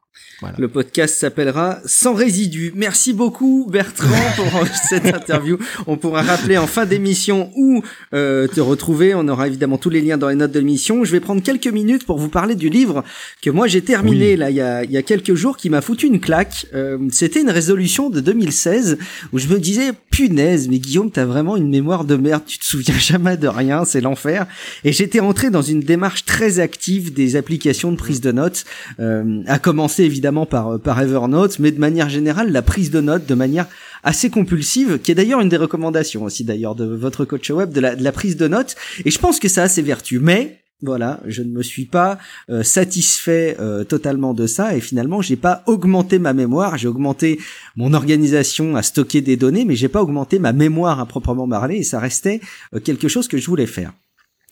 [0.56, 2.72] Le podcast s'appellera Sans résidus.
[2.76, 4.06] Merci beaucoup Bertrand
[4.36, 5.58] pour cette interview.
[5.88, 7.82] On pourra rappeler en fin d'émission où
[8.14, 9.16] euh, te retrouver.
[9.16, 11.02] On aura évidemment tous les liens dans les notes de l'émission.
[11.04, 13.02] Je vais prendre quelques minutes pour vous parler du livre
[13.42, 15.80] que moi j'ai terminé là il y a, il y a quelques jours qui m'a
[15.80, 16.66] foutu une claque.
[16.72, 18.96] Euh, C'était une résolution de 2016
[19.32, 22.42] où je me disais punaise mais Guillaume t'as vraiment une mémoire de merde.
[22.44, 23.84] Tu te souviens jamais de rien.
[23.84, 24.46] C'est l'enfer.
[24.82, 28.64] Et j'étais rentré dans une démarche très active des applications de prise de notes.
[28.98, 33.26] Euh, à commencer évidemment par, par Evernote, mais de manière générale, la prise de notes
[33.26, 33.66] de manière
[34.02, 37.80] assez compulsive, qui est d'ailleurs une des recommandations aussi d'ailleurs de votre coach web, de
[37.80, 38.74] la, de la prise de notes.
[39.04, 40.20] Et je pense que ça a ses vertus.
[40.20, 42.18] Mais voilà, je ne me suis pas
[42.50, 47.40] euh, satisfait euh, totalement de ça et finalement j'ai pas augmenté ma mémoire, j'ai augmenté
[47.76, 51.76] mon organisation à stocker des données, mais j'ai pas augmenté ma mémoire à proprement parler
[51.76, 52.40] et ça restait
[52.74, 53.92] euh, quelque chose que je voulais faire.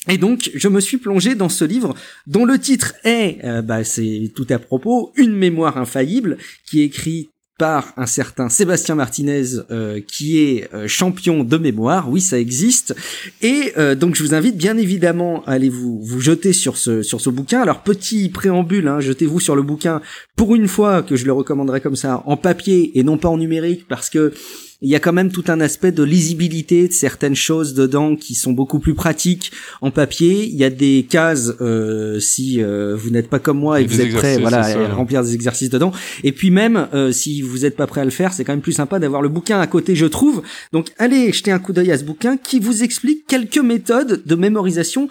[0.09, 1.95] Et donc, je me suis plongé dans ce livre
[2.27, 7.31] dont le titre est, euh, bah, c'est tout à propos, Une mémoire infaillible, qui écrit
[7.59, 12.95] par un certain Sébastien Martinez euh, qui est euh, champion de mémoire, oui ça existe,
[13.43, 17.21] et donc je vous invite bien évidemment à aller vous, vous jeter sur ce, sur
[17.21, 17.61] ce bouquin.
[17.61, 20.01] Alors petit préambule, hein, jetez-vous sur le bouquin
[20.37, 23.39] pour une fois que je le recommanderais comme ça en papier et non pas en
[23.39, 24.33] numérique parce que
[24.83, 28.35] il y a quand même tout un aspect de lisibilité de certaines choses dedans qui
[28.35, 29.51] sont beaucoup plus pratiques
[29.81, 30.45] en papier.
[30.45, 34.01] Il y a des cases euh, si euh, vous n'êtes pas comme moi et, vous
[34.01, 35.93] êtes prêt, voilà, à remplir des exercices dedans.
[36.25, 38.61] Et puis même euh, si vous n'êtes pas prêt à le faire, c'est quand même
[38.61, 40.43] plus sympa d'avoir le bouquin à côté, je trouve.
[40.73, 44.35] Donc allez jeter un coup d'œil à ce bouquin qui vous explique quelques méthodes de
[44.35, 45.09] mémorisation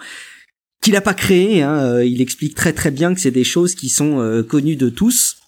[0.80, 1.62] qu'il n'a pas créé.
[1.62, 2.02] Hein.
[2.02, 5.45] Il explique très très bien que c'est des choses qui sont connues de tous euh,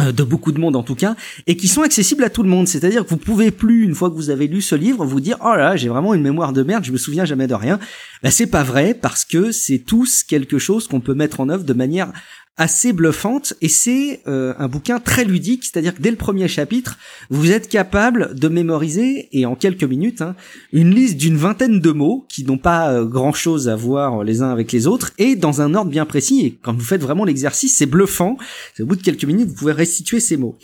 [0.00, 1.14] de beaucoup de monde en tout cas,
[1.46, 2.68] et qui sont accessibles à tout le monde.
[2.68, 5.36] C'est-à-dire que vous pouvez plus, une fois que vous avez lu ce livre, vous dire
[5.44, 7.78] oh là, j'ai vraiment une mémoire de merde, je me souviens jamais de rien.
[8.22, 11.64] Ben, c'est pas vrai parce que c'est tous quelque chose qu'on peut mettre en œuvre
[11.64, 12.12] de manière
[12.56, 16.98] assez bluffante et c'est euh, un bouquin très ludique, c'est-à-dire que dès le premier chapitre,
[17.30, 20.36] vous êtes capable de mémoriser et en quelques minutes hein,
[20.72, 24.50] une liste d'une vingtaine de mots qui n'ont pas euh, grand-chose à voir les uns
[24.50, 27.76] avec les autres et dans un ordre bien précis et quand vous faites vraiment l'exercice,
[27.76, 28.36] c'est bluffant.
[28.78, 30.58] Au bout de quelques minutes, vous pouvez restituer ces mots.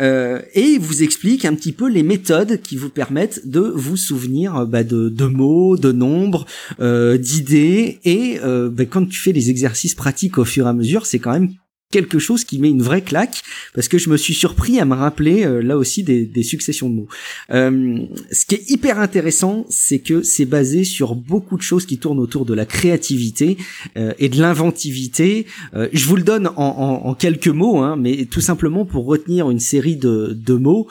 [0.00, 4.66] Euh, et vous explique un petit peu les méthodes qui vous permettent de vous souvenir
[4.66, 6.46] bah, de, mots, de nombres,
[6.80, 8.00] euh, d'idées.
[8.04, 11.20] Et euh, bah, quand tu fais les exercices pratiques au fur et à mesure, c'est
[11.20, 11.50] quand même
[11.94, 13.42] quelque chose qui met une vraie claque
[13.72, 16.94] parce que je me suis surpris à me rappeler euh, là aussi des, successions de
[16.94, 17.08] mots.
[17.50, 17.98] Euh,
[18.32, 22.18] ce qui est hyper intéressant, c'est que c'est basé sur beaucoup de choses qui tournent
[22.18, 23.56] autour de la créativité
[23.96, 25.46] euh, et de l'inventivité.
[25.92, 29.96] Je vous le donne en, quelques mots, hein, mais tout simplement pour retenir une série
[29.96, 30.88] de, mots,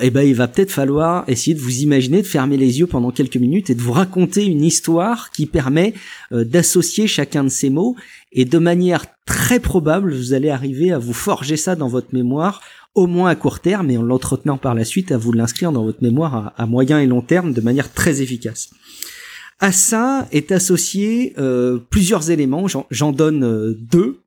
[0.00, 3.10] eh ben il va peut-être falloir essayer de vous imaginer, de fermer les yeux pendant
[3.10, 5.94] quelques minutes et de vous raconter une histoire qui permet
[6.30, 7.96] d'associer chacun de ces mots
[8.36, 12.60] et de manière très probable, vous allez arriver à vous forger ça dans votre mémoire,
[12.94, 15.84] au moins à court terme, et en l'entretenant par la suite, à vous l'inscrire dans
[15.84, 18.70] votre mémoire à, moyen et long terme de manière très efficace.
[19.58, 24.20] À ça est associé euh, plusieurs éléments, j'en donne euh, deux.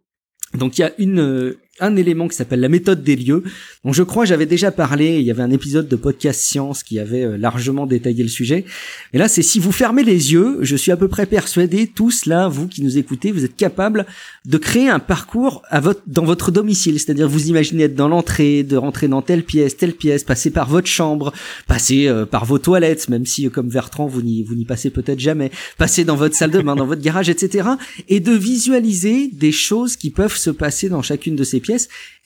[0.55, 3.43] Donc il y a une, euh, un élément qui s'appelle la méthode des lieux,
[3.83, 6.99] dont je crois j'avais déjà parlé, il y avait un épisode de podcast science qui
[6.99, 8.65] avait euh, largement détaillé le sujet.
[9.13, 12.25] Et là, c'est si vous fermez les yeux, je suis à peu près persuadé, tous
[12.25, 14.05] là, vous qui nous écoutez, vous êtes capable
[14.45, 18.63] de créer un parcours à votre, dans votre domicile, c'est-à-dire vous imaginez être dans l'entrée,
[18.63, 21.33] de rentrer dans telle pièce, telle pièce, passer par votre chambre,
[21.67, 24.89] passer euh, par vos toilettes, même si euh, comme Bertrand vous n'y vous n'y passez
[24.89, 27.69] peut-être jamais, passer dans votre salle de bain, dans votre garage, etc.
[28.07, 31.68] Et de visualiser des choses qui peuvent se passer dans chacune de ces pièces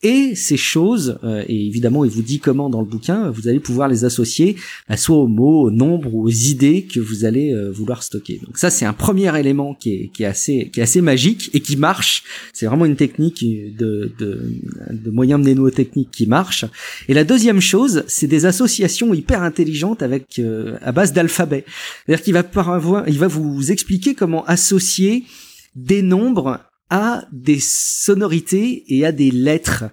[0.04, 3.62] et ces choses, euh, et évidemment il vous dit comment dans le bouquin, vous allez
[3.62, 4.58] pouvoir les associer
[4.90, 8.42] à soit aux mots, aux nombres aux idées que vous allez euh, vouloir stocker.
[8.46, 11.50] Donc ça c'est un premier élément qui est, qui est assez qui est assez magique
[11.54, 12.24] et qui marche.
[12.52, 14.42] C'est vraiment une technique de de,
[14.92, 16.66] de moyen mnémotechnique qui marche.
[17.08, 21.64] Et la deuxième chose, c'est des associations hyper intelligentes avec euh, à base d'alphabet.
[22.06, 25.24] C'est-à-dire qu'il va va vous expliquer comment associer
[25.76, 26.60] des nombres
[26.94, 29.86] à des sonorités et à des lettres.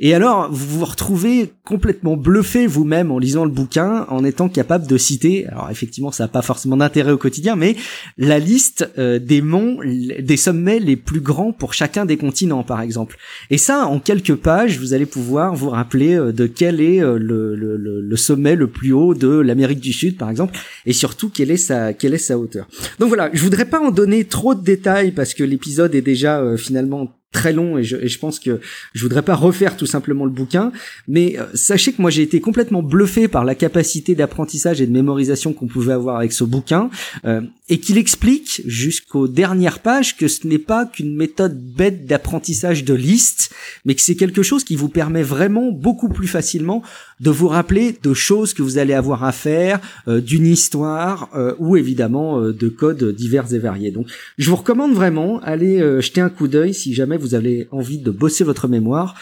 [0.00, 4.88] Et alors, vous vous retrouvez complètement bluffé vous-même en lisant le bouquin, en étant capable
[4.88, 7.76] de citer, alors effectivement ça n'a pas forcément d'intérêt au quotidien, mais
[8.18, 12.80] la liste euh, des monts, des sommets les plus grands pour chacun des continents par
[12.80, 13.16] exemple.
[13.50, 17.16] Et ça, en quelques pages, vous allez pouvoir vous rappeler euh, de quel est euh,
[17.16, 21.52] le, le, sommet le plus haut de l'Amérique du Sud par exemple, et surtout quelle
[21.52, 22.66] est sa, quelle est sa hauteur.
[22.98, 26.56] Donc voilà, je voudrais pas en donner trop de détails parce que l'épisode est déjà
[26.56, 28.60] finalement très long et je, et je, pense que
[28.94, 30.72] je voudrais pas refaire tout simplement le bouquin,
[31.08, 34.92] mais euh, sachez que moi j'ai été complètement bluffé par la capacité d'apprentissage et de
[34.92, 36.90] mémorisation qu'on pouvait avoir avec ce bouquin
[37.26, 42.84] euh, et qu'il explique jusqu'aux dernières pages que ce n'est pas qu'une méthode bête d'apprentissage
[42.84, 43.52] de liste,
[43.84, 46.82] mais que c'est quelque chose qui vous permet vraiment beaucoup plus facilement
[47.20, 51.54] de vous rappeler de choses que vous allez avoir à faire, euh, d'une histoire euh,
[51.58, 53.90] ou évidemment euh, de codes divers et variés.
[53.90, 54.06] Donc
[54.38, 58.10] je vous recommande vraiment, allez jeter un coup d'œil si jamais vous avez envie de
[58.10, 59.14] bosser votre mémoire,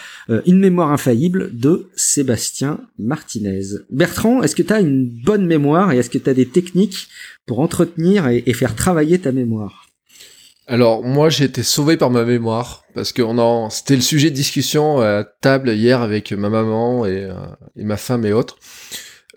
[0.45, 3.61] Une mémoire infaillible de Sébastien Martinez.
[3.89, 7.09] Bertrand, est-ce que tu as une bonne mémoire et est-ce que tu as des techniques
[7.45, 9.82] pour entretenir et, et faire travailler ta mémoire?
[10.67, 14.35] Alors moi j'ai été sauvé par ma mémoire parce que on c'était le sujet de
[14.35, 17.33] discussion à table hier avec ma maman et, euh,
[17.75, 18.57] ma femme et autres.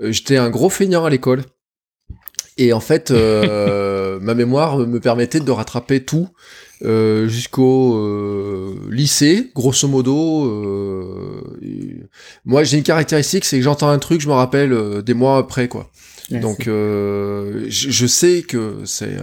[0.01, 1.43] Euh, j'étais un gros feignant à l'école
[2.59, 6.28] et en fait euh, ma mémoire me permettait de rattraper tout
[6.81, 10.44] jusqu'au lycée grosso modo.
[12.44, 15.66] moi j'ai une caractéristique c'est que j'entends un truc je me rappelle des mois après
[15.69, 15.90] quoi.
[16.31, 19.16] Donc euh, je, sais que c'est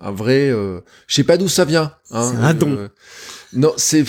[0.00, 0.48] un, vrai.
[0.48, 1.92] Euh, je sais pas d'où ça vient.
[2.10, 2.72] Hein, c'est un don.
[2.72, 2.88] Euh,
[3.52, 4.04] non, c'est.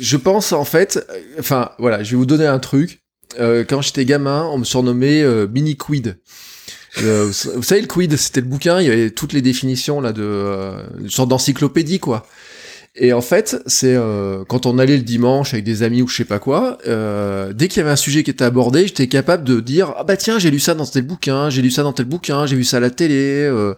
[0.00, 1.04] Je pense en fait.
[1.38, 3.02] Enfin voilà, je vais vous donner un truc.
[3.36, 6.18] quand j'étais gamin, on me surnommait Mini Quid.
[6.96, 7.32] vous,
[7.62, 11.10] savez le quid, c'était le bouquin, il y avait toutes les définitions là de une
[11.10, 12.26] sorte d'encyclopédie quoi.
[13.00, 16.16] Et en fait, c'est euh, quand on allait le dimanche avec des amis ou je
[16.16, 19.44] sais pas quoi, euh, dès qu'il y avait un sujet qui était abordé, j'étais capable
[19.44, 21.92] de dire ah bah tiens j'ai lu ça dans tel bouquin, j'ai lu ça dans
[21.92, 23.44] tel bouquin, j'ai vu ça à la télé.
[23.44, 23.74] Euh.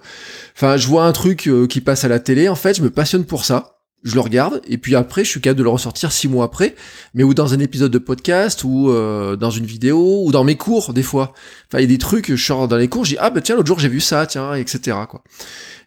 [0.57, 3.25] Enfin, je vois un truc qui passe à la télé, en fait, je me passionne
[3.25, 3.77] pour ça.
[4.03, 6.75] Je le regarde et puis après, je suis capable de le ressortir six mois après,
[7.13, 10.95] mais ou dans un épisode de podcast ou dans une vidéo ou dans mes cours
[10.95, 11.35] des fois.
[11.69, 13.57] Enfin, il y a des trucs, je sors dans les cours, je ah bah tiens
[13.57, 14.97] l'autre jour j'ai vu ça, tiens, etc.
[15.07, 15.23] quoi.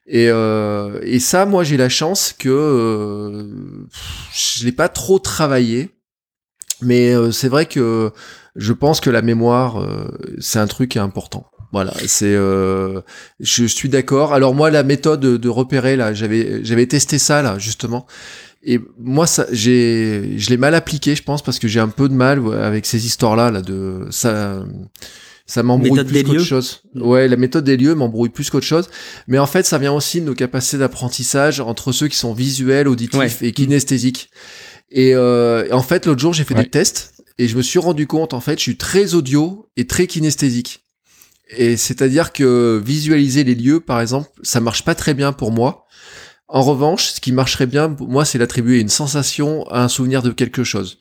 [0.06, 3.48] Et, euh, et ça, moi, j'ai la chance que euh,
[4.34, 5.92] je l'ai pas trop travaillé,
[6.82, 8.12] mais euh, c'est vrai que
[8.56, 10.08] je pense que la mémoire, euh,
[10.40, 11.48] c'est un truc important.
[11.72, 13.02] Voilà, c'est, euh,
[13.40, 14.34] je suis d'accord.
[14.34, 18.06] Alors moi, la méthode de repérer là, j'avais, j'avais testé ça là justement,
[18.64, 22.08] et moi, ça, j'ai, je l'ai mal appliqué, je pense, parce que j'ai un peu
[22.08, 24.64] de mal avec ces histoires-là, là, de ça
[25.46, 26.82] ça m'embrouille plus qu'autre chose.
[26.94, 27.02] Mm.
[27.02, 28.90] Ouais, la méthode des lieux m'embrouille plus qu'autre chose.
[29.28, 32.88] Mais en fait, ça vient aussi de nos capacités d'apprentissage entre ceux qui sont visuels,
[32.88, 34.30] auditifs et kinesthésiques.
[34.90, 38.08] Et euh, en fait, l'autre jour, j'ai fait des tests et je me suis rendu
[38.08, 40.84] compte, en fait, je suis très audio et très kinesthésique.
[41.58, 45.88] Et c'est-à-dire que visualiser les lieux, par exemple, ça marche pas très bien pour moi.
[46.48, 50.22] En revanche, ce qui marcherait bien, pour moi, c'est d'attribuer une sensation à un souvenir
[50.22, 51.00] de quelque chose.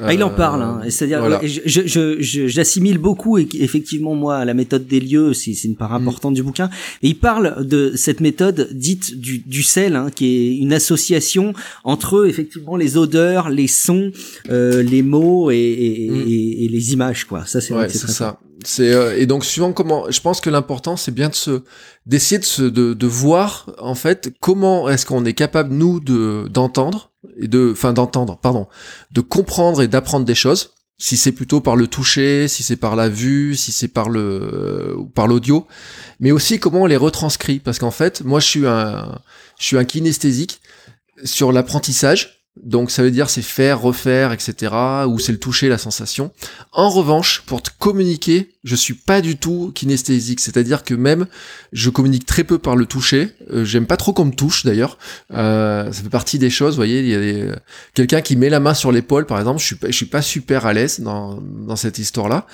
[0.00, 0.80] Ah, il en parle, hein.
[0.88, 2.16] c'est-à-dire, je,
[2.48, 6.02] j'assimile beaucoup effectivement moi à la méthode des lieux, c'est, une part mm.
[6.02, 6.70] importante du bouquin.
[7.02, 11.52] Et il parle de cette méthode dite du, du sel, hein, qui est une association
[11.84, 14.12] entre effectivement les odeurs, les sons,
[14.50, 16.28] euh, les mots et, et, mm.
[16.64, 17.44] et, les images, quoi.
[17.46, 18.38] Ça, c'est, ouais, c'est, ça.
[18.64, 21.62] C'est euh, et donc suivant comment, je pense que l'important c'est bien de se
[22.06, 26.46] d'essayer de se de, de voir en fait comment est-ce qu'on est capable nous de
[26.48, 28.68] d'entendre de, enfin d'entendre, pardon,
[29.10, 30.70] de comprendre et d'apprendre des choses.
[30.98, 34.96] Si c'est plutôt par le toucher, si c'est par la vue, si c'est par le,
[35.14, 35.66] par l'audio,
[36.20, 37.58] mais aussi comment on les retranscrit.
[37.58, 39.20] Parce qu'en fait, moi, je suis un,
[39.58, 40.60] je suis un kinesthésique
[41.24, 42.41] sur l'apprentissage.
[42.60, 44.72] Donc ça veut dire c'est faire, refaire, etc.
[45.06, 46.32] Ou c'est le toucher, la sensation.
[46.70, 50.38] En revanche, pour te communiquer, je suis pas du tout kinesthésique.
[50.38, 51.26] C'est-à-dire que même
[51.72, 53.30] je communique très peu par le toucher.
[53.50, 54.98] Euh, j'aime pas trop qu'on me touche d'ailleurs.
[55.32, 56.74] Euh, ça fait partie des choses.
[56.74, 57.52] Vous voyez, il y a des...
[57.94, 59.58] quelqu'un qui met la main sur l'épaule, par exemple.
[59.58, 61.40] Je suis pas, suis pas super à l'aise dans,
[61.76, 62.46] cette histoire-là.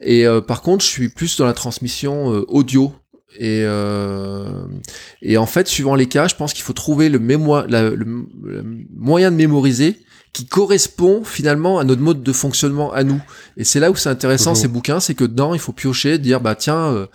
[0.00, 2.92] Et euh, par contre, je suis plus dans la transmission audio
[3.34, 4.66] et, euh,
[5.22, 8.26] et en fait, suivant les cas, je pense qu'il faut trouver le, mémoire, le,
[8.94, 10.00] moyen de mémoriser
[10.32, 13.20] qui correspond finalement à notre mode de fonctionnement à nous.
[13.56, 16.40] Et c'est là où c'est intéressant ces bouquins, c'est que dedans, il faut piocher, dire
[16.40, 17.06] bah tiens, euh,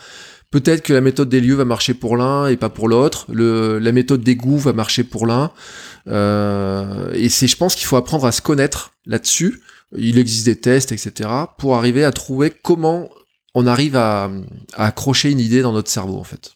[0.50, 3.28] peut-être que la méthode des lieux va marcher pour l'un et pas pour l'autre.
[3.32, 5.52] Le, la méthode des goûts va marcher pour l'un.
[6.08, 9.62] Euh, et c'est, je pense qu'il faut apprendre à se connaître là-dessus.
[9.96, 13.10] Il existe des tests, etc., pour arriver à trouver comment
[13.54, 14.32] on arrive à,
[14.74, 16.52] accrocher une idée dans notre cerveau en fait.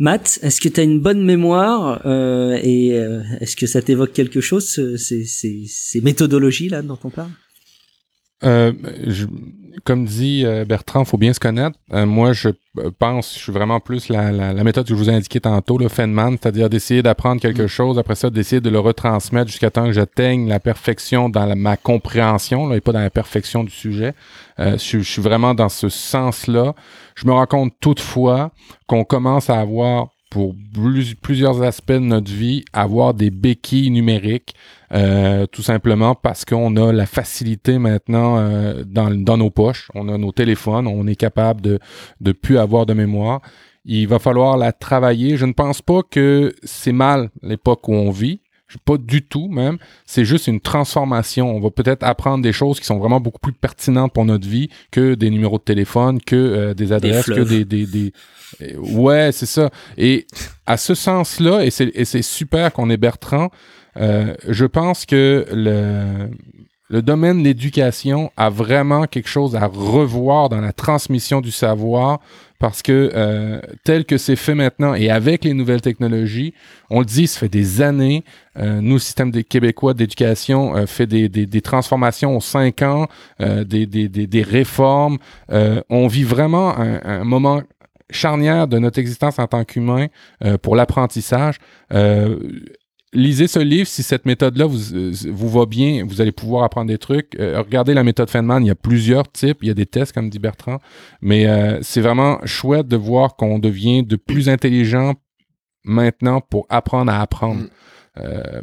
[0.00, 4.40] Matt, est-ce que tu une bonne mémoire euh, et euh, est-ce que ça t'évoque quelque
[4.40, 4.64] chose,
[4.96, 7.30] ces, ces, méthodologies là dont on parle?
[8.44, 8.72] Euh,
[9.84, 11.78] Comme dit Bertrand, faut bien se connaître.
[11.90, 12.50] moi, je
[12.98, 15.88] pense, je suis vraiment plus la, la, méthode que je vous ai indiquée tantôt, le
[15.88, 17.68] Feynman, c'est-à-dire d'essayer d'apprendre quelque mm.
[17.68, 21.76] chose, après ça, d'essayer de le retransmettre jusqu'à temps que j'atteigne la perfection dans ma
[21.76, 24.14] compréhension, là, et pas dans la perfection du sujet.
[24.58, 26.74] Euh, je, suis vraiment dans ce sens-là.
[27.14, 28.50] Je me rends compte toutefois
[28.86, 30.54] qu'on commence à avoir pour
[31.22, 34.54] plusieurs aspects de notre vie, avoir des béquilles numériques,
[34.92, 39.90] euh, tout simplement parce qu'on a la facilité maintenant euh, dans, dans, nos poches.
[39.94, 41.78] On a nos téléphones, on est capable de
[42.20, 43.40] de plus avoir de mémoire.
[43.84, 45.36] Il va falloir la travailler.
[45.36, 48.42] Je ne pense pas que c'est mal l'époque où on vit.
[48.84, 49.78] Pas du tout même.
[50.04, 51.54] C'est juste une transformation.
[51.54, 54.68] On va peut-être apprendre des choses qui sont vraiment beaucoup plus pertinentes pour notre vie
[54.90, 58.12] que des numéros de téléphone, que euh, des adresses, que des, des, des...
[58.76, 59.70] Ouais, c'est ça.
[59.96, 60.26] Et
[60.66, 63.50] à ce sens-là, et c'est super qu'on ait Bertrand,
[63.96, 66.28] euh, je pense que le,
[66.88, 72.20] le domaine de l'éducation a vraiment quelque chose à revoir dans la transmission du savoir
[72.58, 76.54] parce que euh, tel que c'est fait maintenant et avec les nouvelles technologies,
[76.90, 78.24] on le dit, ça fait des années,
[78.58, 82.82] euh, nous, le système des Québécois d'éducation euh, fait des, des, des, transformations aux cinq
[82.82, 83.06] ans,
[83.40, 85.18] euh, des, des, des, réformes.
[85.52, 87.62] Euh, on vit vraiment un, un, moment
[88.10, 90.06] charnière de notre existence en tant qu'humain
[90.62, 91.58] pour l'apprentissage
[93.12, 96.88] lisez ce livre si cette méthode-là vous, euh, vous va bien, vous allez pouvoir apprendre
[96.88, 97.34] des trucs.
[97.38, 100.12] Euh, regardez la méthode Feynman, il y a plusieurs types, il y a des tests
[100.12, 100.78] comme dit Bertrand,
[101.20, 105.14] mais euh, c'est vraiment chouette de voir qu'on devient de plus intelligent
[105.84, 107.62] maintenant pour apprendre à apprendre.
[107.62, 107.68] Mm.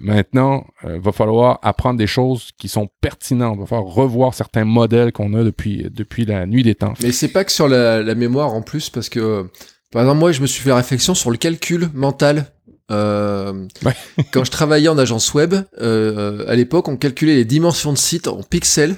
[0.01, 3.55] maintenant, il va falloir apprendre des choses qui sont pertinentes.
[3.55, 6.93] Il va falloir revoir certains modèles qu'on a depuis depuis la nuit des temps.
[7.01, 9.49] Mais c'est pas que sur la, la mémoire en plus, parce que
[9.93, 12.47] par exemple moi je me suis fait réflexion sur le calcul mental
[12.91, 13.67] euh,
[14.31, 18.27] quand je travaillais en agence web, euh, à l'époque, on calculait les dimensions de site
[18.27, 18.97] en pixels.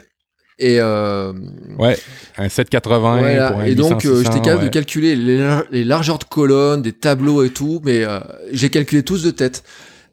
[0.60, 1.34] Et euh,
[1.78, 2.00] ouais,
[2.38, 6.82] un 780 pour un et donc euh, j'étais capable de calculer les, largeurs de colonnes,
[6.82, 8.20] des tableaux et tout, mais euh,
[8.52, 9.64] j'ai calculé tous de tête.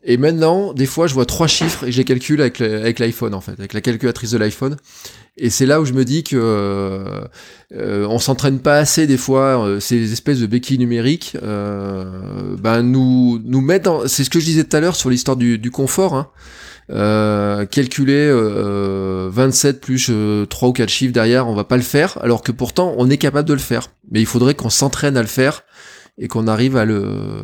[0.05, 3.41] Et maintenant, des fois, je vois trois chiffres et j'ai calculé avec avec l'iPhone en
[3.41, 4.77] fait, avec la calculatrice de l'iPhone.
[5.37, 7.25] Et c'est là où je me dis que euh,
[7.73, 11.37] euh on s'entraîne pas assez des fois euh, ces espèces de béquilles numériques.
[11.43, 15.37] Euh, ben nous nous mettent c'est ce que je disais tout à l'heure sur l'histoire
[15.37, 16.15] du, du, confort.
[16.15, 16.31] Hein.
[16.91, 20.13] Euh, calculer 27 plus
[20.49, 23.19] 3 ou 4 chiffres derrière, on va pas le faire, alors que pourtant on est
[23.19, 23.91] capable de le faire.
[24.11, 25.63] Mais il faudrait qu'on s'entraîne à le faire
[26.17, 27.43] et qu'on arrive à le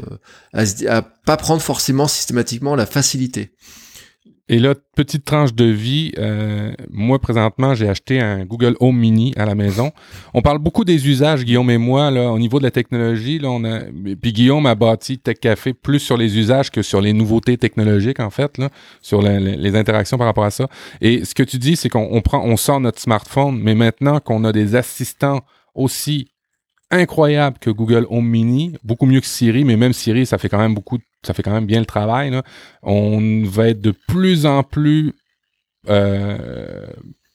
[0.52, 3.50] à, à pas prendre forcément systématiquement la facilité.
[4.52, 9.32] Et là, petite tranche de vie, euh, moi présentement, j'ai acheté un Google Home Mini
[9.36, 9.92] à la maison.
[10.34, 13.38] On parle beaucoup des usages, Guillaume et moi, là, au niveau de la technologie.
[13.38, 13.82] Là, on a,
[14.20, 18.18] puis Guillaume a bâti Tech Café plus sur les usages que sur les nouveautés technologiques,
[18.18, 18.70] en fait, là,
[19.00, 20.66] sur les interactions par rapport à ça.
[21.00, 24.42] Et ce que tu dis, c'est qu'on prend, on sort notre smartphone, mais maintenant qu'on
[24.42, 25.42] a des assistants
[25.76, 26.32] aussi
[26.90, 30.58] incroyables que Google Home Mini, beaucoup mieux que Siri, mais même Siri, ça fait quand
[30.58, 32.30] même beaucoup de ça fait quand même bien le travail.
[32.30, 32.42] Là.
[32.82, 35.12] On va être de plus en plus
[35.88, 36.86] euh,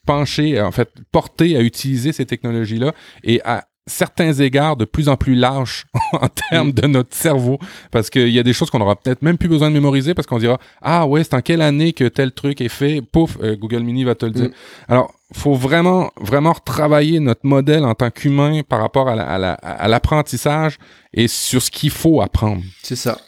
[0.06, 2.92] penché, en fait, porté à utiliser ces technologies-là
[3.24, 7.58] et à certains égards de plus en plus large en termes de notre cerveau
[7.92, 10.26] parce qu'il y a des choses qu'on aura peut-être même plus besoin de mémoriser parce
[10.26, 13.54] qu'on dira ah ouais c'est en quelle année que tel truc est fait pouf euh,
[13.54, 14.52] Google Mini va te le dire mm.
[14.88, 20.78] alors faut vraiment vraiment retravailler notre modèle en tant qu'humain par rapport à l'apprentissage
[21.12, 23.18] et sur ce qu'il faut apprendre c'est ça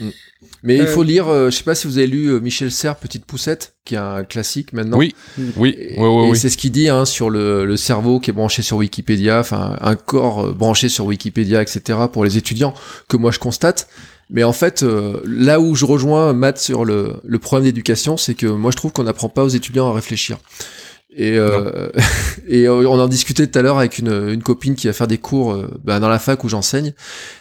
[0.00, 0.10] Mm.
[0.62, 2.70] Mais il faut euh, lire, euh, je sais pas si vous avez lu euh, Michel
[2.70, 4.98] Serres, Petite Poussette, qui est un classique maintenant.
[4.98, 5.14] Oui,
[5.56, 8.62] oui, et, oui, c'est ce qu'il dit hein, sur le, le, cerveau qui est branché
[8.62, 11.98] sur Wikipédia, enfin un corps branché sur Wikipédia, etc.
[12.12, 12.74] pour les étudiants,
[13.08, 13.88] que moi je constate.
[14.28, 14.84] Mais en fait,
[15.24, 18.90] là où je rejoins Matt sur le, le problème d'éducation, c'est que moi je trouve
[18.90, 20.38] qu'on n'apprend pas aux étudiants à réfléchir.
[21.16, 21.88] Et, euh,
[22.46, 25.06] et euh, on en discutait tout à l'heure avec une, une, copine qui va faire
[25.06, 26.92] des cours euh, bah, dans la fac où j'enseigne.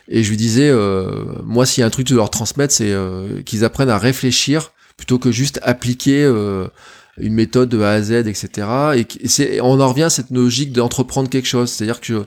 [0.07, 2.91] Et je lui disais, euh, moi, s'il y a un truc de leur transmettre, c'est
[2.91, 6.23] euh, qu'ils apprennent à réfléchir plutôt que juste appliquer
[7.17, 8.47] une méthode de A à Z, etc.
[8.95, 11.69] Et, c'est, on en revient à cette logique d'entreprendre quelque chose.
[11.69, 12.25] C'est-à-dire que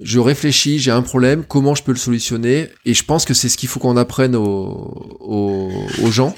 [0.00, 2.70] je réfléchis, j'ai un problème, comment je peux le solutionner?
[2.86, 5.70] Et je pense que c'est ce qu'il faut qu'on apprenne aux, aux,
[6.02, 6.34] aux gens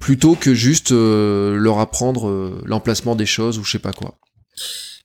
[0.00, 4.18] plutôt que juste euh, leur apprendre euh, l'emplacement des choses ou je sais pas quoi.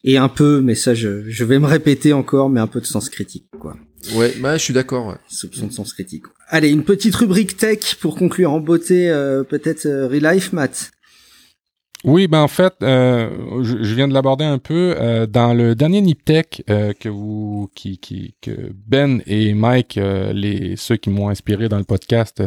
[0.04, 2.86] Et un peu, mais ça je, je vais me répéter encore, mais un peu de
[2.86, 3.76] sens critique, quoi.
[4.14, 5.08] Ouais, bah je suis d'accord.
[5.08, 5.16] Ouais.
[5.28, 6.24] Soupçon de sens critique.
[6.48, 10.92] Allez, une petite rubrique tech pour conclure en beauté, euh, peut-être euh, Real Life, Matt.
[12.04, 15.74] Oui, ben en fait, euh, je, je, viens de l'aborder un peu euh, dans le
[15.74, 20.00] dernier Niptech euh, que vous, qui, qui, que Ben et Mike,
[20.34, 22.44] les ceux qui m'ont inspiré dans le podcast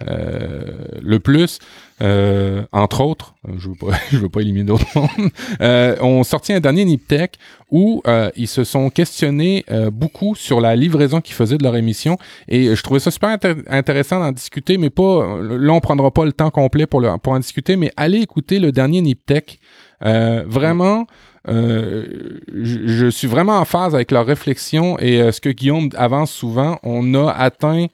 [0.00, 1.58] le plus.
[2.00, 3.74] Euh, entre autres, je veux
[4.12, 5.30] veux pas éliminer d'autres mondes,
[5.60, 7.34] euh, ont sorti un dernier Niptech
[7.70, 11.76] où euh, ils se sont questionnés euh, beaucoup sur la livraison qu'ils faisaient de leur
[11.76, 12.16] émission
[12.46, 13.36] et je trouvais ça super
[13.68, 17.76] intéressant d'en discuter, mais pas là on prendra pas le temps complet pour en discuter,
[17.76, 19.58] mais allez écouter le dernier Niptech
[20.04, 21.06] Euh, vraiment,
[21.48, 26.30] euh, je, suis vraiment en phase avec leur réflexion et euh, ce que Guillaume avance
[26.30, 26.78] souvent.
[26.82, 27.86] On a atteint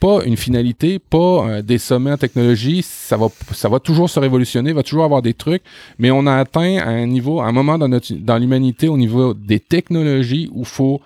[0.00, 1.18] pas une finalité, pas
[1.48, 5.22] euh, des sommets en technologie, ça va, ça va toujours se révolutionner, va toujours avoir
[5.22, 5.62] des trucs,
[5.98, 9.60] mais on a atteint un niveau, un moment dans, notre, dans l'humanité au niveau des
[9.60, 11.00] technologies où faut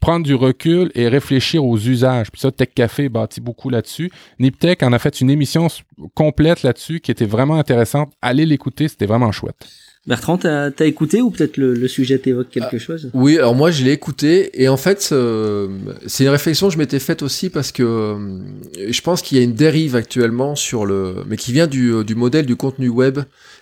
[0.00, 2.30] prendre du recul et réfléchir aux usages.
[2.30, 4.12] Puis ça, Tech Café bâtit beaucoup là-dessus.
[4.38, 5.66] Niptech en a fait une émission
[6.14, 8.12] complète là-dessus qui était vraiment intéressante.
[8.22, 9.66] Allez l'écouter, c'était vraiment chouette.
[10.06, 13.10] Bertrand, t'as as écouté ou peut-être le, le, sujet t'évoque quelque ah, chose?
[13.12, 15.68] Oui, alors moi je l'ai écouté et en fait euh,
[16.06, 18.38] c'est une réflexion que je m'étais faite aussi parce que euh,
[18.88, 22.14] je pense qu'il y a une dérive actuellement sur le, mais qui vient du, du
[22.14, 23.18] modèle du contenu web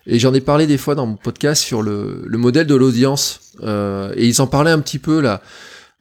[0.06, 3.40] et j'en ai parlé des fois dans mon podcast sur le, le modèle de l'audience
[3.62, 5.40] euh, et ils en parlaient un petit peu là.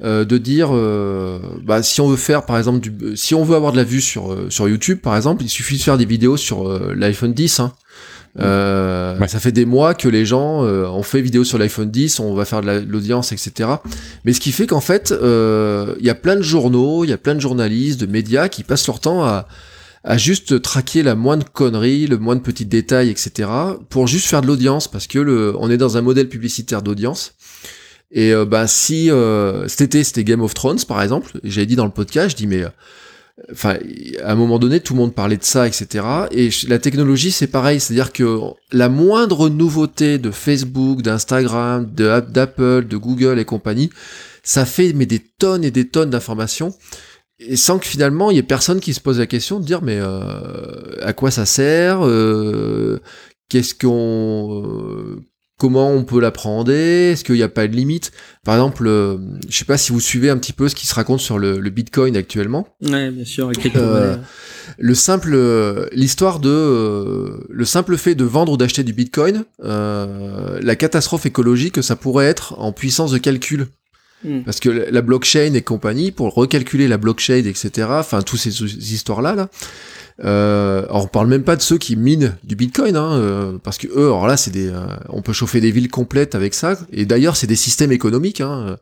[0.03, 3.55] Euh, de dire euh, bah, si on veut faire par exemple du, si on veut
[3.55, 6.35] avoir de la vue sur sur YouTube par exemple il suffit de faire des vidéos
[6.35, 7.73] sur l'iPhone 10 hein.
[8.39, 12.19] Euh, Ça fait des mois que les gens euh, ont fait vidéo sur l'iPhone 10,
[12.19, 13.69] on va faire de l'audience, etc.
[14.25, 17.13] Mais ce qui fait qu'en fait, euh, il y a plein de journaux, il y
[17.13, 19.47] a plein de journalistes, de médias qui passent leur temps à,
[20.03, 23.49] à juste traquer la moindre connerie, le moindre petit détail, etc.
[23.89, 27.35] pour juste faire de l'audience, parce que le, on est dans un modèle publicitaire d'audience.
[28.11, 31.75] Et euh, bah si euh, cet été c'était Game of Thrones par exemple, j'avais dit
[31.75, 32.63] dans le podcast, je dis mais
[33.51, 33.77] enfin,
[34.23, 36.05] à un moment donné, tout le monde parlait de ça, etc.
[36.31, 38.39] Et la technologie, c'est pareil, c'est-à-dire que
[38.71, 43.89] la moindre nouveauté de Facebook, d'Instagram, d'Apple, de Google et compagnie,
[44.43, 46.73] ça fait mais des tonnes et des tonnes d'informations.
[47.39, 49.81] Et sans que finalement il y ait personne qui se pose la question de dire
[49.81, 53.01] mais euh, à quoi ça sert euh,
[53.49, 55.21] Qu'est-ce qu'on euh,
[55.63, 58.11] comment on peut l'appréhender Est-ce qu'il n'y a pas de limite?
[58.43, 59.17] Par exemple, euh,
[59.47, 61.57] je sais pas si vous suivez un petit peu ce qui se raconte sur le,
[61.69, 62.67] Bitcoin actuellement.
[62.81, 64.17] Ouais, bien sûr, avec euh,
[64.77, 70.75] le simple, euh, l'histoire de le simple fait de vendre ou d'acheter du Bitcoin, la
[70.75, 73.67] catastrophe écologique que ça pourrait être en puissance de calcul.
[74.23, 74.41] Hmm.
[74.43, 78.63] Parce que la blockchain et compagnie, pour recalculer la blockchain, etc., enfin, toutes ces
[78.93, 79.49] histoires-là, là,
[80.23, 83.87] euh, on parle même pas de ceux qui minent du Bitcoin, hein, euh, parce que
[83.87, 86.77] eux, alors là, c'est des, euh, on peut chauffer des villes complètes avec ça.
[86.91, 88.41] Et d'ailleurs, c'est des systèmes économiques.
[88.41, 88.77] Hein.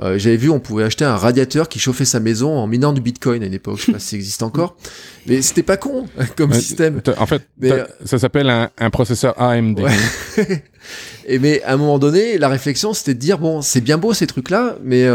[0.00, 3.00] Euh, J'avais vu, on pouvait acheter un radiateur qui chauffait sa maison en minant du
[3.00, 3.78] Bitcoin à une époque.
[3.78, 4.76] Je sais pas si ça existe encore,
[5.26, 6.06] mais c'était pas con
[6.36, 7.00] comme système.
[7.18, 7.48] En fait,
[8.04, 9.80] ça s'appelle un, un, processeur AMD.
[11.26, 14.12] Et mais à un moment donné, la réflexion, c'était de dire bon, c'est bien beau
[14.14, 15.06] ces trucs-là, mais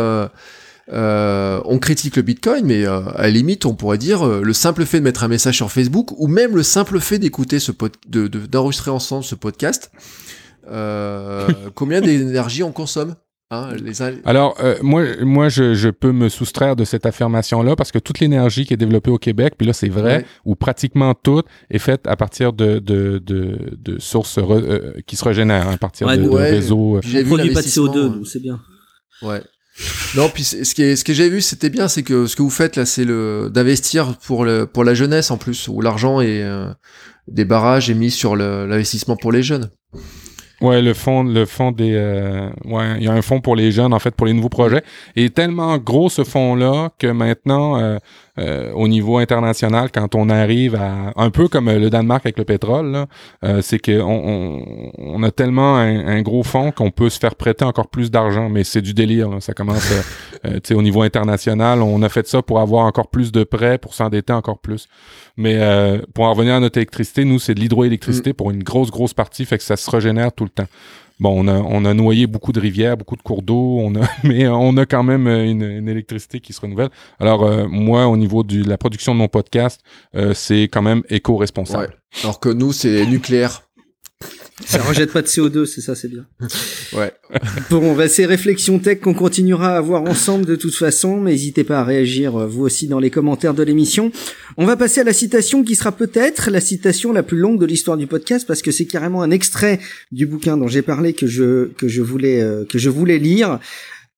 [0.92, 4.54] euh, on critique le Bitcoin, mais euh, à la limite, on pourrait dire euh, le
[4.54, 7.72] simple fait de mettre un message sur Facebook, ou même le simple fait d'écouter ce
[7.72, 9.92] pod d'enregistrer ensemble ce podcast,
[11.76, 13.16] combien d'énergie on consomme?
[13.52, 14.02] Hein, les...
[14.26, 18.74] Alors, moi, moi je, peux me soustraire de cette affirmation-là parce que toute l'énergie qui
[18.74, 22.54] est développée au Québec, puis là c'est vrai, ou pratiquement toute, est faite à partir
[22.54, 24.40] de, de, de, sources
[25.06, 27.00] qui se régénèrent, hein, à partir de, réseaux.
[27.04, 28.60] J'ai produit pas de CO2, c'est bien.
[29.22, 29.42] Ouais.
[30.16, 32.42] Non, puis ce qui est, ce que j'ai vu, c'était bien, c'est que ce que
[32.42, 36.20] vous faites là, c'est le d'investir pour le pour la jeunesse en plus, où l'argent
[36.20, 36.68] est euh,
[37.28, 39.70] des barrages est mis sur l'investissement pour les jeunes.
[40.62, 43.72] Ouais, le fond, le fond des, euh, ouais, il y a un fonds pour les
[43.72, 44.84] jeunes en fait pour les nouveaux projets.
[45.16, 47.98] Et tellement gros ce fonds là que maintenant, euh,
[48.40, 52.46] euh, au niveau international, quand on arrive à un peu comme le Danemark avec le
[52.46, 53.06] pétrole,
[53.44, 57.66] euh, c'est que on, on, a tellement un, gros fonds qu'on peut se faire prêter
[57.66, 59.30] encore plus d'argent, mais c'est du délire.
[59.42, 59.92] Ça commence,
[60.46, 63.44] euh, tu sais, au niveau international, on a fait ça pour avoir encore plus de
[63.44, 64.88] prêts, pour s'endetter encore plus.
[65.38, 65.60] Mais
[66.14, 68.34] pour en revenir à notre électricité, nous c'est de l'hydroélectricité mm.
[68.34, 70.68] pour une grosse grosse partie, fait que ça se régénère tout le temps.
[71.22, 74.10] Bon, on a, on a noyé beaucoup de rivières, beaucoup de cours d'eau, on a,
[74.24, 76.90] mais on a quand même euh, une, une électricité qui se renouvelle.
[77.20, 79.82] Alors, euh, moi, au niveau de la production de mon podcast,
[80.16, 81.96] euh, c'est quand même éco-responsable.
[82.24, 83.62] Alors que nous, c'est nucléaire.
[84.66, 86.26] Ça rejette pas de CO2, c'est ça, c'est bien.
[86.94, 87.12] ouais.
[87.70, 91.22] Bon, bah, ces réflexions tech qu'on continuera à avoir ensemble de toute façon.
[91.22, 94.12] N'hésitez pas à réagir, euh, vous aussi, dans les commentaires de l'émission.
[94.58, 97.66] On va passer à la citation qui sera peut-être la citation la plus longue de
[97.66, 99.80] l'histoire du podcast parce que c'est carrément un extrait
[100.12, 103.60] du bouquin dont j'ai parlé que je, que je voulais, euh, que je voulais lire.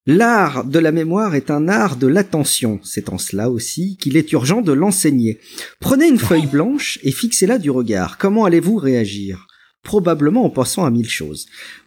[0.06, 2.82] L'art de la mémoire est un art de l'attention.
[2.84, 5.40] C'est en cela aussi qu'il est urgent de l'enseigner.
[5.80, 8.18] Prenez une feuille blanche et fixez-la du regard.
[8.18, 9.48] Comment allez-vous réagir?
[9.84, 11.46] Probablement en pensant à mille choses.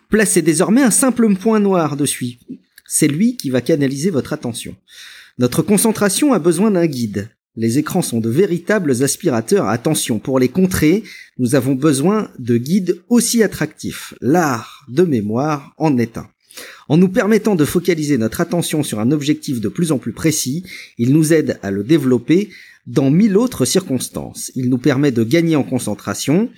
[0.09, 2.39] Placez désormais un simple point noir dessus.
[2.87, 4.77] C'est lui qui va canaliser votre attention.
[5.39, 7.31] Notre concentration a besoin d'un guide.
[7.57, 9.67] Les écrans sont de véritables aspirateurs.
[9.67, 11.03] Attention, pour les contrer,
[11.39, 14.15] nous avons besoin de guides aussi attractifs.
[14.21, 16.29] L'art de mémoire en est un.
[16.89, 20.65] En nous permettant de focaliser notre attention sur un objectif de plus en plus précis,
[20.99, 22.51] il nous aide à le développer
[22.87, 24.53] dans mille autres circonstances.
[24.55, 26.51] Il nous permet de gagner en concentration,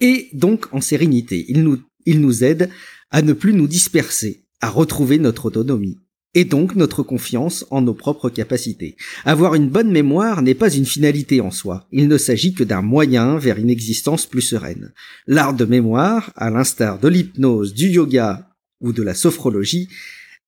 [0.00, 1.46] et donc en sérénité.
[1.48, 2.70] Il nous aide
[3.10, 5.98] à ne plus nous disperser, à retrouver notre autonomie
[6.36, 8.96] et donc notre confiance en nos propres capacités.
[9.24, 12.82] Avoir une bonne mémoire n'est pas une finalité en soi, il ne s'agit que d'un
[12.82, 14.92] moyen vers une existence plus sereine.
[15.26, 18.50] L'art de mémoire, à l'instar de l'hypnose, du yoga
[18.82, 19.88] ou de la sophrologie,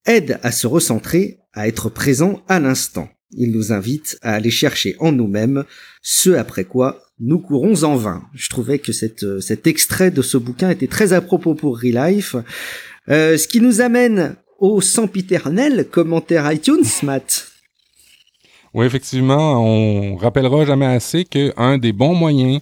[0.05, 3.09] aide à se recentrer, à être présent à l'instant.
[3.31, 5.65] Il nous invite à aller chercher en nous-mêmes
[6.03, 8.23] ce après quoi nous courons en vain.
[8.35, 12.37] Je trouvais que cette, cet extrait de ce bouquin était très à propos pour Relife.
[13.09, 17.49] Euh, ce qui nous amène au sempiternel commentaire iTunes, Matt.
[18.75, 22.61] Oui, effectivement, on rappellera jamais assez qu'un des bons moyens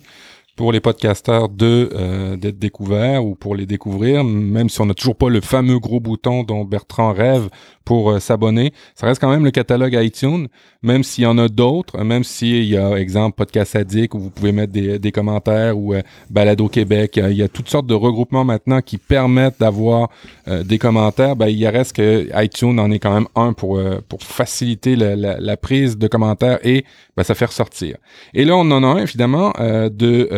[0.57, 4.95] pour les podcasteurs de euh, d'être découverts ou pour les découvrir, même si on n'a
[4.95, 7.49] toujours pas le fameux gros bouton dont Bertrand rêve
[7.87, 8.75] pour euh, s'abonner.
[8.95, 10.49] Ça reste quand même le catalogue iTunes,
[10.83, 14.31] même s'il y en a d'autres, même s'il y a, exemple, Podcast Addict où vous
[14.31, 17.19] pouvez mettre des, des commentaires ou euh, Balado Québec.
[17.23, 20.11] Il y, a, toutes sortes de regroupements maintenant qui permettent d'avoir
[20.49, 21.37] euh, des commentaires.
[21.37, 25.39] Ben, il reste que iTunes en est quand même un pour, pour faciliter la, la,
[25.39, 26.85] la, prise de commentaires et
[27.17, 27.99] ben, ça fait ressortir.
[28.35, 30.29] Et là, on en a un, évidemment, de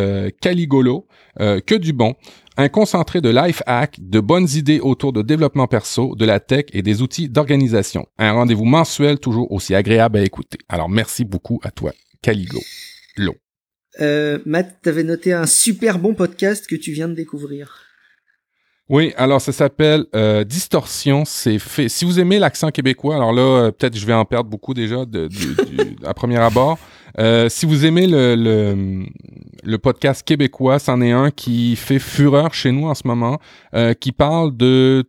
[0.41, 1.07] Caligolo,
[1.39, 2.15] que du bon
[2.59, 6.65] un concentré de life hack, de bonnes idées autour de développement perso, de la tech
[6.73, 8.07] et des outils d'organisation.
[8.19, 10.59] Un rendez-vous mensuel toujours aussi agréable à écouter.
[10.69, 12.59] Alors merci beaucoup à toi, Caligo.
[13.17, 13.37] Lo.
[14.01, 17.85] Euh, Matt, t'avais noté un super bon podcast que tu viens de découvrir.
[18.89, 21.25] Oui, alors ça s'appelle euh, Distorsion.
[21.25, 21.89] C'est fait.
[21.89, 25.05] Si vous aimez l'accent québécois, alors là, euh, peut-être je vais en perdre beaucoup déjà
[25.05, 25.29] de,
[26.05, 26.79] à premier abord.
[27.19, 32.87] Euh, si vous aimez le, podcast québécois, c'en est un qui fait fureur chez nous
[32.87, 33.39] en ce moment,
[33.75, 35.09] euh, qui parle de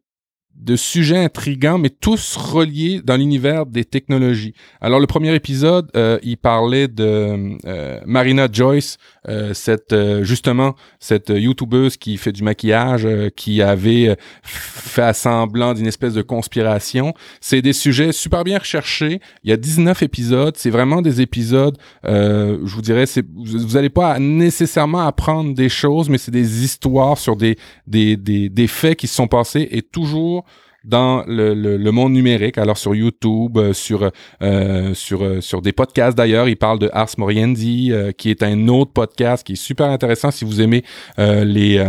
[0.60, 4.54] de sujets intrigants, mais tous reliés dans l'univers des technologies.
[4.82, 11.30] Alors le premier épisode, euh, il parlait de euh, Marina Joyce, euh, cette justement cette
[11.30, 17.14] youtubeuse qui fait du maquillage, qui avait fait semblant d'une espèce de conspiration.
[17.40, 19.22] C'est des sujets super bien recherchés.
[19.44, 20.56] Il y a 19 épisodes.
[20.58, 21.78] C'est vraiment des épisodes.
[22.04, 27.18] je vous dirais, c'est vous n'allez pas nécessairement apprendre des choses, mais c'est des histoires
[27.18, 27.58] sur des
[27.88, 30.46] des, des des faits qui se sont passés et toujours
[30.84, 34.10] dans le, le, monde numérique, alors sur YouTube, euh, sur
[34.42, 36.48] euh, sur euh, sur des podcasts d'ailleurs.
[36.48, 40.46] Il parle de Ars Moriendi, qui est un autre podcast qui est super intéressant si
[40.46, 40.84] vous aimez
[41.18, 41.84] les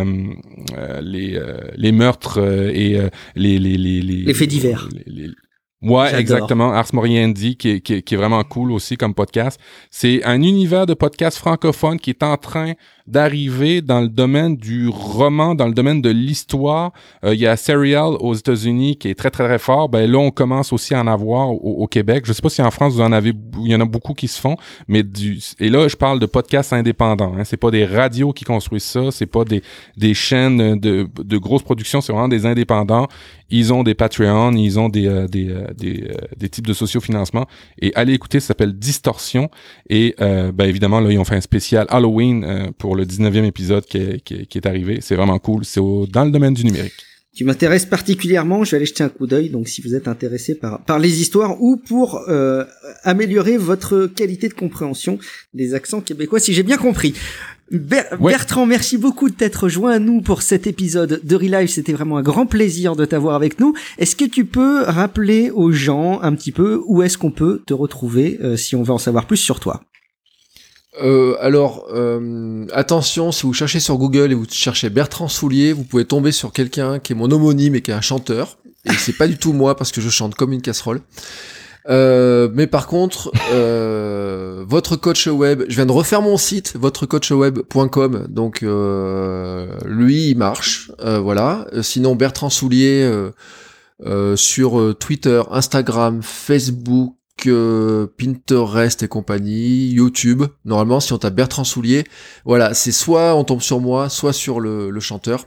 [1.01, 1.41] les
[1.77, 2.99] les meurtres et
[3.37, 4.89] les les les les, faits divers.
[5.83, 6.75] Ouais, exactement.
[6.75, 9.59] Ars Moriendi, qui, qui, qui, est vraiment cool aussi comme podcast.
[9.91, 12.75] C'est un univers de podcast francophone qui est en train
[13.07, 16.93] d'arriver dans le domaine du roman, dans le domaine de l'histoire.
[17.25, 19.89] Euh, il y a Serial aux États-Unis qui est très très très fort.
[19.89, 22.25] Ben là, on commence aussi à en avoir au, Québec.
[22.27, 23.33] Je sais pas si en France vous en avez,
[23.65, 24.57] il y en a beaucoup qui se font,
[24.87, 27.35] mais du et là, je parle de podcasts indépendants.
[27.37, 27.45] Hein.
[27.45, 29.63] C'est pas des radios qui construisent ça, c'est pas des
[29.97, 33.09] des chaînes de de grosses productions, c'est vraiment des indépendants.
[33.53, 37.47] Ils ont des Patreon, ils ont des euh, des euh, des, des, types de sociofinancement.
[37.81, 39.51] Et allez écouter, ça s'appelle Distorsion.
[39.89, 43.99] Et ben évidemment là, ils ont fait un spécial Halloween pour le 19e épisode qui
[43.99, 44.99] est, qui est, arrivé.
[45.01, 45.65] C'est vraiment cool.
[45.65, 46.93] C'est dans le domaine du numérique
[47.33, 48.65] qui m'intéresse particulièrement.
[48.65, 49.51] Je vais aller jeter un coup d'œil.
[49.51, 52.65] Donc, si vous êtes intéressé par par les histoires ou pour euh,
[53.05, 55.19] améliorer votre qualité de compréhension
[55.55, 57.15] des accents québécois, si j'ai bien compris.
[57.71, 61.69] Bertrand, merci beaucoup de t'être joint à nous pour cet épisode de Relive.
[61.69, 63.75] C'était vraiment un grand plaisir de t'avoir avec nous.
[63.99, 67.73] Est-ce que tu peux rappeler aux gens un petit peu où est-ce qu'on peut te
[67.73, 69.85] retrouver euh, si on veut en savoir plus sur toi?
[70.99, 75.85] Euh, alors, euh, attention, si vous cherchez sur Google et vous cherchez Bertrand Soulier, vous
[75.85, 78.59] pouvez tomber sur quelqu'un qui est mon homonyme et qui est un chanteur.
[78.85, 81.01] Et c'est pas du tout moi parce que je chante comme une casserole.
[81.89, 83.31] Euh, mais par contre,
[84.67, 88.27] votre coach web, je viens de refaire mon site, votrecoachweb.com.
[88.29, 91.67] Donc lui, il marche, voilà.
[91.83, 93.09] Sinon, Bertrand Soulier
[94.35, 97.15] sur Twitter, Instagram, Facebook,
[97.45, 100.45] Pinterest et compagnie, YouTube.
[100.65, 102.05] Normalement, si on tape Bertrand Soulier,
[102.45, 105.47] voilà, c'est soit on tombe sur moi, soit sur le, chanteur.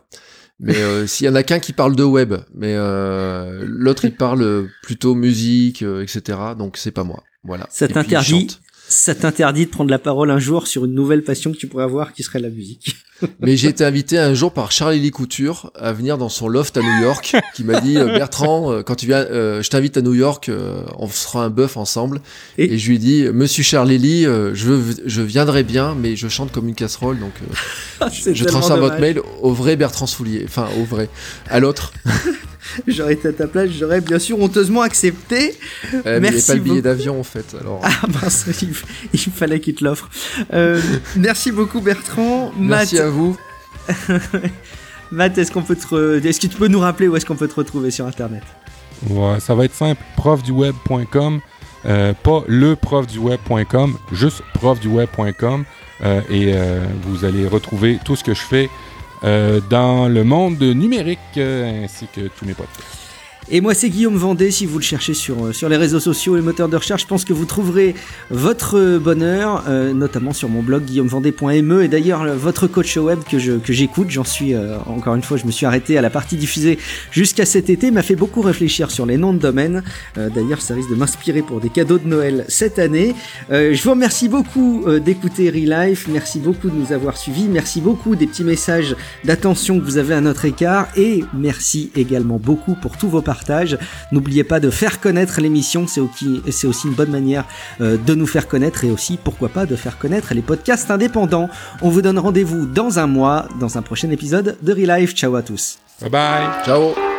[0.59, 4.15] Mais euh, s'il y en a qu'un qui parle de web, mais euh, l'autre il
[4.15, 6.37] parle plutôt musique, euh, etc.
[6.57, 7.23] Donc c'est pas moi.
[7.43, 7.67] Voilà.
[7.69, 8.59] Ça t'interdit
[8.93, 11.83] ça t'interdit de prendre la parole un jour sur une nouvelle passion que tu pourrais
[11.83, 12.95] avoir qui serait la musique.
[13.39, 16.77] Mais j'ai été invité un jour par Charlie Lee Couture à venir dans son loft
[16.77, 19.97] à New York, qui m'a dit euh, Bertrand, euh, quand tu viens, euh, je t'invite
[19.97, 20.51] à New York,
[20.97, 22.21] on fera un bœuf ensemble.
[22.57, 26.51] Et, je lui ai dit Monsieur Charlie Lee, je je viendrai bien, mais je chante
[26.51, 27.33] comme une casserole, donc
[28.11, 31.09] je, je transfère votre mail au vrai Bertrand Soulier, enfin au vrai,
[31.49, 31.93] à l'autre.
[32.87, 35.55] j'aurais été à ta place, j'aurais bien sûr honteusement accepté.
[36.05, 36.37] Euh, merci.
[36.37, 37.55] Mais pas le billet d'avion en fait.
[37.59, 37.81] Alors.
[37.83, 38.45] Ah mince,
[39.13, 40.09] il, fallait qu'il te l'offre.
[40.53, 40.81] Euh,
[41.15, 42.51] merci beaucoup Bertrand.
[42.57, 43.37] Merci à vous.
[45.11, 47.47] Matt, est-ce qu'on peut te, est-ce que tu peux nous rappeler où est-ce qu'on peut
[47.47, 48.43] te retrouver sur Internet?
[49.09, 51.41] Ouais, ça va être simple, profduweb.com,
[51.85, 55.65] euh, pas le profduweb.com, juste profduweb.com,
[56.03, 58.92] euh, et euh, vous allez retrouver tout ce que je fais euh,
[59.69, 63.02] dans le monde numérique euh, ainsi que tous mes podcasts.
[63.51, 64.51] Et moi, c'est Guillaume Vendée.
[64.51, 67.07] Si vous le cherchez sur, euh, sur les réseaux sociaux, les moteurs de recherche, je
[67.07, 67.93] pense que vous trouverez
[68.31, 71.83] votre bonheur, euh, notamment sur mon blog guillaumevendée.me.
[71.83, 75.21] Et d'ailleurs, le- votre coach web que je que j'écoute, j'en suis euh, encore une
[75.23, 76.79] fois, je me suis arrêté à la partie diffusée
[77.11, 79.83] jusqu'à cet été, m'a fait beaucoup réfléchir sur les noms de domaine.
[80.17, 83.13] Euh, d'ailleurs, ça risque de m'inspirer pour des cadeaux de Noël cette année.
[83.51, 86.07] Euh, je vous remercie beaucoup euh, d'écouter Relife.
[86.07, 87.47] Merci beaucoup de nous avoir suivis.
[87.49, 88.95] Merci beaucoup des petits messages
[89.25, 93.21] d'attention que vous avez à notre écart et merci également beaucoup pour tous vos
[94.11, 97.45] N'oubliez pas de faire connaître l'émission, c'est aussi, c'est aussi une bonne manière
[97.81, 101.49] euh, de nous faire connaître et aussi, pourquoi pas, de faire connaître les podcasts indépendants.
[101.81, 105.13] On vous donne rendez-vous dans un mois, dans un prochain épisode de Relife.
[105.13, 105.77] Ciao à tous.
[106.01, 106.65] Bye bye!
[106.65, 107.12] Ciao